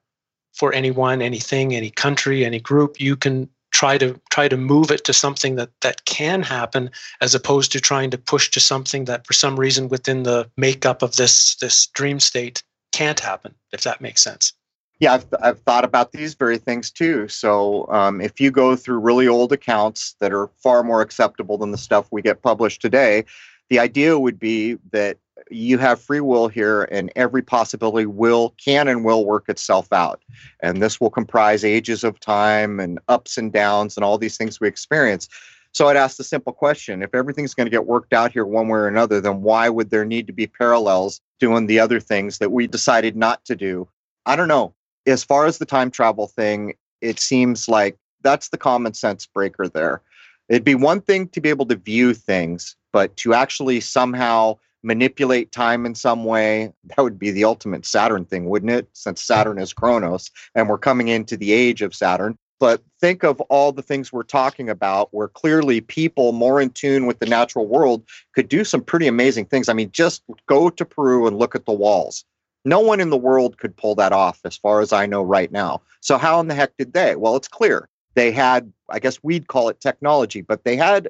for 0.53 0.71
anyone, 0.73 1.23
anything, 1.23 1.75
any 1.75 1.89
country, 1.89 2.45
any 2.45 2.59
group, 2.59 3.01
you 3.01 3.15
can 3.15 3.49
try 3.71 3.97
to 3.97 4.19
try 4.31 4.47
to 4.47 4.57
move 4.57 4.91
it 4.91 5.03
to 5.05 5.13
something 5.13 5.55
that 5.55 5.69
that 5.81 6.05
can 6.05 6.41
happen 6.41 6.89
as 7.19 7.35
opposed 7.35 7.71
to 7.71 7.79
trying 7.79 8.09
to 8.09 8.17
push 8.17 8.49
to 8.49 8.59
something 8.59 9.05
that 9.05 9.27
for 9.27 9.33
some 9.33 9.59
reason 9.59 9.89
within 9.89 10.23
the 10.23 10.49
makeup 10.55 11.01
of 11.01 11.15
this 11.17 11.55
this 11.55 11.87
dream 11.87 12.19
state 12.19 12.63
can't 12.91 13.19
happen 13.19 13.53
if 13.73 13.81
that 13.81 14.01
makes 14.01 14.23
sense 14.23 14.53
yeah 14.99 15.13
i've, 15.13 15.25
I've 15.41 15.59
thought 15.59 15.85
about 15.85 16.11
these 16.11 16.33
very 16.33 16.57
things 16.57 16.91
too. 16.91 17.27
So 17.27 17.87
um, 17.89 18.21
if 18.21 18.39
you 18.39 18.51
go 18.51 18.75
through 18.75 18.99
really 18.99 19.27
old 19.27 19.51
accounts 19.51 20.15
that 20.19 20.33
are 20.33 20.47
far 20.57 20.83
more 20.83 21.01
acceptable 21.01 21.57
than 21.57 21.71
the 21.71 21.77
stuff 21.77 22.07
we 22.11 22.21
get 22.21 22.41
published 22.41 22.81
today 22.81 23.25
the 23.69 23.79
idea 23.79 24.17
would 24.17 24.39
be 24.39 24.77
that 24.91 25.17
you 25.49 25.77
have 25.77 26.01
free 26.01 26.19
will 26.19 26.47
here 26.47 26.83
and 26.91 27.11
every 27.15 27.41
possibility 27.41 28.05
will 28.05 28.53
can 28.63 28.87
and 28.87 29.05
will 29.05 29.25
work 29.25 29.47
itself 29.47 29.91
out. 29.93 30.21
And 30.61 30.81
this 30.81 30.99
will 30.99 31.09
comprise 31.09 31.63
ages 31.63 32.03
of 32.03 32.19
time 32.19 32.79
and 32.79 32.99
ups 33.07 33.37
and 33.37 33.51
downs 33.51 33.95
and 33.95 34.03
all 34.03 34.17
these 34.17 34.37
things 34.37 34.59
we 34.59 34.67
experience. 34.67 35.29
So 35.73 35.87
i'd 35.89 35.97
ask 35.97 36.17
the 36.17 36.23
simple 36.23 36.53
question 36.53 37.03
if 37.03 37.13
everything's 37.13 37.53
going 37.53 37.67
to 37.67 37.71
get 37.71 37.85
worked 37.85 38.11
out 38.11 38.31
here 38.31 38.45
one 38.45 38.67
way 38.67 38.79
or 38.79 38.87
another 38.87 39.21
then 39.21 39.43
why 39.43 39.69
would 39.69 39.91
there 39.91 40.05
need 40.05 40.25
to 40.25 40.33
be 40.33 40.47
parallels 40.47 41.21
doing 41.39 41.67
the 41.67 41.79
other 41.79 41.99
things 41.99 42.39
that 42.39 42.51
we 42.51 42.65
decided 42.65 43.15
not 43.15 43.45
to 43.45 43.55
do? 43.55 43.87
I 44.25 44.35
don't 44.35 44.47
know 44.47 44.73
as 45.07 45.23
far 45.23 45.45
as 45.45 45.57
the 45.57 45.65
time 45.65 45.89
travel 45.89 46.27
thing 46.27 46.73
it 47.01 47.19
seems 47.19 47.67
like 47.67 47.97
that's 48.21 48.49
the 48.49 48.57
common 48.57 48.93
sense 48.93 49.25
breaker 49.25 49.67
there. 49.67 50.01
It'd 50.49 50.63
be 50.63 50.75
one 50.75 51.01
thing 51.01 51.27
to 51.29 51.41
be 51.41 51.49
able 51.49 51.65
to 51.67 51.75
view 51.75 52.13
things 52.13 52.75
but 52.93 53.15
to 53.17 53.33
actually 53.33 53.79
somehow 53.79 54.57
manipulate 54.83 55.51
time 55.51 55.85
in 55.85 55.93
some 55.93 56.23
way 56.23 56.71
that 56.85 57.01
would 57.01 57.19
be 57.19 57.31
the 57.31 57.43
ultimate 57.43 57.85
saturn 57.85 58.25
thing 58.25 58.45
wouldn't 58.45 58.71
it? 58.71 58.87
Since 58.93 59.21
saturn 59.21 59.59
is 59.59 59.73
chronos 59.73 60.29
and 60.55 60.69
we're 60.69 60.77
coming 60.77 61.07
into 61.07 61.37
the 61.37 61.51
age 61.51 61.81
of 61.81 61.95
saturn. 61.95 62.37
But 62.59 62.81
think 62.99 63.23
of 63.23 63.39
all 63.41 63.71
the 63.71 63.83
things 63.83 64.11
we're 64.11 64.23
talking 64.23 64.67
about 64.67 65.09
where 65.11 65.27
clearly 65.27 65.79
people 65.79 66.31
more 66.31 66.59
in 66.59 66.71
tune 66.71 67.05
with 67.05 67.19
the 67.19 67.27
natural 67.27 67.67
world 67.67 68.03
could 68.33 68.49
do 68.49 68.63
some 68.63 68.81
pretty 68.81 69.07
amazing 69.07 69.45
things. 69.45 69.69
I 69.69 69.73
mean 69.73 69.91
just 69.91 70.23
go 70.47 70.69
to 70.69 70.85
peru 70.85 71.27
and 71.27 71.37
look 71.37 71.53
at 71.53 71.65
the 71.65 71.73
walls 71.73 72.25
no 72.67 72.81
one 72.81 72.99
in 72.99 73.09
the 73.09 73.17
world 73.17 73.57
could 73.57 73.75
pull 73.77 73.95
that 73.95 74.11
off 74.11 74.39
as 74.43 74.57
far 74.57 74.81
as 74.81 74.91
i 74.91 75.05
know 75.05 75.23
right 75.23 75.51
now. 75.51 75.81
So 76.01 76.17
how 76.17 76.39
in 76.39 76.47
the 76.47 76.53
heck 76.53 76.75
did 76.77 76.93
they? 76.93 77.15
Well 77.15 77.35
it's 77.35 77.47
clear. 77.47 77.87
They 78.13 78.31
had 78.31 78.71
i 78.89 78.99
guess 78.99 79.23
we'd 79.23 79.47
call 79.47 79.69
it 79.69 79.79
technology 79.79 80.41
but 80.41 80.63
they 80.63 80.75
had 80.75 81.09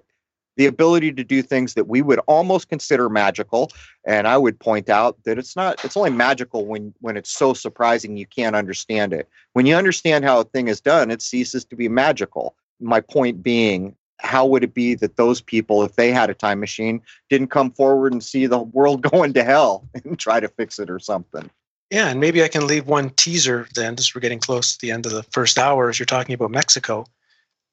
the 0.55 0.66
ability 0.66 1.14
to 1.14 1.24
do 1.24 1.43
things 1.43 1.76
that 1.76 1.88
we 1.88 2.01
would 2.01 2.20
almost 2.26 2.68
consider 2.68 3.10
magical. 3.10 3.72
And 4.05 4.28
i 4.28 4.38
would 4.38 4.60
point 4.60 4.88
out 4.88 5.18
that 5.24 5.39
it's 5.39 5.55
not 5.55 5.84
it's 5.84 5.97
only 5.97 6.12
magical 6.12 6.66
when 6.66 6.93
when 7.01 7.18
it's 7.18 7.32
so 7.32 7.53
surprising 7.53 8.18
you 8.18 8.28
can't 8.28 8.55
understand 8.55 9.12
it. 9.12 9.28
When 9.53 9.66
you 9.66 9.76
understand 9.76 10.26
how 10.26 10.41
a 10.41 10.45
thing 10.45 10.68
is 10.68 10.80
done 10.80 11.10
it 11.10 11.24
ceases 11.24 11.66
to 11.66 11.76
be 11.76 11.89
magical. 11.89 12.55
My 12.80 13.01
point 13.01 13.41
being 13.41 13.95
how 14.20 14.45
would 14.45 14.63
it 14.63 14.74
be 14.74 14.95
that 14.95 15.15
those 15.15 15.41
people 15.41 15.84
if 15.84 15.95
they 15.95 16.11
had 16.11 16.30
a 16.30 16.34
time 16.34 16.59
machine 16.59 17.01
didn't 17.30 17.49
come 17.49 17.72
forward 17.72 18.11
and 18.11 18.24
see 18.24 18.45
the 18.45 18.59
world 18.59 19.01
going 19.11 19.34
to 19.34 19.43
hell 19.43 19.88
and 19.93 20.18
try 20.18 20.39
to 20.39 20.47
fix 20.47 20.80
it 20.80 20.89
or 20.89 20.99
something 20.99 21.49
yeah 21.91 22.09
and 22.09 22.20
maybe 22.20 22.43
i 22.43 22.47
can 22.47 22.68
leave 22.68 22.88
one 22.88 23.09
teaser 23.11 23.68
then 23.76 23.95
as 23.97 24.13
we're 24.13 24.22
getting 24.22 24.39
close 24.39 24.74
to 24.74 24.82
the 24.82 24.91
end 24.91 25.05
of 25.05 25.11
the 25.11 25.24
first 25.24 25.57
hour 25.57 25.89
as 25.89 25.99
you're 25.99 26.05
talking 26.05 26.34
about 26.34 26.51
mexico 26.51 27.05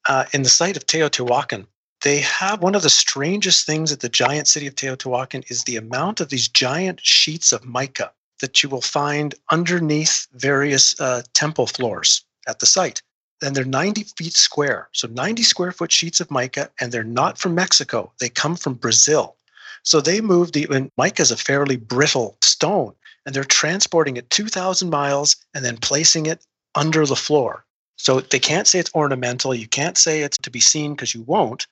uh, 0.07 0.25
in 0.33 0.43
the 0.43 0.49
site 0.49 0.77
of 0.77 0.85
teotihuacan 0.85 1.65
they 2.05 2.19
have 2.19 2.61
one 2.61 2.75
of 2.75 2.83
the 2.83 2.89
strangest 2.89 3.65
things 3.65 3.91
at 3.91 4.01
the 4.01 4.09
giant 4.09 4.47
city 4.47 4.67
of 4.67 4.75
Teotihuacan 4.75 5.49
is 5.49 5.63
the 5.63 5.75
amount 5.75 6.19
of 6.19 6.29
these 6.29 6.47
giant 6.47 6.99
sheets 7.01 7.51
of 7.51 7.65
mica 7.65 8.11
that 8.41 8.61
you 8.61 8.69
will 8.69 8.81
find 8.81 9.33
underneath 9.51 10.27
various 10.33 10.99
uh, 10.99 11.23
temple 11.33 11.65
floors 11.65 12.23
at 12.47 12.59
the 12.59 12.65
site. 12.65 13.01
And 13.41 13.55
they're 13.55 13.65
90 13.65 14.03
feet 14.17 14.33
square. 14.33 14.89
So 14.93 15.07
90 15.07 15.43
square 15.43 15.71
foot 15.71 15.91
sheets 15.91 16.19
of 16.19 16.31
mica, 16.31 16.69
and 16.79 16.91
they're 16.91 17.03
not 17.03 17.37
from 17.37 17.55
Mexico. 17.55 18.11
They 18.19 18.29
come 18.29 18.55
from 18.55 18.75
Brazil. 18.75 19.35
So 19.83 20.01
they 20.01 20.21
moved 20.21 20.53
the, 20.53 20.67
and 20.71 20.91
mica 20.97 21.21
is 21.21 21.31
a 21.31 21.37
fairly 21.37 21.75
brittle 21.75 22.37
stone, 22.41 22.93
and 23.25 23.35
they're 23.35 23.43
transporting 23.43 24.17
it 24.17 24.29
2,000 24.29 24.89
miles 24.89 25.35
and 25.53 25.63
then 25.63 25.77
placing 25.77 26.25
it 26.25 26.45
under 26.75 27.05
the 27.05 27.15
floor. 27.15 27.65
So 27.97 28.19
they 28.19 28.39
can't 28.39 28.67
say 28.67 28.79
it's 28.79 28.93
ornamental. 28.93 29.53
You 29.53 29.67
can't 29.67 29.97
say 29.97 30.21
it's 30.21 30.37
to 30.39 30.51
be 30.51 30.59
seen 30.59 30.93
because 30.93 31.13
you 31.13 31.21
won't 31.21 31.67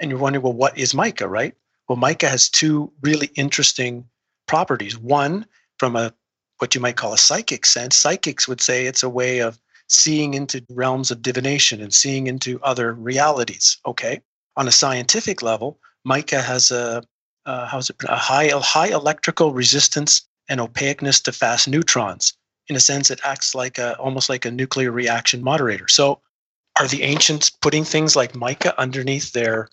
and 0.00 0.10
you're 0.10 0.20
wondering, 0.20 0.42
well, 0.42 0.52
what 0.52 0.76
is 0.76 0.94
mica, 0.94 1.28
right? 1.28 1.54
Well, 1.88 1.96
mica 1.96 2.28
has 2.28 2.48
two 2.48 2.92
really 3.00 3.30
interesting 3.36 4.04
properties. 4.46 4.98
One, 4.98 5.46
from 5.78 5.96
a 5.96 6.12
what 6.58 6.74
you 6.74 6.80
might 6.80 6.96
call 6.96 7.12
a 7.12 7.18
psychic 7.18 7.66
sense, 7.66 7.96
psychics 7.96 8.46
would 8.46 8.60
say 8.60 8.86
it's 8.86 9.02
a 9.02 9.08
way 9.08 9.40
of 9.40 9.58
seeing 9.92 10.34
into 10.34 10.64
realms 10.70 11.10
of 11.10 11.22
divination 11.22 11.80
and 11.80 11.92
seeing 11.92 12.26
into 12.26 12.60
other 12.62 12.94
realities. 12.94 13.76
Okay. 13.86 14.20
On 14.56 14.66
a 14.66 14.72
scientific 14.72 15.42
level, 15.42 15.78
mica 16.04 16.40
has 16.40 16.70
a 16.70 17.02
uh, 17.44 17.66
how's 17.66 17.90
it 17.90 17.96
a 18.08 18.16
high 18.16 18.48
high 18.48 18.88
electrical 18.88 19.52
resistance 19.52 20.26
and 20.48 20.60
opaqueness 20.60 21.20
to 21.20 21.32
fast 21.32 21.68
neutrons. 21.68 22.34
In 22.68 22.76
a 22.76 22.80
sense, 22.80 23.10
it 23.10 23.20
acts 23.24 23.54
like 23.54 23.78
a 23.78 23.96
almost 23.98 24.28
like 24.28 24.44
a 24.44 24.50
nuclear 24.50 24.90
reaction 24.90 25.42
moderator. 25.42 25.88
So, 25.88 26.20
are 26.78 26.88
the 26.88 27.02
ancients 27.02 27.50
putting 27.50 27.84
things 27.84 28.16
like 28.16 28.34
mica 28.34 28.78
underneath 28.80 29.32
their 29.32 29.68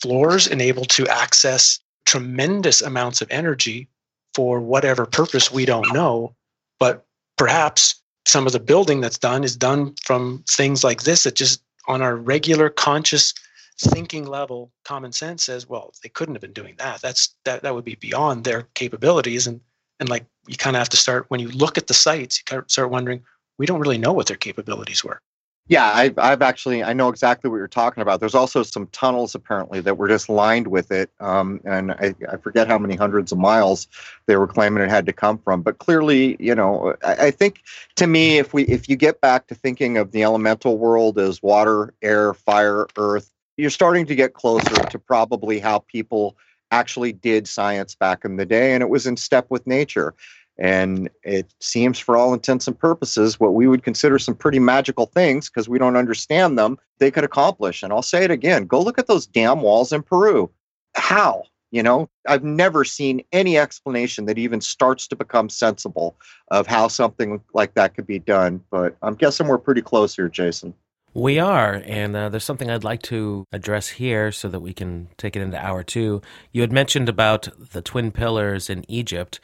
floors 0.00 0.46
and 0.46 0.60
able 0.60 0.84
to 0.84 1.08
access 1.08 1.80
tremendous 2.04 2.82
amounts 2.82 3.22
of 3.22 3.30
energy 3.30 3.88
for 4.34 4.60
whatever 4.60 5.06
purpose 5.06 5.50
we 5.50 5.64
don't 5.64 5.92
know. 5.92 6.34
But 6.78 7.06
perhaps 7.36 8.02
some 8.26 8.46
of 8.46 8.52
the 8.52 8.60
building 8.60 9.00
that's 9.00 9.18
done 9.18 9.44
is 9.44 9.56
done 9.56 9.94
from 10.02 10.44
things 10.48 10.82
like 10.82 11.02
this 11.02 11.24
that 11.24 11.34
just 11.34 11.62
on 11.86 12.02
our 12.02 12.16
regular 12.16 12.70
conscious 12.70 13.34
thinking 13.78 14.24
level 14.24 14.70
common 14.84 15.10
sense 15.10 15.44
says 15.44 15.68
well 15.68 15.92
they 16.02 16.08
couldn't 16.08 16.34
have 16.34 16.42
been 16.42 16.52
doing 16.52 16.74
that. 16.78 17.00
That's 17.00 17.34
that 17.44 17.62
that 17.62 17.74
would 17.74 17.84
be 17.84 17.96
beyond 17.96 18.44
their 18.44 18.62
capabilities. 18.74 19.46
And 19.46 19.60
and 20.00 20.08
like 20.08 20.24
you 20.46 20.56
kind 20.56 20.76
of 20.76 20.80
have 20.80 20.88
to 20.90 20.96
start 20.96 21.26
when 21.28 21.40
you 21.40 21.48
look 21.48 21.78
at 21.78 21.86
the 21.86 21.94
sites 21.94 22.42
you 22.50 22.64
start 22.68 22.90
wondering 22.90 23.22
we 23.58 23.66
don't 23.66 23.80
really 23.80 23.98
know 23.98 24.12
what 24.12 24.26
their 24.26 24.36
capabilities 24.36 25.04
were 25.04 25.20
yeah, 25.66 25.92
I've, 25.94 26.18
I've 26.18 26.42
actually 26.42 26.82
I 26.82 26.92
know 26.92 27.08
exactly 27.08 27.48
what 27.48 27.56
you're 27.56 27.68
talking 27.68 28.02
about. 28.02 28.20
There's 28.20 28.34
also 28.34 28.62
some 28.62 28.86
tunnels 28.88 29.34
apparently 29.34 29.80
that 29.80 29.96
were 29.96 30.08
just 30.08 30.28
lined 30.28 30.66
with 30.66 30.92
it, 30.92 31.10
um, 31.20 31.60
and 31.64 31.92
I, 31.92 32.14
I 32.30 32.36
forget 32.36 32.68
how 32.68 32.78
many 32.78 32.96
hundreds 32.96 33.32
of 33.32 33.38
miles 33.38 33.88
they 34.26 34.36
were 34.36 34.46
claiming 34.46 34.82
it 34.82 34.90
had 34.90 35.06
to 35.06 35.12
come 35.12 35.38
from. 35.38 35.62
But 35.62 35.78
clearly, 35.78 36.36
you 36.38 36.54
know, 36.54 36.94
I, 37.02 37.26
I 37.26 37.30
think 37.30 37.62
to 37.96 38.06
me, 38.06 38.36
if 38.36 38.52
we 38.52 38.64
if 38.64 38.90
you 38.90 38.96
get 38.96 39.22
back 39.22 39.46
to 39.46 39.54
thinking 39.54 39.96
of 39.96 40.12
the 40.12 40.22
elemental 40.22 40.76
world 40.76 41.18
as 41.18 41.42
water, 41.42 41.94
air, 42.02 42.34
fire, 42.34 42.86
earth, 42.98 43.32
you're 43.56 43.70
starting 43.70 44.04
to 44.06 44.14
get 44.14 44.34
closer 44.34 44.74
to 44.74 44.98
probably 44.98 45.60
how 45.60 45.78
people 45.78 46.36
actually 46.70 47.12
did 47.12 47.48
science 47.48 47.94
back 47.94 48.24
in 48.26 48.36
the 48.36 48.44
day, 48.44 48.74
and 48.74 48.82
it 48.82 48.90
was 48.90 49.06
in 49.06 49.16
step 49.16 49.46
with 49.48 49.66
nature. 49.66 50.14
And 50.56 51.10
it 51.24 51.52
seems, 51.60 51.98
for 51.98 52.16
all 52.16 52.32
intents 52.32 52.68
and 52.68 52.78
purposes, 52.78 53.40
what 53.40 53.54
we 53.54 53.66
would 53.66 53.82
consider 53.82 54.18
some 54.18 54.34
pretty 54.36 54.60
magical 54.60 55.06
things 55.06 55.50
because 55.50 55.68
we 55.68 55.78
don't 55.78 55.96
understand 55.96 56.58
them, 56.58 56.78
they 56.98 57.10
could 57.10 57.24
accomplish. 57.24 57.82
And 57.82 57.92
I'll 57.92 58.02
say 58.02 58.24
it 58.24 58.30
again 58.30 58.66
go 58.66 58.80
look 58.80 58.98
at 58.98 59.06
those 59.06 59.26
damn 59.26 59.60
walls 59.60 59.92
in 59.92 60.02
Peru. 60.02 60.50
How? 60.94 61.44
You 61.72 61.82
know, 61.82 62.08
I've 62.28 62.44
never 62.44 62.84
seen 62.84 63.24
any 63.32 63.58
explanation 63.58 64.26
that 64.26 64.38
even 64.38 64.60
starts 64.60 65.08
to 65.08 65.16
become 65.16 65.48
sensible 65.48 66.14
of 66.52 66.68
how 66.68 66.86
something 66.86 67.40
like 67.52 67.74
that 67.74 67.96
could 67.96 68.06
be 68.06 68.20
done. 68.20 68.62
But 68.70 68.96
I'm 69.02 69.16
guessing 69.16 69.48
we're 69.48 69.58
pretty 69.58 69.82
close 69.82 70.14
here, 70.14 70.28
Jason. 70.28 70.72
We 71.14 71.40
are, 71.40 71.82
and 71.84 72.14
uh, 72.14 72.28
there's 72.28 72.44
something 72.44 72.70
I'd 72.70 72.84
like 72.84 73.02
to 73.02 73.44
address 73.52 73.88
here 73.88 74.30
so 74.30 74.48
that 74.48 74.60
we 74.60 74.72
can 74.72 75.08
take 75.16 75.34
it 75.34 75.42
into 75.42 75.56
hour 75.56 75.82
two. 75.82 76.22
You 76.52 76.60
had 76.60 76.72
mentioned 76.72 77.08
about 77.08 77.48
the 77.72 77.82
twin 77.82 78.12
pillars 78.12 78.70
in 78.70 78.88
Egypt 78.88 79.40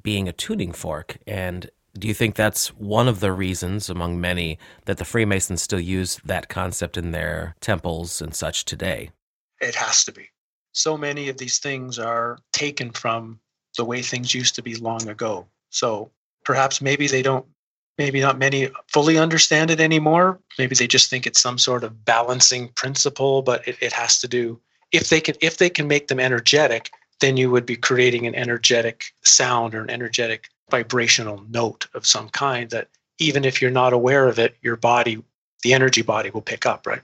being 0.00 0.28
a 0.28 0.32
tuning 0.32 0.72
fork. 0.72 1.18
And 1.26 1.70
do 1.98 2.08
you 2.08 2.14
think 2.14 2.34
that's 2.34 2.68
one 2.68 3.08
of 3.08 3.20
the 3.20 3.32
reasons, 3.32 3.90
among 3.90 4.20
many, 4.20 4.58
that 4.86 4.98
the 4.98 5.04
Freemasons 5.04 5.60
still 5.60 5.80
use 5.80 6.18
that 6.24 6.48
concept 6.48 6.96
in 6.96 7.10
their 7.10 7.54
temples 7.60 8.22
and 8.22 8.34
such 8.34 8.64
today? 8.64 9.10
It 9.60 9.74
has 9.74 10.04
to 10.04 10.12
be. 10.12 10.30
So 10.72 10.96
many 10.96 11.28
of 11.28 11.36
these 11.36 11.58
things 11.58 11.98
are 11.98 12.38
taken 12.52 12.90
from 12.92 13.38
the 13.76 13.84
way 13.84 14.00
things 14.00 14.34
used 14.34 14.54
to 14.54 14.62
be 14.62 14.76
long 14.76 15.08
ago. 15.08 15.46
So 15.70 16.10
perhaps 16.44 16.80
maybe 16.80 17.06
they 17.06 17.22
don't, 17.22 17.46
maybe 17.98 18.20
not 18.20 18.38
many 18.38 18.70
fully 18.88 19.18
understand 19.18 19.70
it 19.70 19.80
anymore. 19.80 20.40
Maybe 20.58 20.74
they 20.74 20.86
just 20.86 21.10
think 21.10 21.26
it's 21.26 21.42
some 21.42 21.58
sort 21.58 21.84
of 21.84 22.04
balancing 22.04 22.68
principle, 22.68 23.42
but 23.42 23.66
it, 23.68 23.76
it 23.80 23.92
has 23.92 24.18
to 24.20 24.28
do 24.28 24.58
if 24.92 25.08
they 25.08 25.20
can 25.20 25.34
if 25.40 25.58
they 25.58 25.70
can 25.70 25.88
make 25.88 26.08
them 26.08 26.20
energetic 26.20 26.90
then 27.22 27.36
you 27.36 27.50
would 27.50 27.64
be 27.64 27.76
creating 27.76 28.26
an 28.26 28.34
energetic 28.34 29.04
sound 29.22 29.74
or 29.74 29.80
an 29.80 29.90
energetic 29.90 30.48
vibrational 30.70 31.42
note 31.48 31.86
of 31.94 32.06
some 32.06 32.28
kind 32.28 32.68
that 32.70 32.88
even 33.18 33.44
if 33.44 33.62
you're 33.62 33.70
not 33.70 33.92
aware 33.92 34.26
of 34.28 34.38
it, 34.38 34.56
your 34.60 34.76
body, 34.76 35.22
the 35.62 35.72
energy 35.72 36.02
body 36.02 36.30
will 36.30 36.42
pick 36.42 36.66
up, 36.66 36.86
right? 36.86 37.00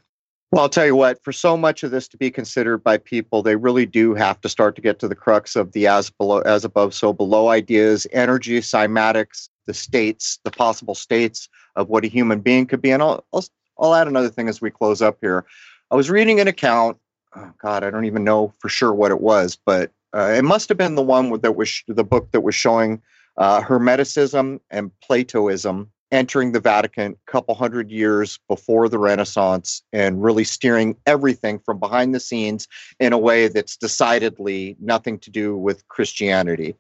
Well, 0.51 0.63
I'll 0.63 0.69
tell 0.69 0.87
you 0.87 0.97
what, 0.97 1.23
for 1.23 1.31
so 1.31 1.57
much 1.57 1.83
of 1.83 1.91
this 1.91 2.09
to 2.09 2.17
be 2.17 2.31
considered 2.31 2.79
by 2.79 2.97
people, 2.97 3.43
they 3.43 3.57
really 3.57 3.87
do 3.87 4.15
have 4.15 4.41
to 4.41 4.49
start 4.49 4.75
to 4.77 4.83
get 4.83 4.99
to 4.99 5.09
the 5.09 5.15
crux 5.15 5.55
of 5.55 5.73
the 5.73 5.87
as 5.87 6.11
below 6.11 6.41
as 6.41 6.65
above, 6.65 6.95
so 6.95 7.13
below 7.13 7.49
ideas, 7.49 8.07
energy, 8.13 8.59
cymatics, 8.61 9.51
the 9.67 9.75
states, 9.75 10.39
the 10.45 10.51
possible 10.51 10.95
states 10.95 11.49
of 11.77 11.91
what 11.91 12.05
a 12.05 12.09
human 12.09 12.41
being 12.41 12.67
could 12.67 12.81
be. 12.81 12.91
And 12.91 13.03
I'll, 13.03 13.25
I'll, 13.33 13.45
I'll 13.79 13.95
add 13.95 14.09
another 14.09 14.31
thing 14.31 14.49
as 14.49 14.61
we 14.61 14.71
close 14.71 15.03
up 15.03 15.19
here. 15.21 15.45
I 15.91 15.95
was 15.95 16.11
reading 16.11 16.41
an 16.41 16.49
account, 16.49 16.97
oh 17.37 17.53
God, 17.63 17.85
I 17.85 17.91
don't 17.91 18.07
even 18.07 18.25
know 18.25 18.53
for 18.59 18.71
sure 18.71 18.93
what 18.93 19.11
it 19.11 19.21
was, 19.21 19.55
but 19.55 19.93
uh, 20.15 20.35
it 20.37 20.45
must 20.45 20.69
have 20.69 20.79
been 20.79 20.95
the 20.95 21.03
one 21.03 21.41
that 21.41 21.57
was 21.57 21.83
the 21.87 22.05
book 22.05 22.31
that 22.33 22.41
was 22.41 22.55
showing 22.55 23.03
uh, 23.37 23.61
Hermeticism 23.61 24.61
and 24.71 24.91
Platoism 25.01 25.91
entering 26.11 26.53
the 26.53 26.61
Vatican 26.61 27.13
a 27.13 27.31
couple 27.31 27.55
hundred 27.55 27.91
years 27.91 28.39
before 28.49 28.89
the 28.89 28.99
Renaissance 28.99 29.83
and 29.93 30.23
really 30.23 30.45
steering 30.45 30.97
everything 31.07 31.59
from 31.59 31.79
behind 31.79 32.15
the 32.15 32.21
scenes 32.21 32.67
in 32.99 33.13
a 33.13 33.19
way 33.19 33.49
that's 33.49 33.77
decidedly 33.77 34.77
nothing 34.81 35.19
to 35.19 35.31
do 35.31 35.57
with 35.57 35.87
Christianity 35.89 36.75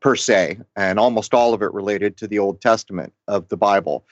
per 0.00 0.14
se, 0.14 0.60
and 0.76 0.98
almost 0.98 1.34
all 1.34 1.54
of 1.54 1.62
it 1.62 1.72
related 1.72 2.16
to 2.18 2.28
the 2.28 2.38
Old 2.38 2.60
Testament 2.60 3.12
of 3.26 3.48
the 3.48 3.56
Bible 3.56 4.06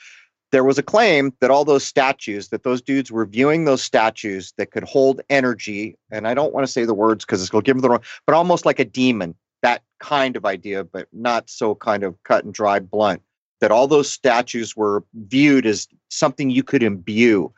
there 0.52 0.64
was 0.64 0.78
a 0.78 0.82
claim 0.82 1.32
that 1.40 1.50
all 1.50 1.64
those 1.64 1.84
statues 1.84 2.48
that 2.48 2.62
those 2.62 2.80
dudes 2.80 3.10
were 3.10 3.26
viewing 3.26 3.64
those 3.64 3.82
statues 3.82 4.52
that 4.58 4.70
could 4.70 4.84
hold 4.84 5.20
energy 5.30 5.96
and 6.10 6.26
i 6.28 6.34
don't 6.34 6.52
want 6.52 6.66
to 6.66 6.72
say 6.72 6.84
the 6.84 6.94
words 6.94 7.24
because 7.24 7.40
it's 7.40 7.50
going 7.50 7.62
to 7.62 7.66
give 7.68 7.76
them 7.76 7.82
the 7.82 7.90
wrong 7.90 8.02
but 8.26 8.34
almost 8.34 8.64
like 8.66 8.78
a 8.78 8.84
demon 8.84 9.34
that 9.62 9.82
kind 9.98 10.36
of 10.36 10.44
idea 10.44 10.84
but 10.84 11.08
not 11.12 11.48
so 11.48 11.74
kind 11.74 12.02
of 12.02 12.20
cut 12.24 12.44
and 12.44 12.54
dry 12.54 12.78
blunt 12.78 13.22
that 13.60 13.70
all 13.70 13.88
those 13.88 14.10
statues 14.10 14.76
were 14.76 15.02
viewed 15.14 15.66
as 15.66 15.88
something 16.10 16.50
you 16.50 16.62
could 16.62 16.82
imbue 16.82 17.52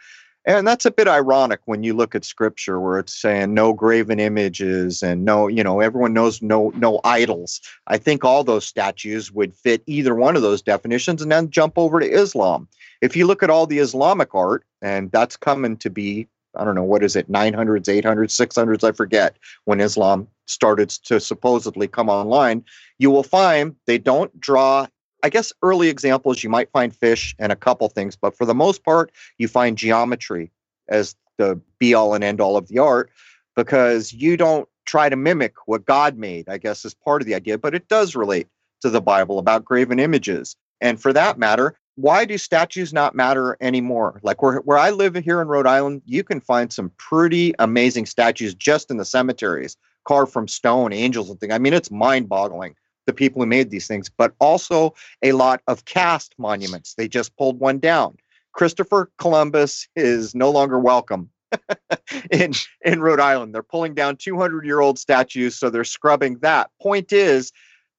and 0.49 0.67
that's 0.67 0.87
a 0.87 0.91
bit 0.91 1.07
ironic 1.07 1.61
when 1.67 1.83
you 1.83 1.93
look 1.93 2.15
at 2.15 2.25
scripture 2.25 2.81
where 2.81 2.99
it's 2.99 3.15
saying 3.15 3.53
no 3.53 3.75
graven 3.75 4.19
images 4.19 5.03
and 5.03 5.23
no, 5.23 5.47
you 5.47 5.63
know, 5.63 5.81
everyone 5.81 6.15
knows 6.15 6.41
no 6.41 6.73
no 6.75 7.01
idols. 7.05 7.61
I 7.87 7.99
think 7.99 8.25
all 8.25 8.43
those 8.43 8.65
statues 8.65 9.31
would 9.31 9.55
fit 9.55 9.83
either 9.87 10.15
one 10.15 10.37
of 10.37 10.43
those 10.43 10.63
definitions 10.63 11.21
and 11.21 11.31
then 11.31 11.51
jump 11.51 11.75
over 11.77 12.01
to 12.01 12.11
Islam. 12.11 12.67
If 13.03 13.15
you 13.15 13.27
look 13.27 13.43
at 13.43 13.51
all 13.51 13.67
the 13.67 13.79
Islamic 13.79 14.35
art, 14.35 14.65
and 14.81 15.13
that's 15.13 15.37
coming 15.37 15.77
to 15.77 15.91
be, 15.91 16.27
I 16.57 16.65
don't 16.65 16.75
know, 16.75 16.83
what 16.83 17.03
is 17.03 17.15
it, 17.15 17.31
900s, 17.31 18.03
800s, 18.03 18.49
600s, 18.49 18.85
I 18.85 18.93
forget, 18.93 19.37
when 19.67 19.83
Islam 19.83 20.29
started 20.47 20.89
to 20.89 21.21
supposedly 21.21 21.89
come 21.89 22.09
online, 22.09 22.65
you 22.99 23.11
will 23.11 23.23
find 23.23 23.77
they 23.85 23.99
don't 23.99 24.41
draw 24.41 24.87
I 25.23 25.31
guess 25.31 25.53
early 25.63 25.89
examples 25.89 26.43
you 26.43 26.51
might 26.51 26.71
find 26.71 26.95
fish 26.95 27.35
and 27.39 27.51
a 27.51 27.57
couple 27.57 27.89
things, 27.89 28.17
but 28.17 28.37
for 28.37 28.45
the 28.45 28.55
most 28.55 28.85
part, 28.85 29.11
you 29.37 29.49
find 29.49 29.77
geometry 29.77 30.51
as 30.89 31.17
the 31.39 31.61
be 31.79 31.95
all 31.95 32.15
and 32.15 32.23
end 32.23 32.41
all 32.41 32.57
of 32.57 32.69
the 32.69 32.79
art 32.79 33.11
because 33.57 34.13
you 34.13 34.37
don't 34.37 34.69
try 34.87 35.09
to 35.09 35.17
mimic 35.17 35.55
what 35.67 35.85
God 35.85 36.17
made, 36.17 36.49
I 36.49 36.59
guess 36.59 36.85
is 36.85 36.95
part 36.95 37.21
of 37.21 37.27
the 37.27 37.35
idea, 37.35 37.59
but 37.59 37.75
it 37.75 37.89
does 37.89 38.17
relate 38.17 38.47
to 38.81 38.91
the 38.91 39.01
Bible 39.01 39.39
about 39.39 39.65
graven 39.65 39.99
images. 39.99 40.57
And 40.81 41.01
for 41.01 41.13
that 41.13 41.39
matter, 41.39 41.77
why 41.97 42.25
do 42.25 42.39
statues 42.39 42.93
not 42.93 43.17
matter 43.17 43.57
anymore? 43.61 44.21
Like 44.23 44.41
where, 44.41 44.59
where 44.59 44.79
I 44.79 44.91
live 44.91 45.17
here 45.17 45.43
in 45.43 45.49
Rhode 45.49 45.67
Island, 45.67 46.03
you 46.07 46.23
can 46.23 46.41
find 46.41 46.73
some 46.73 46.93
pretty 46.97 47.55
amazing 47.59 48.07
statues 48.07 48.55
just 48.55 48.91
in 48.91 48.99
the 48.99 49.05
cemeteries, 49.05 49.77
carved 50.05 50.33
from 50.33 50.47
stone, 50.47 50.93
angels 50.93 51.29
and 51.29 51.41
things. 51.41 51.53
I 51.53 51.59
mean, 51.59 51.75
it's 51.75 51.91
mind 51.91 52.29
boggling 52.29 52.77
the 53.09 53.13
people 53.15 53.43
who 53.43 53.47
made 53.47 53.71
these 53.71 53.89
things, 53.89 54.09
but 54.09 54.35
also 54.39 54.95
a 55.23 55.33
lot 55.33 55.63
of 55.67 55.87
cast 55.87 56.35
monuments. 56.39 56.95
They 56.95 57.09
just 57.09 57.35
pulled 57.37 57.59
one 57.59 57.79
down. 57.79 58.19
Christopher 58.53 59.11
Columbus 59.19 59.89
is 59.97 60.35
no 60.35 60.51
longer 60.51 60.79
welcome 60.79 61.31
in 62.31 62.53
in 62.85 63.01
Rhode 63.01 63.19
Island. 63.19 63.55
They're 63.55 63.63
pulling 63.63 63.95
down 63.95 64.17
200 64.17 64.65
year 64.67 64.81
old 64.81 64.99
statues, 64.99 65.57
so 65.57 65.71
they're 65.71 65.85
scrubbing 65.85 66.39
that. 66.41 66.71
Point 66.83 67.13
is, 67.13 67.51